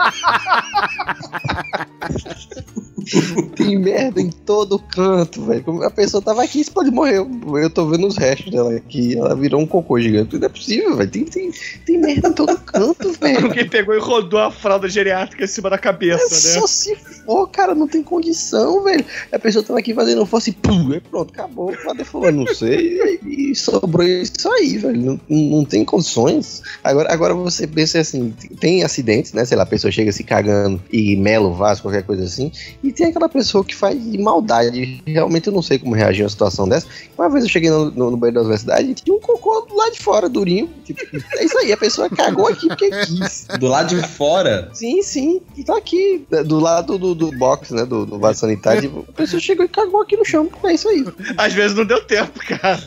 [3.55, 5.83] Tem merda em todo canto, velho.
[5.83, 7.29] A pessoa tava aqui e explodiu, morreu.
[7.57, 9.17] Eu tô vendo os restos dela aqui.
[9.17, 10.39] Ela virou um cocô gigante.
[10.39, 11.11] Não é possível, velho.
[11.11, 11.53] Tem, tem,
[11.85, 13.47] tem merda em todo canto, velho.
[13.47, 16.61] Alguém pegou e rodou a fralda geriátrica em cima da cabeça, né?
[16.61, 19.05] Só se for, cara, não tem condição, velho.
[19.31, 21.73] A pessoa tava aqui fazendo força e pum, aí pronto, acabou.
[21.73, 22.45] Cadê fulano?
[22.45, 23.19] Não sei.
[23.25, 25.01] E, e sobrou isso aí, velho.
[25.01, 26.63] Não, não tem condições.
[26.83, 28.31] Agora, agora você pensa assim:
[28.61, 29.45] tem acidentes, né?
[29.45, 32.51] Sei lá, a pessoa chega se cagando e mela o vaso, qualquer coisa assim.
[32.83, 35.03] E tem aquela pessoa que faz de maldade.
[35.07, 36.87] Realmente eu não sei como reagir a uma situação dessa.
[37.17, 39.91] Uma vez eu cheguei no, no, no banheiro da universidade e tinha um cocô lá
[39.91, 40.69] de fora, durinho.
[40.85, 41.01] Tipo,
[41.39, 43.47] é isso aí, a pessoa cagou aqui porque quis.
[43.59, 45.41] Do lado de fora, Sim, sim.
[45.65, 47.85] Tá aqui, do lado do, do box, né?
[47.85, 49.05] Do, do vaso sanitário.
[49.09, 50.49] A pessoa chegou e cagou aqui no chão.
[50.65, 51.05] É isso aí.
[51.37, 52.79] Às vezes não deu tempo, cara.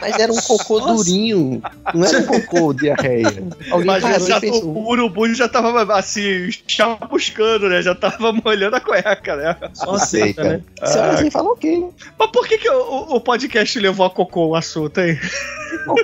[0.00, 0.94] Mas era um cocô Nossa.
[0.94, 1.62] durinho.
[1.94, 3.44] Não era um cocô diarreia.
[3.70, 4.64] Alguém Mas parou já, pensou.
[4.64, 7.82] o urubu já tava assim, chamuscando, né?
[7.82, 9.56] Já tava molhando a cueca, né?
[9.74, 10.56] só sei, aceita, cara.
[10.56, 10.62] né?
[10.80, 11.88] Você assim e fala, ok.
[12.18, 15.18] Mas por que, que o, o podcast levou a cocô o assunto, hein?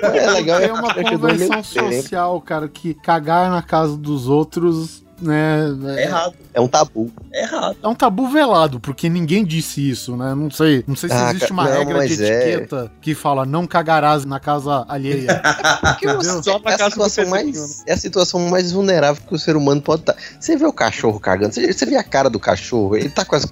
[0.02, 0.60] É legal.
[0.60, 1.92] É uma convenção mesmo tempo.
[1.92, 5.66] social, cara, que cagar na casa dos outros né?
[5.98, 6.34] É errado.
[6.52, 7.10] É um tabu.
[7.32, 7.76] É errado.
[7.82, 10.34] É um tabu velado, porque ninguém disse isso, né?
[10.34, 12.48] Não sei, não sei se Ah, existe uma não, regra de mas é.
[12.50, 15.40] etiqueta que fala não cagarás na casa alheia.
[16.42, 19.80] Só é, a casa situação mais, é a situação mais vulnerável que o ser humano
[19.80, 20.16] pode estar.
[20.38, 23.34] Você vê o cachorro cagando, você, você vê a cara do cachorro, ele tá com
[23.36, 23.46] as,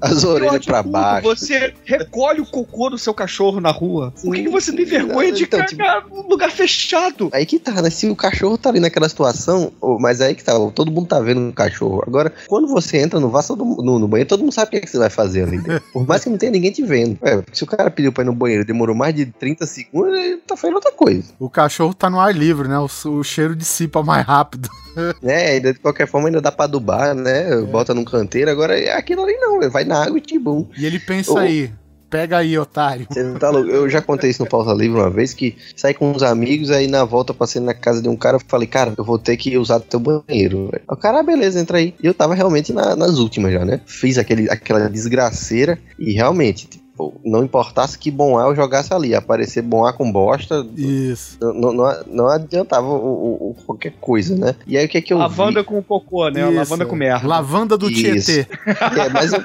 [0.00, 1.28] as orelhas pra tudo, baixo.
[1.28, 4.12] Você recolhe o cocô do seu cachorro na rua.
[4.22, 7.28] Por que, que você tem vergonha de Então, tipo- cagar num lugar fechado?
[7.32, 7.90] Aí que tá, né?
[7.90, 11.48] Se o cachorro tá ali naquela situação, mas aí que tá, todo mundo tá vendo
[11.48, 12.02] o cachorro.
[12.06, 14.80] Agora, quando você entra no vaso, no, no banheiro, todo mundo sabe o que, é
[14.80, 15.60] que você vai fazer ali.
[15.92, 17.18] Por mais que não tenha ninguém te vendo.
[17.22, 20.18] É, se o cara pediu pra ir no banheiro e demorou mais de 30 segundos,
[20.18, 21.32] ele tá fazendo outra coisa.
[21.38, 22.78] o cachorro tá no ar livre, né?
[22.78, 24.68] O, o cheiro dissipa mais rápido.
[25.22, 27.56] É, de qualquer forma ainda dá pra adubar, né?
[27.62, 28.50] Bota num canteiro.
[28.50, 30.66] Agora, é aquilo ali não, vai na água e tibum.
[30.76, 31.38] E ele pensa Ô.
[31.38, 31.70] aí,
[32.10, 33.06] pega aí, otário.
[33.08, 33.70] Você não tá louco?
[33.70, 36.86] Eu já contei isso no Pausa Livre uma vez, que saí com uns amigos, aí
[36.86, 39.80] na volta passei na casa de um cara, falei, cara, eu vou ter que usar
[39.80, 40.70] teu banheiro.
[40.88, 41.94] O cara, ah, beleza, entra aí.
[42.02, 43.80] E eu tava realmente na- nas últimas já, né?
[43.86, 46.84] Fiz aquele, aquela desgraceira e realmente, tipo,
[47.24, 51.38] não importasse que bom ar eu jogasse ali, aparecer bom ar com bosta, Isso.
[51.40, 54.54] não, não, não adiantava o, o- o- qualquer coisa, né?
[54.66, 55.22] E aí o que é que eu vi?
[55.22, 56.46] Lavanda com cocô, né?
[56.48, 56.54] Isso.
[56.56, 57.26] Lavanda com merda.
[57.28, 58.32] Lavanda do Isso.
[58.32, 58.46] Tietê.
[58.66, 59.40] É, mas eu,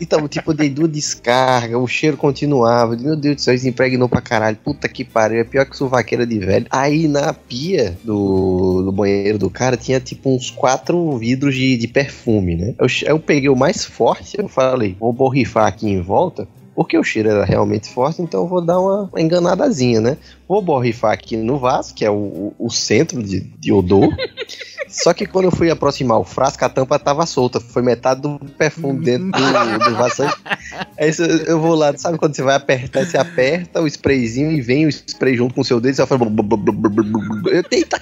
[0.00, 2.96] então, tipo, eu dei duas descargas, o cheiro continuava.
[2.96, 4.56] Meu Deus do céu, isso impregnou pra caralho.
[4.62, 6.66] Puta que pariu, é pior que suvaqueira de velho.
[6.70, 11.88] Aí na pia do, do banheiro do cara tinha tipo uns quatro vidros de, de
[11.88, 12.74] perfume, né?
[12.78, 16.46] Eu, eu peguei o mais forte, eu falei, vou borrifar aqui em volta.
[16.74, 20.16] Porque o cheiro era realmente forte, então eu vou dar uma, uma enganadazinha, né?
[20.48, 24.08] Vou borrifar aqui no vaso, que é o, o- centro de, de odor.
[24.88, 27.60] Só que quando eu fui aproximar o frasco, a tampa tava solta.
[27.60, 30.22] Foi metade do perfume dentro do, do vaso.
[30.98, 34.60] Aí isso- eu vou lá, sabe quando você vai apertar, você aperta o sprayzinho e
[34.60, 37.50] vem o spray junto com o seu dedo, você blu, blu.
[37.50, 38.00] Eu, Eita,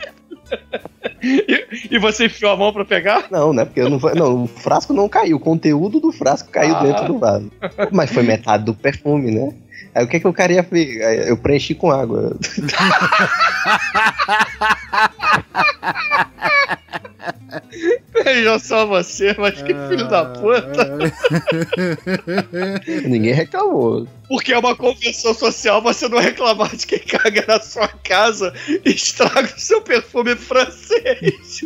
[1.22, 3.26] E, e você enfiou a mão pra pegar?
[3.30, 3.64] não, né?
[3.64, 6.82] Porque eu não, não, o frasco não caiu, o conteúdo do frasco caiu Ah.
[6.82, 7.50] dentro do vaso.
[7.92, 9.52] Mas foi metade do perfume, né?
[9.94, 11.02] Aí o que, que o cara ia ver?
[11.04, 12.36] Aí Eu preenchi com água.
[18.24, 20.98] Veja só você, mas que filho da puta.
[23.08, 24.06] Ninguém reclamou.
[24.28, 28.52] Porque é uma convenção social você não reclamar de quem caga na sua casa
[28.84, 31.60] e estraga o seu perfume francês.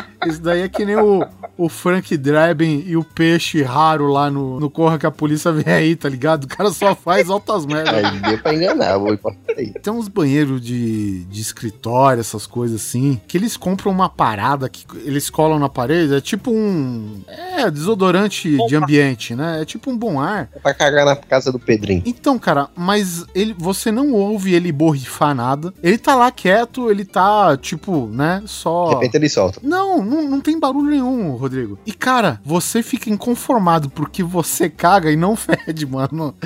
[0.26, 1.24] Isso daí é que nem o,
[1.56, 5.72] o Frank Draben e o peixe raro lá no, no Corra que a polícia vem
[5.72, 6.44] aí, tá ligado?
[6.44, 7.94] O cara só faz altas merdas.
[8.04, 9.18] Aí deu pra enganar, vou
[9.56, 9.72] aí.
[9.72, 14.84] Tem uns banheiros de, de escritório, essas coisas assim, que eles compram uma parada que
[15.04, 17.20] eles colam na parede, é tipo um.
[17.26, 19.62] É, desodorante de ambiente, né?
[19.62, 20.48] É tipo um bom ar.
[20.54, 22.02] É pra cagar na casa do Pedrinho.
[22.04, 25.72] Então, cara, mas ele, você não ouve ele borrifar nada.
[25.82, 28.90] Ele tá lá quieto, ele tá, tipo, né, De só.
[28.90, 29.60] repente ele solta.
[29.62, 31.78] Não, não, não tem barulho nenhum, Rodrigo.
[31.86, 36.34] E, cara, você fica inconformado porque você caga e não fede, mano.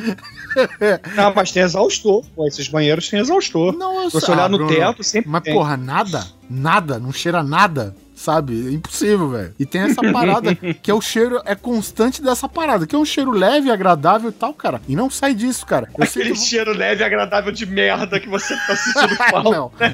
[1.17, 2.25] Não, mas tem exaustor.
[2.35, 3.77] Pô, esses banheiros têm exaustor.
[3.77, 5.53] Não, eu Se você olhar no Bruno, teto, sempre Mas, tem.
[5.53, 7.95] porra, nada, nada, não cheira nada,
[8.25, 8.69] sabe?
[8.69, 9.55] É impossível, velho.
[9.59, 13.05] E tem essa parada que é o cheiro, é constante dessa parada, que é um
[13.05, 14.81] cheiro leve, agradável e tal, cara.
[14.89, 15.89] E não sai disso, cara.
[15.97, 19.51] Eu sei Aquele que cheiro leve e agradável de merda que você tá sentindo falta.
[19.51, 19.71] Não.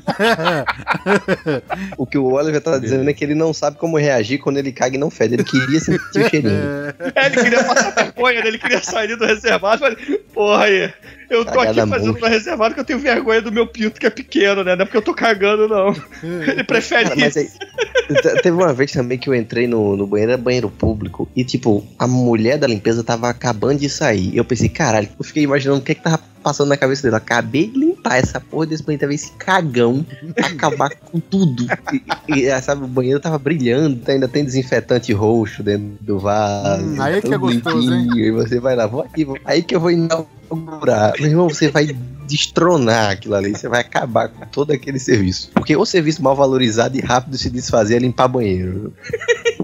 [1.96, 4.72] O que o Oliver tá dizendo é que ele não sabe como reagir quando ele
[4.72, 5.34] caga e não fede.
[5.34, 6.94] Ele queria sentir o cheirinho.
[7.14, 8.48] É, ele queria passar vergonha, né?
[8.48, 9.96] ele queria sair do reservado, mas,
[10.32, 10.92] porra aí,
[11.30, 12.28] eu tô Cagada aqui fazendo monstro.
[12.28, 14.74] no reservado que eu tenho vergonha do meu pinto que é pequeno, né?
[14.76, 15.94] Não é porque eu tô cagando, não.
[16.22, 17.56] Ele prefere Cara, mas isso.
[18.08, 21.28] aí, te- teve uma vez também que eu entrei no, no banheiro, era banheiro público,
[21.34, 24.34] e tipo, a mulher da limpeza tava acabando de sair.
[24.34, 27.02] E eu pensei, caralho, eu fiquei imaginando o que é que tava passando na cabeça
[27.02, 27.16] dele.
[27.16, 30.04] Acabei de limpar essa porra desse banheiro, tava esse cagão
[30.42, 31.66] acabar com tudo.
[32.28, 36.84] E, e, sabe, o banheiro tava brilhando, ainda tem desinfetante roxo dentro do vaso.
[36.84, 38.08] Hum, aí é que é gostoso, hein?
[38.16, 41.12] E você vai lá, vou aqui, vou- aí que eu vou inaugurar.
[41.18, 41.86] Meu irmão, você vai
[42.26, 45.50] destronar aquilo ali, você vai acabar com todo aquele serviço.
[45.52, 48.92] Porque o serviço mal valorizado e rápido se desfazer é limpar banheiro.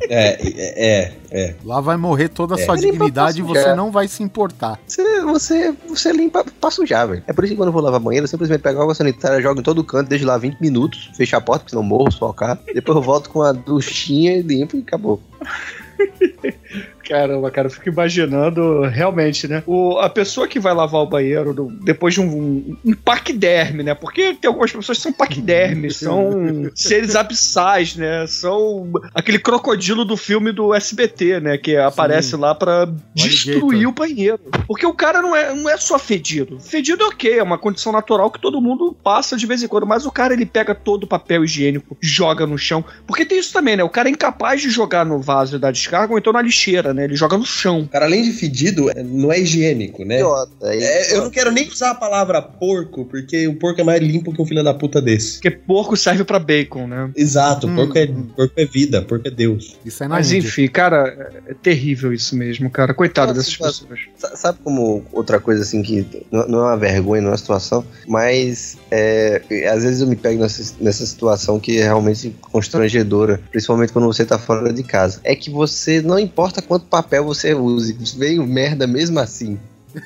[0.08, 1.54] É, é, é.
[1.64, 2.64] Lá vai morrer toda a É.
[2.64, 4.78] sua dignidade e você não vai se importar.
[4.86, 7.22] Você, você, você limpa pra sujar, velho.
[7.26, 9.40] É por isso que quando eu vou lavar banheiro, eu simplesmente pego a água sanitária,
[9.40, 12.58] jogo em todo canto, deixo lá 20 minutos, fecho a porta, porque senão morro, sufocar.
[12.74, 15.20] Depois eu volto com a duchinha e limpo e acabou.
[17.08, 19.62] Caramba, cara, eu fico imaginando realmente, né?
[19.66, 23.82] O, a pessoa que vai lavar o banheiro do- depois de um, um, um paquiderme,
[23.82, 23.94] né?
[23.94, 28.26] Porque tem algumas pessoas que são paquidermes, são seres abissais, né?
[28.26, 31.58] São aquele crocodilo do filme do SBT, né?
[31.58, 34.40] Que aparece lá pra destruir o banheiro.
[34.66, 36.58] Porque o cara não é, não é só fedido.
[36.60, 39.86] Fedido é ok, é uma condição natural que todo mundo passa de vez em quando.
[39.86, 42.84] Mas o cara, ele pega todo o papel higiênico, joga no chão.
[43.06, 43.84] Porque tem isso também, né?
[43.84, 47.04] O cara é incapaz de jogar no vaso da descarga ou então na lixeira, né?
[47.04, 47.88] Ele joga no chão.
[47.90, 50.16] Cara, além de fedido, é- não é higiênico, né?
[50.16, 50.76] Idiota, é
[51.12, 54.32] É, eu não quero nem usar a palavra porco, porque o porco é mais limpo
[54.32, 55.34] que um filho da puta desse.
[55.34, 57.10] Porque porco serve pra bacon, né?
[57.16, 59.76] Exato, Hum, porco, é, porco é vida, porco é Deus.
[59.84, 60.48] Isso é na Mas Índia.
[60.48, 62.94] enfim, cara, é terrível isso mesmo, cara.
[62.94, 63.70] Coitado Nossa, dessas cara.
[63.72, 64.00] pessoas.
[64.16, 67.36] Sa- Sabe como outra coisa assim que não não é uma vergonha, não é uma
[67.38, 73.40] situação, mas é, às vezes eu me pego nessa, nessa situação que é realmente constrangedora,
[73.50, 75.20] principalmente quando você tá fora de casa.
[75.24, 79.58] É que você, não importa quanto papel você use, veio merda mesmo assim.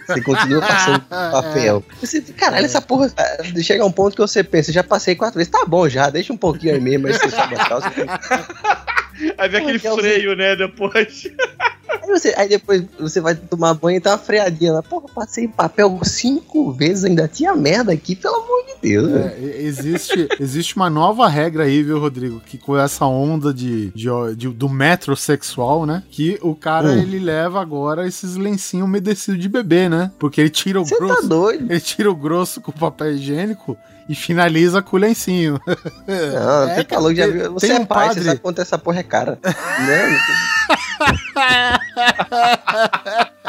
[0.06, 1.82] Você continua passando papel.
[2.00, 3.12] Você, caralho, essa porra.
[3.16, 6.32] ah, Chega um ponto que você pensa, já passei quatro vezes, tá bom já, deixa
[6.32, 7.90] um pouquinho aí mesmo, aí você sobe a calça.
[9.36, 11.24] Aí vem aquele Aquela- freio, né, depois.
[11.90, 14.82] Aí, você- aí depois você vai tomar banho e tá uma freadinha lá.
[14.82, 19.10] Porra, passei papel cinco vezes, ainda tinha merda aqui, pelo amor de Deus.
[19.12, 22.40] É, existe, existe uma nova regra aí, viu, Rodrigo?
[22.40, 26.02] Que com essa onda de, de- de- do metrosexual, né?
[26.10, 26.98] Que o cara, Hum.
[27.02, 30.10] ele leva agora esses lencinhos umedecidos de bebê, né?
[30.18, 31.28] Porque ele tira o Você tá grosso.
[31.28, 31.70] doido?
[31.70, 33.76] ele tira o grosso com papel higiênico
[34.08, 35.60] e finaliza com o lencinho.
[36.06, 37.52] Não, É, louco, já viu?
[37.52, 39.38] Você é pai, padre- você sabe quanto essa porra é cara.
[39.42, 40.20] né?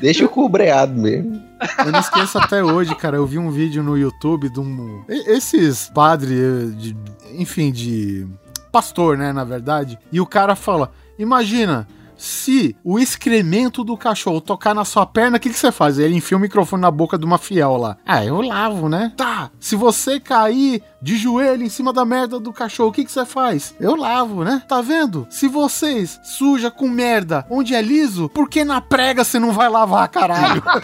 [0.00, 1.42] Deixa o cu breado mesmo.
[1.84, 3.16] Eu não esqueço até hoje, cara.
[3.16, 5.04] Eu vi um vídeo no YouTube de um.
[5.08, 6.96] Esses padres, de,
[7.36, 8.26] enfim, de.
[8.72, 9.98] Pastor, né, na verdade.
[10.10, 11.86] E o cara fala: Imagina.
[12.20, 15.98] Se o excremento do cachorro tocar na sua perna, o que, que você faz?
[15.98, 17.96] Ele enfia o microfone na boca de uma fiel lá.
[18.04, 19.12] Ah, eu lavo, né?
[19.16, 19.50] Tá.
[19.58, 23.24] Se você cair de joelho em cima da merda do cachorro, o que, que você
[23.24, 23.74] faz?
[23.80, 24.62] Eu lavo, né?
[24.68, 25.26] Tá vendo?
[25.30, 29.70] Se vocês suja com merda onde é liso, por que na prega você não vai
[29.70, 30.62] lavar, caralho?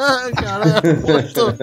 [0.40, 1.54] Cara, é muito...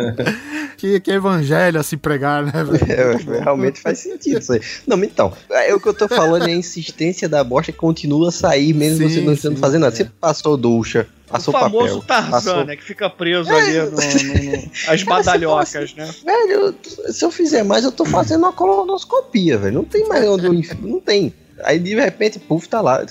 [0.77, 2.77] que, que evangelho a se pregar, né, velho?
[2.87, 4.61] É, realmente faz sentido isso aí.
[4.85, 8.29] Não, então, é, o que eu tô falando é a insistência da bosta que continua
[8.29, 9.93] a sair, mesmo Sim, você não estando sim, fazendo nada.
[9.93, 9.97] é.
[9.97, 12.07] Você passou ducha, O passou famoso papel.
[12.07, 12.75] Tarzan, passou- né?
[12.75, 16.09] Que fica preso ali no, no- no- as badalhocas, né?
[16.23, 16.75] Velho,
[17.09, 19.73] se eu fizer mais, eu tô fazendo uma colonoscopia, velho.
[19.75, 21.33] Não tem mais onde eu Não tem.
[21.63, 23.03] Aí de repente, puf, tá lá.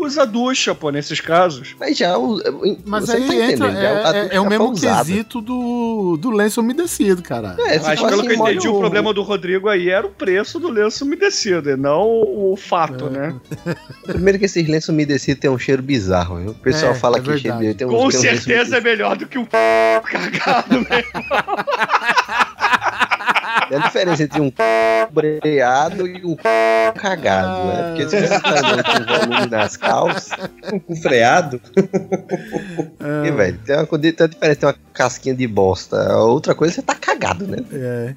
[0.00, 1.74] Usa ducha, pô, nesses casos.
[1.78, 2.16] Mas já.
[2.18, 2.40] o-
[2.86, 5.04] Mas você aí tá entra, é, é- é o já mesmo foi usada.
[5.04, 7.54] quesito do, do lenço umedecido, cara.
[7.58, 10.58] É, Mas pelo assim, que eu entendi, o problema do Rodrigo aí era o preço
[10.58, 13.34] do lenço umedecido, e não o fato, né?
[14.06, 16.50] Primeiro que esses lenços umedecidos tem um cheiro bizarro, viu?
[16.52, 17.74] O pessoal É, fala é que cheiro verdade.
[17.74, 19.44] tem um Com tem lenços certeza é melhor do que um
[20.02, 21.04] cagado, né?
[23.70, 24.52] Tem a diferença entre um
[25.12, 26.36] breado e um
[26.94, 27.88] cagado, né?
[27.88, 30.32] Porque se você tá andando com volume nas calças,
[30.86, 31.60] Com freado.
[33.26, 35.96] e, velho, tem uma, coisa- tem uma diferença, tem uma casquinha de bosta.
[36.12, 37.58] A outra coisa, você tá cagado, né?
[37.72, 38.14] É.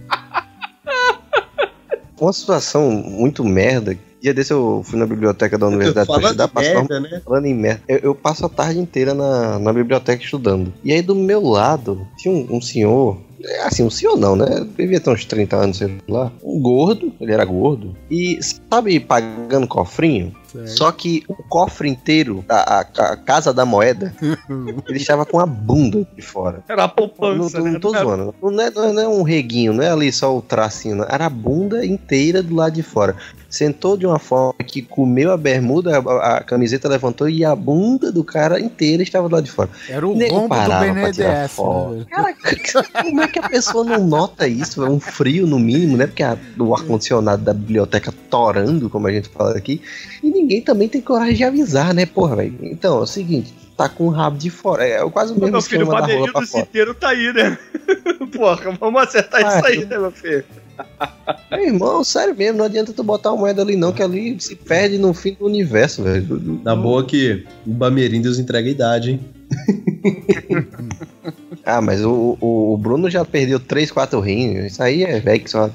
[2.19, 3.95] Uma situação muito merda.
[4.21, 7.21] Dia desse eu fui na biblioteca da universidade pra estudar, merda, né?
[7.25, 10.73] Falando em merda, eu, eu passo a tarde inteira na, na biblioteca estudando.
[10.83, 13.32] E aí do meu lado tinha um, um senhor, é,
[13.63, 14.65] assim, um senhor não, né?
[14.77, 16.31] Devia ter uns 30 anos, sei lá.
[16.43, 17.95] Um gordo, ele era gordo.
[18.09, 18.39] E
[18.69, 20.33] sabe, pagando cofrinho?
[20.53, 20.67] Certo.
[20.77, 24.13] Só que o cofre inteiro, a, a- a casa da moeda,
[24.87, 26.63] ele estava com a bunda de fora.
[26.69, 27.71] Era a Não, poupança, não, né?
[27.71, 28.35] não tô zoando.
[28.41, 30.97] Não é, não é- não é um reguinho, não é ali só o tracinho.
[30.97, 31.05] Não.
[31.09, 33.15] Era a bunda inteira do lado de fora.
[33.49, 38.11] Sentou de uma forma que comeu a bermuda, a, a camiseta levantou e a bunda
[38.11, 39.69] do cara inteira estava do lado de fora.
[39.89, 42.05] Era o rombo do BNDES, né?
[42.09, 42.35] Cara,
[43.03, 44.83] como é que a pessoa não nota isso?
[44.85, 46.07] É um frio no mínimo, né?
[46.07, 49.81] Porque a- o ar-condicionado da biblioteca torando, como a gente fala aqui,
[50.21, 52.57] e ninguém também tem coragem de avisar, né, porra, velho?
[52.61, 54.85] Então, é o seguinte, tá com o rabo de fora.
[54.85, 55.89] É quase o mesmo Meu filho, o
[56.31, 56.65] pra do fora.
[56.65, 57.57] citeiro tá aí, né?
[58.31, 60.45] Porra, vamos acertar Ah, isso aí, né, meu filho?
[61.51, 64.55] Meu irmão, sério mesmo, não adianta tu botar uma moeda ali não, que ali se
[64.55, 66.59] perde no fim do universo, velho.
[66.63, 69.19] Na boa que o Bamerindos entrega a idade, hein?
[71.65, 74.73] Ah, mas o, o, o Bruno já perdeu 3, 4 rins.
[74.73, 75.69] Isso aí é velho que só.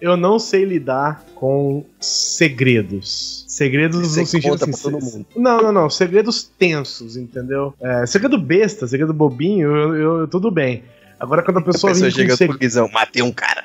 [0.00, 3.44] Eu não sei lidar com segredos.
[3.48, 4.82] Segredos Você no sentido conta assim.
[4.82, 5.26] todo mundo.
[5.36, 5.90] Não, não, não.
[5.90, 7.74] Segredos tensos, entendeu?
[7.82, 10.84] É, segredo besta, segredo bobinho, eu, eu- tudo bem.
[11.18, 13.64] Agora quando a A pessoa, pessoa vem com chega pro Guizão, matei um cara.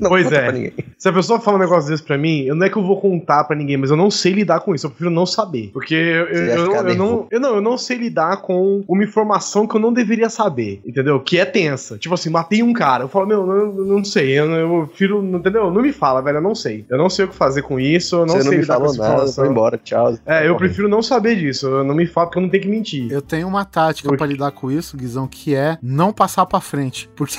[0.00, 0.72] Não Pois é.
[0.98, 3.00] Se a pessoa fala um negócio desse pra mim, eu não é que eu vou
[3.00, 4.86] contar pra ninguém, mas eu não sei lidar com isso.
[4.86, 5.70] Eu prefiro não saber.
[5.72, 9.66] Porque eu, eu, eu, eu não, eu, não, eu não sei lidar com uma informação
[9.66, 10.80] que eu não deveria saber.
[10.86, 11.20] Entendeu?
[11.20, 11.96] Que é tensa.
[11.98, 13.04] Tipo assim, matei um cara.
[13.04, 14.38] Eu falo, meu, eu, eu não sei.
[14.38, 15.22] Eu, eu prefiro.
[15.24, 15.70] Entendeu?
[15.70, 16.38] Não me fala, velho.
[16.38, 16.84] Eu não sei.
[16.88, 18.16] Eu não sei o que fazer com isso.
[18.16, 19.44] Eu não Você sei não me lidar com falou essa nada, informação.
[19.44, 20.18] foi embora, tchau.
[20.26, 21.66] É, eu prefiro não saber disso.
[21.66, 23.10] Eu não me falo porque eu não tenho que mentir.
[23.10, 26.60] Eu tenho uma tática Por pra lidar com isso, Guizão, que é não passar pra
[26.60, 27.08] frente.
[27.16, 27.38] Porque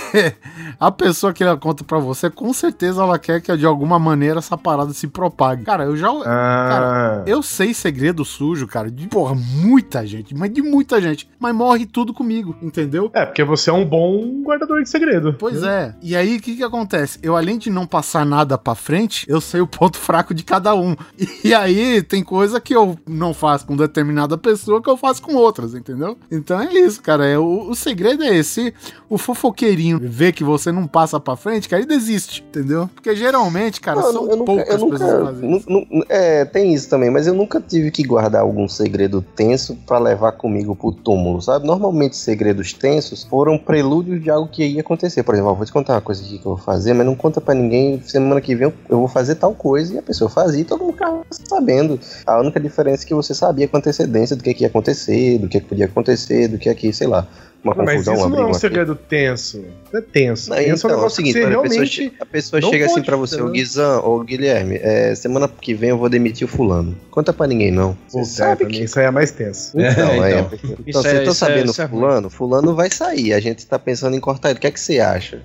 [0.80, 4.40] a pessoa que ela conta pra você, com certeza ela quer que de alguma maneira
[4.40, 5.64] essa parada se propague.
[5.64, 6.10] Cara, eu já.
[6.26, 7.22] Ah.
[7.28, 11.30] Eu sei segredo sujo, cara, de porra, muita gente, mas de muita gente.
[11.40, 13.12] Mas morre tudo comigo, entendeu?
[13.14, 15.36] É, porque você é um bom guardador de segredo.
[15.38, 15.94] Pois é.
[16.02, 17.20] E aí, o que que acontece?
[17.22, 20.74] Eu, além de não passar nada pra frente, eu sei o ponto fraco de cada
[20.74, 20.96] um.
[21.44, 25.36] E aí, tem coisa que eu não faço com determinada pessoa que eu faço com
[25.36, 26.18] outras, entendeu?
[26.32, 27.24] Então é isso, cara.
[27.24, 28.74] É, o, o segredo é esse.
[29.08, 32.90] O fofoqueirinho vê que você não passa pra frente, cara, ele desiste, entendeu?
[32.94, 36.90] Porque geralmente, cara, Não, são eu poucas eu nunca, pessoas nu- nu- é, tem isso
[36.90, 41.42] também, mas eu nunca tive que guardar algum segredo tenso pra levar comigo pro túmulo,
[41.42, 41.66] sabe?
[41.66, 45.24] Normalmente segredos tensos foram prelúdios de algo que ia acontecer.
[45.24, 47.16] Por exemplo, ó, vou te contar uma coisa aqui que eu vou fazer, mas não
[47.16, 48.02] conta pra ninguém.
[48.04, 50.82] Semana que vem eu, eu vou fazer tal coisa e a pessoa fazia e todo
[50.84, 52.00] mundo ficava sabendo.
[52.26, 55.48] A única diferença é que você sabia com antecedência do que, que ia acontecer, do
[55.48, 57.28] que, que podia acontecer, do que aqui, sei lá,
[57.64, 59.64] uma Mas confusão, isso uma não é um segredo tenso.
[59.94, 60.50] É tenso.
[60.50, 62.86] Não, tenso é um então, é o negócio seguinte, você a pessoa, a pessoa chega
[62.86, 66.48] assim pra você, ô Guizão, ô Guilherme, é, semana que vem eu vou demitir o
[66.48, 66.98] fulano.
[67.12, 67.96] Conta pra ninguém, não.
[68.08, 68.84] Você é, sabe que...
[68.84, 69.72] isso aí é mais tenso.
[69.76, 70.50] Então, é, então.
[70.64, 73.40] então, Isso você é- tá isso é- sabendo isso é fulano, fulano vai sair, a
[73.40, 75.42] gente tá pensando em cortar ele, o que é que você acha?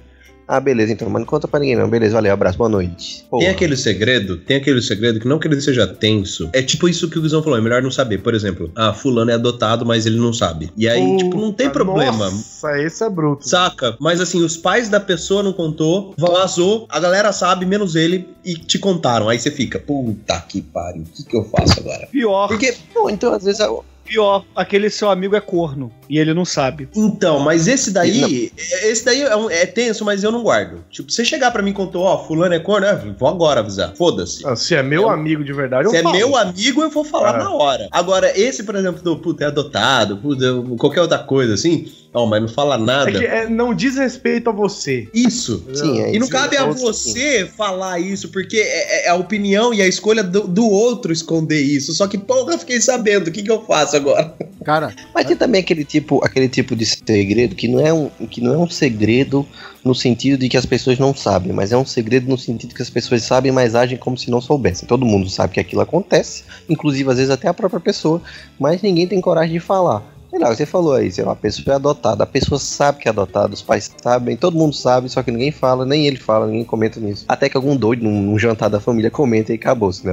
[0.49, 3.21] Ah, beleza, então, mas não conta pra ninguém não, beleza, valeu, abraço, boa noite.
[3.23, 3.51] Tem Porra.
[3.51, 6.49] aquele segredo, tem aquele segredo que não que ele seja tenso.
[6.53, 8.19] É tipo isso que o Guizão falou, é melhor não saber.
[8.23, 10.71] Por exemplo, ah, fulano é adotado, mas ele não sabe.
[10.77, 12.31] E aí, tipo, não tem Puta, problema.
[12.31, 13.49] Nossa, esse é bruto.
[13.49, 13.97] Saca?
[13.99, 18.55] Mas assim, os pais da pessoa não contou, vazou, a galera sabe, menos ele, e
[18.55, 19.29] te contaram.
[19.29, 22.07] Aí você fica, puta que pariu, o que, que eu faço agora?
[22.07, 23.61] Pior, Porque, Não, então às vezes...
[23.61, 23.71] a-
[24.07, 26.89] pior, aquele seu amigo é corno e ele não sabe.
[26.95, 28.53] então, mas esse daí,
[28.85, 30.85] esse daí é, um- é tenso, mas eu não guardo.
[30.91, 33.95] Tipo, você chegar pra mim e contou, ó, fulano é corno, é, vou agora avisar,
[33.97, 34.47] foda-se.
[34.47, 36.17] Ah, Se é meu Eu- amigo de verdade, eu Se é falo.
[36.17, 37.39] meu amigo, eu vou falar É.
[37.39, 37.89] na hora.
[37.91, 40.45] Agora, esse, por exemplo, do puta, é adotado, puta,
[40.79, 43.11] qualquer outra coisa assim, não, mas não fala nada.
[43.11, 45.09] É que é, não diz respeito a você.
[45.13, 45.65] Isso.
[45.75, 49.75] Sim, é E não cabe é a você falar isso, porque é, é a opinião
[49.75, 51.93] e a escolha do, do outro esconder isso.
[51.95, 54.35] Só que, porra, eu fiquei sabendo, o que, que eu faço agora?
[54.65, 58.41] Cara, Mas tem também aquele tipo, aquele tipo de segredo que não, é um, que
[58.41, 59.47] não é um segredo
[59.85, 62.83] no sentido de que as pessoas não sabem, mas é um segredo no sentido que
[62.83, 64.89] as pessoas sabem, mas agem como se não soubessem.
[64.89, 68.21] Todo mundo sabe que aquilo acontece, inclusive às vezes até a própria pessoa,
[68.59, 70.03] mas ninguém tem coragem de falar.
[70.29, 73.09] Sei lá, você falou aí, sei lá, a pessoa é adotada, a pessoa sabe que
[73.09, 76.47] é adotada, os pais sabem, todo mundo sabe, só que ninguém fala, nem ele fala,
[76.47, 77.25] ninguém comenta nisso.
[77.29, 80.13] Até que algum doido num, num jantar da família comenta e acabou-se, né?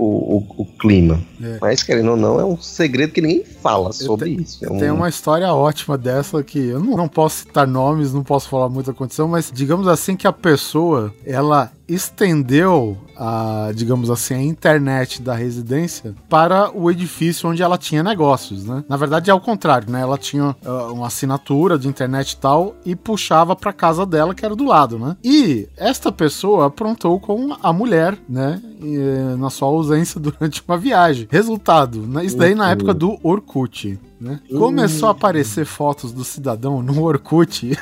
[0.00, 1.20] O, o, o, clima.
[1.42, 1.58] É.
[1.60, 4.64] Mas, querendo ou não, é um segredo que ninguém fala sobre isso.
[4.64, 4.78] É um...
[4.78, 8.68] Tem uma história ótima dessa que eu não, não posso citar nomes, não posso falar
[8.68, 15.22] muita condição, mas digamos assim que a pessoa ela estendeu a, digamos assim, a internet
[15.22, 18.84] da residência para o edifício onde ela tinha negócios, né?
[18.88, 20.00] Na verdade é ao contrário, né?
[20.00, 24.44] Ela tinha ah, uma assinatura de internet e tal e puxava para casa dela que
[24.44, 25.16] era do lado, né?
[25.24, 28.60] E esta pessoa aprontou com a mulher, né?
[28.80, 31.26] E, eh, na sua ausência durante uma viagem.
[31.30, 32.24] Resultado, né?
[32.24, 33.98] isso daí na época do Orkut.
[34.20, 34.40] Né?
[34.50, 37.78] Começou a aparecer fotos do cidadão no Orkut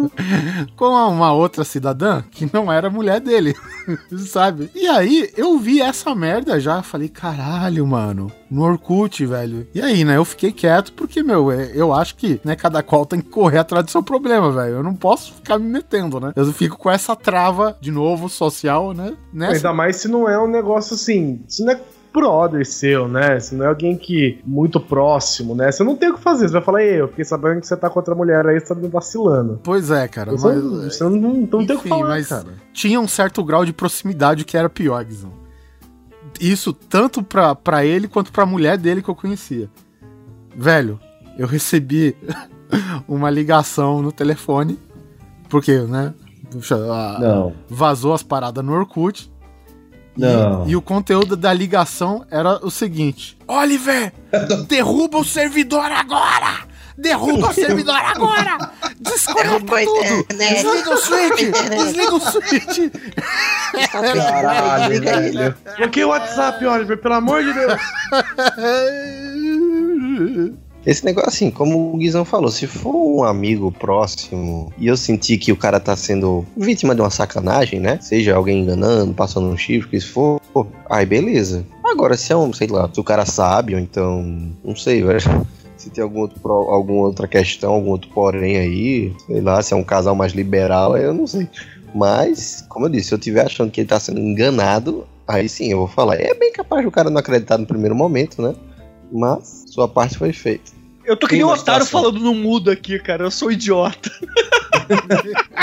[0.76, 3.54] com uma outra cidadã que não era mulher dele,
[4.26, 4.70] sabe?
[4.74, 9.66] E aí eu vi essa merda já, falei, caralho, mano, no Orkut, velho.
[9.74, 13.06] E aí, né, eu fiquei quieto porque, meu, é- eu acho que, né, cada qual
[13.06, 14.76] tem que correr atrás do seu problema, velho.
[14.76, 16.32] Eu não posso ficar me metendo, né?
[16.36, 19.16] Eu fico com essa trava, de novo, social, né?
[19.32, 19.54] Nessa...
[19.54, 21.42] Ainda mais se não é um negócio assim.
[21.48, 21.80] Se não é
[22.12, 23.38] brother seu, né?
[23.40, 24.40] Se não é alguém que.
[24.44, 25.70] muito próximo, né?
[25.72, 26.46] Você não tem o que fazer.
[26.48, 28.66] Você vai falar, ei, eu fiquei sabendo que você tá contra a mulher aí, você
[28.66, 29.60] tá me vacilando.
[29.62, 30.30] Pois é, cara.
[30.32, 32.48] Você, mas- você não, não, não tem o que Enfim, falar, mas cara.
[32.72, 35.32] tinha um certo grau de proximidade que era pior, Guizão.
[36.40, 39.68] Isso tanto pra, pra ele quanto pra mulher dele que eu conhecia.
[40.56, 40.98] Velho,
[41.38, 42.16] eu recebi
[43.08, 44.78] uma ligação no telefone,
[45.48, 46.14] porque, né?
[46.50, 47.52] puxa, a- Não.
[47.68, 49.29] vazou as paradas no Orkut.
[50.16, 50.68] E- Não.
[50.68, 54.12] E, o conteúdo da ligação era o seguinte: Oliver,
[54.68, 56.68] derruba o servidor agora!
[56.98, 58.58] Derruba o servidor agora!
[59.00, 60.26] Desconecta tudo!
[60.36, 61.50] Desliga o switch!
[61.70, 62.92] Desliga o switch!
[63.90, 65.54] Caralho, velho.
[65.78, 67.80] Bloqueia o WhatsApp, Oliver, pelo amor de Deus.
[70.84, 75.36] Esse negócio, assim, como o Guizão falou, se for um amigo próximo e eu sentir
[75.36, 77.98] que o cara tá sendo vítima de uma sacanagem, né?
[78.00, 81.66] Seja alguém enganando, passando um chifre, que se for, pô, aí beleza.
[81.84, 84.22] Agora, se é um, sei lá, se o cara sabe, ou então,
[84.64, 85.20] não sei, velho.
[85.76, 89.76] Se tem algum outro, alguma outra questão, algum outro porém aí, sei lá, se é
[89.78, 91.48] um casal mais liberal, eu não sei.
[91.94, 95.72] Mas, como eu disse, se eu estiver achando que ele tá sendo enganado, aí sim
[95.72, 96.16] eu vou falar.
[96.16, 98.54] É bem capaz do cara não acreditar no primeiro momento, né?
[99.12, 100.72] Mas sua parte foi feita.
[101.04, 102.12] Eu tô que nem um otário situação.
[102.12, 103.24] falando no mudo aqui, cara.
[103.24, 104.10] Eu sou um idiota.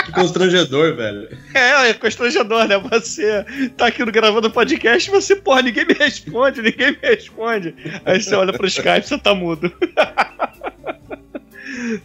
[0.05, 1.29] Que constrangedor, velho.
[1.53, 2.77] É, é constrangedor, né?
[2.77, 3.45] Você
[3.77, 7.75] tá aqui no gravando podcast e você, porra, ninguém me responde, ninguém me responde.
[8.03, 9.71] Aí você olha pro Skype e você tá mudo.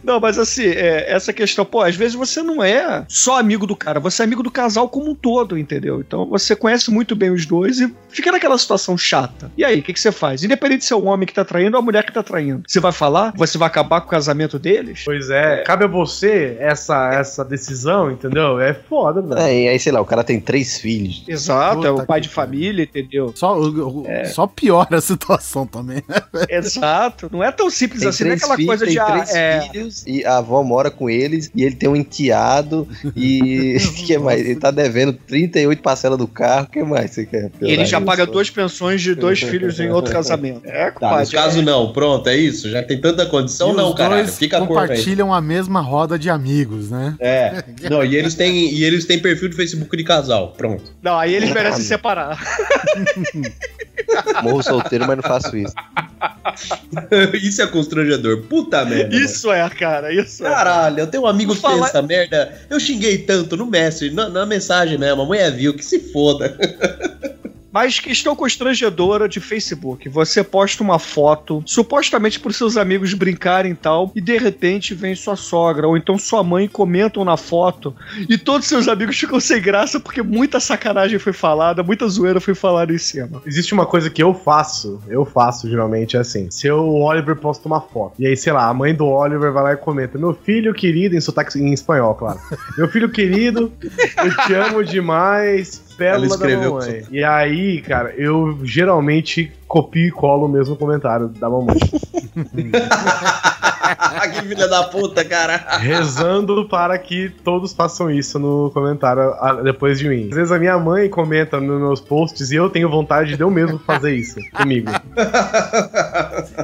[0.03, 3.75] Não, mas assim, é, essa questão, pô, às vezes você não é só amigo do
[3.75, 5.99] cara, você é amigo do casal como um todo, entendeu?
[5.99, 9.51] Então você conhece muito bem os dois e fica naquela situação chata.
[9.57, 10.43] E aí, o que, que você faz?
[10.43, 12.63] Independente se é o homem que tá traindo ou a mulher que tá traindo.
[12.67, 13.33] Você vai falar?
[13.37, 15.01] Você vai acabar com o casamento deles?
[15.05, 18.59] Pois é, cabe a você essa, essa decisão, entendeu?
[18.59, 19.39] É foda, velho.
[19.41, 21.23] É, e aí, sei lá, o cara tem três filhos.
[21.27, 23.31] Exato, é o pai de família, entendeu?
[23.35, 26.03] Só, o- o- só piora a situação também.
[26.49, 27.29] Exato.
[27.31, 28.99] Não é tão simples Tem assim, não é aquela filhos, coisa tem de.
[28.99, 33.77] ah, é, filhos e a avó mora com eles e ele tem um enteado e
[34.05, 34.41] que mais?
[34.41, 37.51] Ele tá devendo 38 parcelas do carro, o que mais você quer?
[37.61, 40.61] E ele já Pelo paga duas pensões de dois filhos em outro casamento.
[40.65, 41.19] É, Tá, compadre.
[41.19, 42.69] nesse caso não, pronto, é isso.
[42.69, 46.89] Já tem tanta condição, E não, dois Fica a compartilham a mesma roda de amigos,
[46.89, 47.15] né?
[47.19, 47.63] É.
[47.89, 50.53] Não, e eles têm e eles têm perfil do Facebook de casal.
[50.57, 50.91] Pronto.
[51.01, 52.39] Não, aí eles merecem se separar.
[54.41, 55.73] Morro solteiro, mas não faço isso.
[57.41, 58.43] isso é constrangedor.
[58.43, 59.15] Puta merda.
[59.15, 60.49] Isso é, cara, isso é.
[60.49, 62.53] Caralho, eu tenho um amigo que fez falar- essa merda.
[62.69, 65.21] Eu xinguei tanto no Messenger, na, na mensagem mesmo.
[65.21, 66.57] A mulher viu, que se foda.
[67.73, 70.07] Mas questão constrangedora de Facebook.
[70.07, 75.15] Você posta uma foto, supostamente para seus amigos brincarem e tal, e de repente vem
[75.15, 77.95] sua sogra, ou então sua mãe comentam na foto,
[78.29, 82.53] e todos seus amigos ficam sem graça porque muita sacanagem foi falada, muita zoeira foi
[82.53, 83.41] falada em cima.
[83.45, 86.51] Existe uma coisa que eu faço, eu faço geralmente é assim.
[86.51, 89.63] Se o Oliver posta uma foto, e aí, sei lá, a mãe do Oliver vai
[89.63, 92.39] lá e comenta: Meu filho querido, em sotaque em espanhol, claro.
[92.77, 97.03] Meu filho querido, eu te amo demais, pérola da escreveu mamãe.
[97.11, 101.75] E aí, cara, eu geralmente copio e colo o mesmo comentário da mamãe.
[104.33, 105.57] que filha da puta, cara.
[105.79, 110.27] rezando para que todos façam isso no comentário ah, depois de mim.
[110.29, 113.49] Às vezes a minha mãe comenta nos meus posts e eu tenho vontade de eu
[113.49, 114.89] mesmo fazer isso comigo.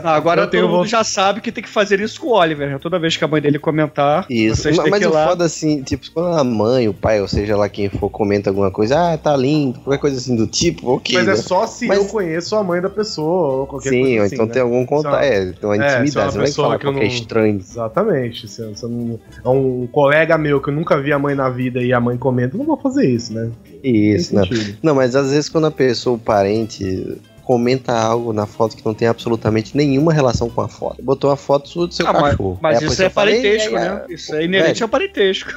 [0.04, 2.28] Ah, agora Eu tenho todo mundo vontade- já sabe que tem que fazer isso com
[2.28, 2.70] o Oliver.
[2.70, 2.78] né?
[2.80, 4.62] Toda vez que a mãe dele comentar, Isso.
[4.64, 5.28] vocês Mas, têm mas que ir o lá.
[5.28, 8.72] foda assim, tipo, quando a mãe, o pai, ou seja lá quem for, comenta alguma
[8.72, 11.16] coisa, ah, tá lindo, qualquer coisa assim do tipo, ok.
[11.16, 11.36] Mas é né?
[11.38, 14.36] só se Mas- eu conheço a mãe da pessoa ou qualquer Sim, coisa ou assim,
[14.36, 14.54] então né?
[14.54, 17.08] tem algum contato, é, tem uma É, é intimidade, você não falar que eu qualquer
[17.08, 17.58] não- estranho.
[17.58, 18.48] Exatamente.
[18.48, 21.36] Se eu, se eu não, é um colega meu que eu nunca vi a mãe
[21.36, 23.50] na vida e a mãe comenta, eu não vou fazer isso, né?
[23.84, 24.44] Isso, não.
[24.44, 24.78] sentido.
[24.84, 27.18] Não, mas às vezes quando a pessoa, o parente,
[27.50, 31.02] comenta algo na foto que não tem absolutamente nenhuma relação com a foto.
[31.02, 32.60] Botou uma foto sua do seu Ah, mas, cachorro.
[32.62, 33.90] mas a isso é fala, "Ei, parentesco, aí, né?
[33.90, 34.84] a- Isso é inerente Velho.
[34.84, 35.52] ao parentesco.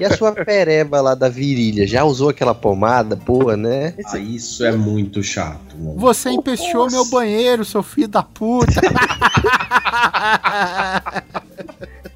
[0.00, 3.14] E a sua pereba lá da virilha, já usou aquela pomada?
[3.16, 3.92] Boa, né?
[4.06, 5.98] Ah, isso é muito chato, mano.
[5.98, 8.80] Você empesteou meu banheiro, seu filho da puta.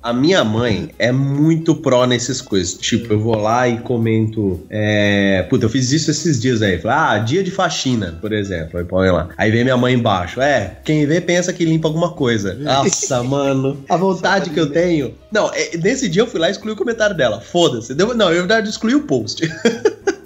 [0.03, 2.73] A minha mãe é muito pró nessas coisas.
[2.75, 4.61] Tipo, eu vou lá e comento.
[4.71, 5.43] É...
[5.51, 6.79] Puta, eu fiz isso esses dias aí.
[6.79, 8.79] Falei, ah, dia de faxina, por exemplo.
[8.79, 9.29] Aí põe lá.
[9.37, 10.41] Aí vem minha mãe embaixo.
[10.41, 12.55] É, quem vê pensa que limpa alguma coisa.
[12.61, 13.85] Nossa, mano.
[13.89, 15.15] A vontade que eu tenho.
[15.31, 17.41] Não, é, nesse dia eu fui lá e excluí o comentário dela.
[17.41, 17.95] Foda-se.
[17.95, 19.43] Deu- Não, eu, na verdade, excluí o post.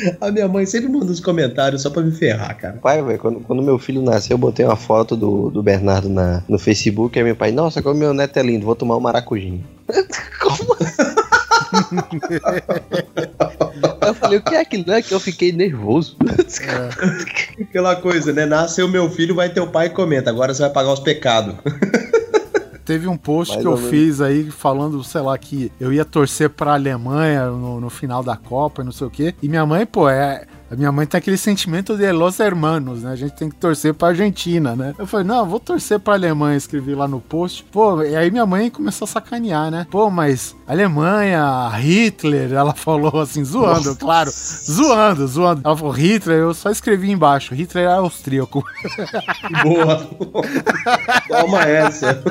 [0.20, 2.78] A minha mãe sempre manda os comentários só pra me ferrar, cara.
[2.82, 6.42] Pai, velho, quando, quando meu filho nasceu, eu botei uma foto do, do Bernardo na,
[6.48, 9.64] no Facebook, aí meu pai, nossa, como meu neto é lindo, vou tomar um maracujinho.
[10.40, 10.76] como
[14.02, 14.84] eu falei, o que é aquilo?
[14.86, 16.16] Não é que eu fiquei nervoso.
[17.60, 18.46] Aquela coisa, né?
[18.46, 20.30] Nasceu meu filho, vai teu pai e comenta.
[20.30, 21.54] Agora você vai pagar os pecados.
[22.90, 23.88] Teve um post Mais que eu menos.
[23.88, 28.36] fiz aí falando, sei lá, que eu ia torcer pra Alemanha no, no final da
[28.36, 29.32] Copa e não sei o quê.
[29.40, 30.44] E minha mãe, pô, é.
[30.70, 33.10] A minha mãe tem aquele sentimento de los hermanos, né?
[33.10, 34.94] A gente tem que torcer pra Argentina, né?
[34.96, 37.64] Eu falei, não, vou torcer pra Alemanha, escrevi lá no post.
[37.72, 39.84] Pô, e aí minha mãe começou a sacanear, né?
[39.90, 44.30] Pô, mas Alemanha, Hitler, ela falou assim, zoando, claro.
[44.30, 45.62] Zoando, zoando.
[45.64, 47.52] Ela falou, Hitler, eu só escrevi embaixo.
[47.52, 48.64] Hitler é austríaco.
[49.64, 50.08] Boa.
[51.28, 52.22] Toma essa.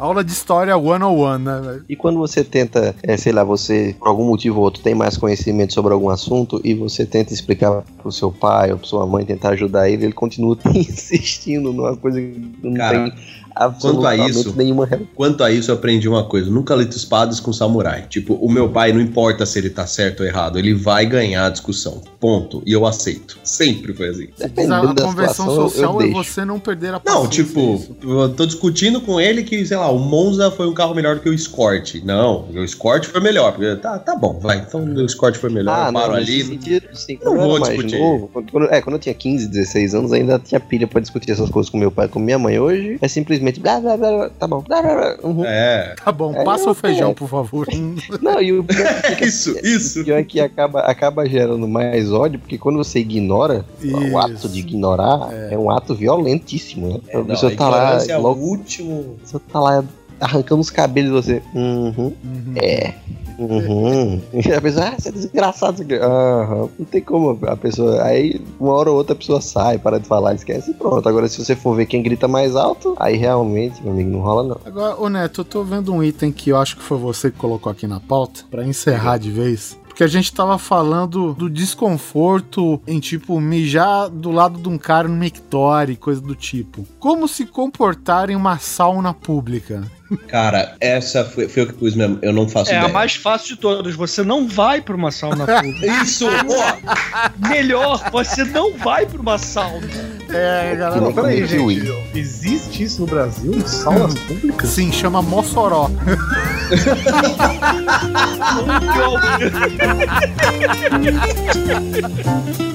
[0.00, 1.60] Aula de história 101, né?
[1.62, 1.84] velho?
[1.88, 5.16] E quando você tenta, é, sei lá, você, por algum motivo ou outro, tem mais
[5.16, 9.26] conhecimento sobre algum assunto e você tenta explicar pro seu pai ou pra sua mãe,
[9.26, 13.10] tentar ajudar ele, ele continua insistindo numa coisa que não Cara.
[13.10, 13.39] tem
[13.80, 15.08] Quanto a isso- nenhuma relação.
[15.14, 18.06] Quanto a isso, eu aprendi uma coisa: nunca lito espadas com samurai.
[18.08, 21.46] Tipo, o meu pai, não importa se ele tá certo ou errado, ele vai ganhar
[21.46, 22.00] a discussão.
[22.18, 22.62] Ponto.
[22.66, 23.38] E eu aceito.
[23.42, 24.28] Sempre foi assim.
[24.38, 27.74] Mas a Dependendo da convenção situação, eu social é você não perder a Não, tipo,
[27.76, 27.96] isso.
[28.02, 31.22] eu tô discutindo com ele que, sei lá, o Monza foi um carro melhor do
[31.22, 31.96] que o Escort.
[32.04, 33.52] Não, o Escort foi melhor.
[33.52, 34.58] Porque, tá, tá bom, vai.
[34.58, 35.74] Então o Escort foi melhor.
[35.74, 36.44] Ah, eu não, paro nesse ali.
[36.44, 37.98] sentido, sim, Não vou discutir.
[37.98, 41.48] novo, quando, é, quando eu tinha 15, 16 anos, ainda tinha pilha pra discutir essas
[41.50, 42.58] coisas com meu pai e com minha mãe.
[42.58, 45.16] Hoje é simplesmente blá blá blá, blá tá bom, blá blá blá.
[45.22, 45.44] uhum.
[45.44, 45.94] É.
[46.04, 47.14] Tá bom, É, passa o feijão, é.
[47.14, 47.66] por favor.
[48.22, 50.00] Não, e o pior é que- Isso, isso.
[50.00, 53.64] o pior é que acaba, acaba gerando mais ódio, porque quando você ignora,
[54.12, 54.48] o ato Isso.
[54.48, 57.00] de ignorar é, um ato violentíssimo, né?
[57.08, 59.16] É, não, a tá lá, é o logo, último.
[59.18, 59.84] a pessoa tá lá
[60.20, 61.42] arrancando os cabelos de você.
[61.54, 61.92] Uhum,
[62.22, 62.54] Uhum.
[62.56, 62.94] é.
[63.40, 64.20] Uhum.
[64.32, 65.74] E a pessoa, ah, você é desgraçado.
[65.74, 65.94] isso aqui.
[65.94, 66.68] Aham.
[66.78, 68.02] Não tem como a pessoa.
[68.02, 71.08] Aí, uma hora ou outra, a pessoa sai, para de falar, esquece e pronto.
[71.08, 74.42] Agora, se você for ver quem grita mais alto, aí realmente, meu amigo, não rola
[74.42, 74.60] não.
[74.64, 77.38] Agora, ô Neto, eu tô vendo um item que eu acho que foi você que
[77.38, 79.78] colocou aqui na pauta, pra encerrar de vez.
[79.86, 85.08] Porque a gente tava falando do desconforto em, tipo, mijar do lado de um cara
[85.08, 86.86] no mictório, coisa do tipo.
[86.98, 89.82] Como se comportar em uma sauna pública?
[90.28, 92.18] Cara, essa foi, foi eu que pus mesmo.
[92.22, 92.92] Eu não faço É a ideia.
[92.92, 93.94] mais fácil de todas.
[93.94, 95.86] Você não vai pra uma sauna pública.
[96.02, 96.26] Isso!
[96.26, 99.86] ó, Melhor, você não vai pra uma sauna.
[100.28, 101.12] É, galera.
[101.12, 101.92] Peraí, gente.
[102.14, 103.52] Existe isso no Brasil?
[103.66, 104.68] Saunas públicas?
[104.70, 105.90] Sim, chama Mossoró.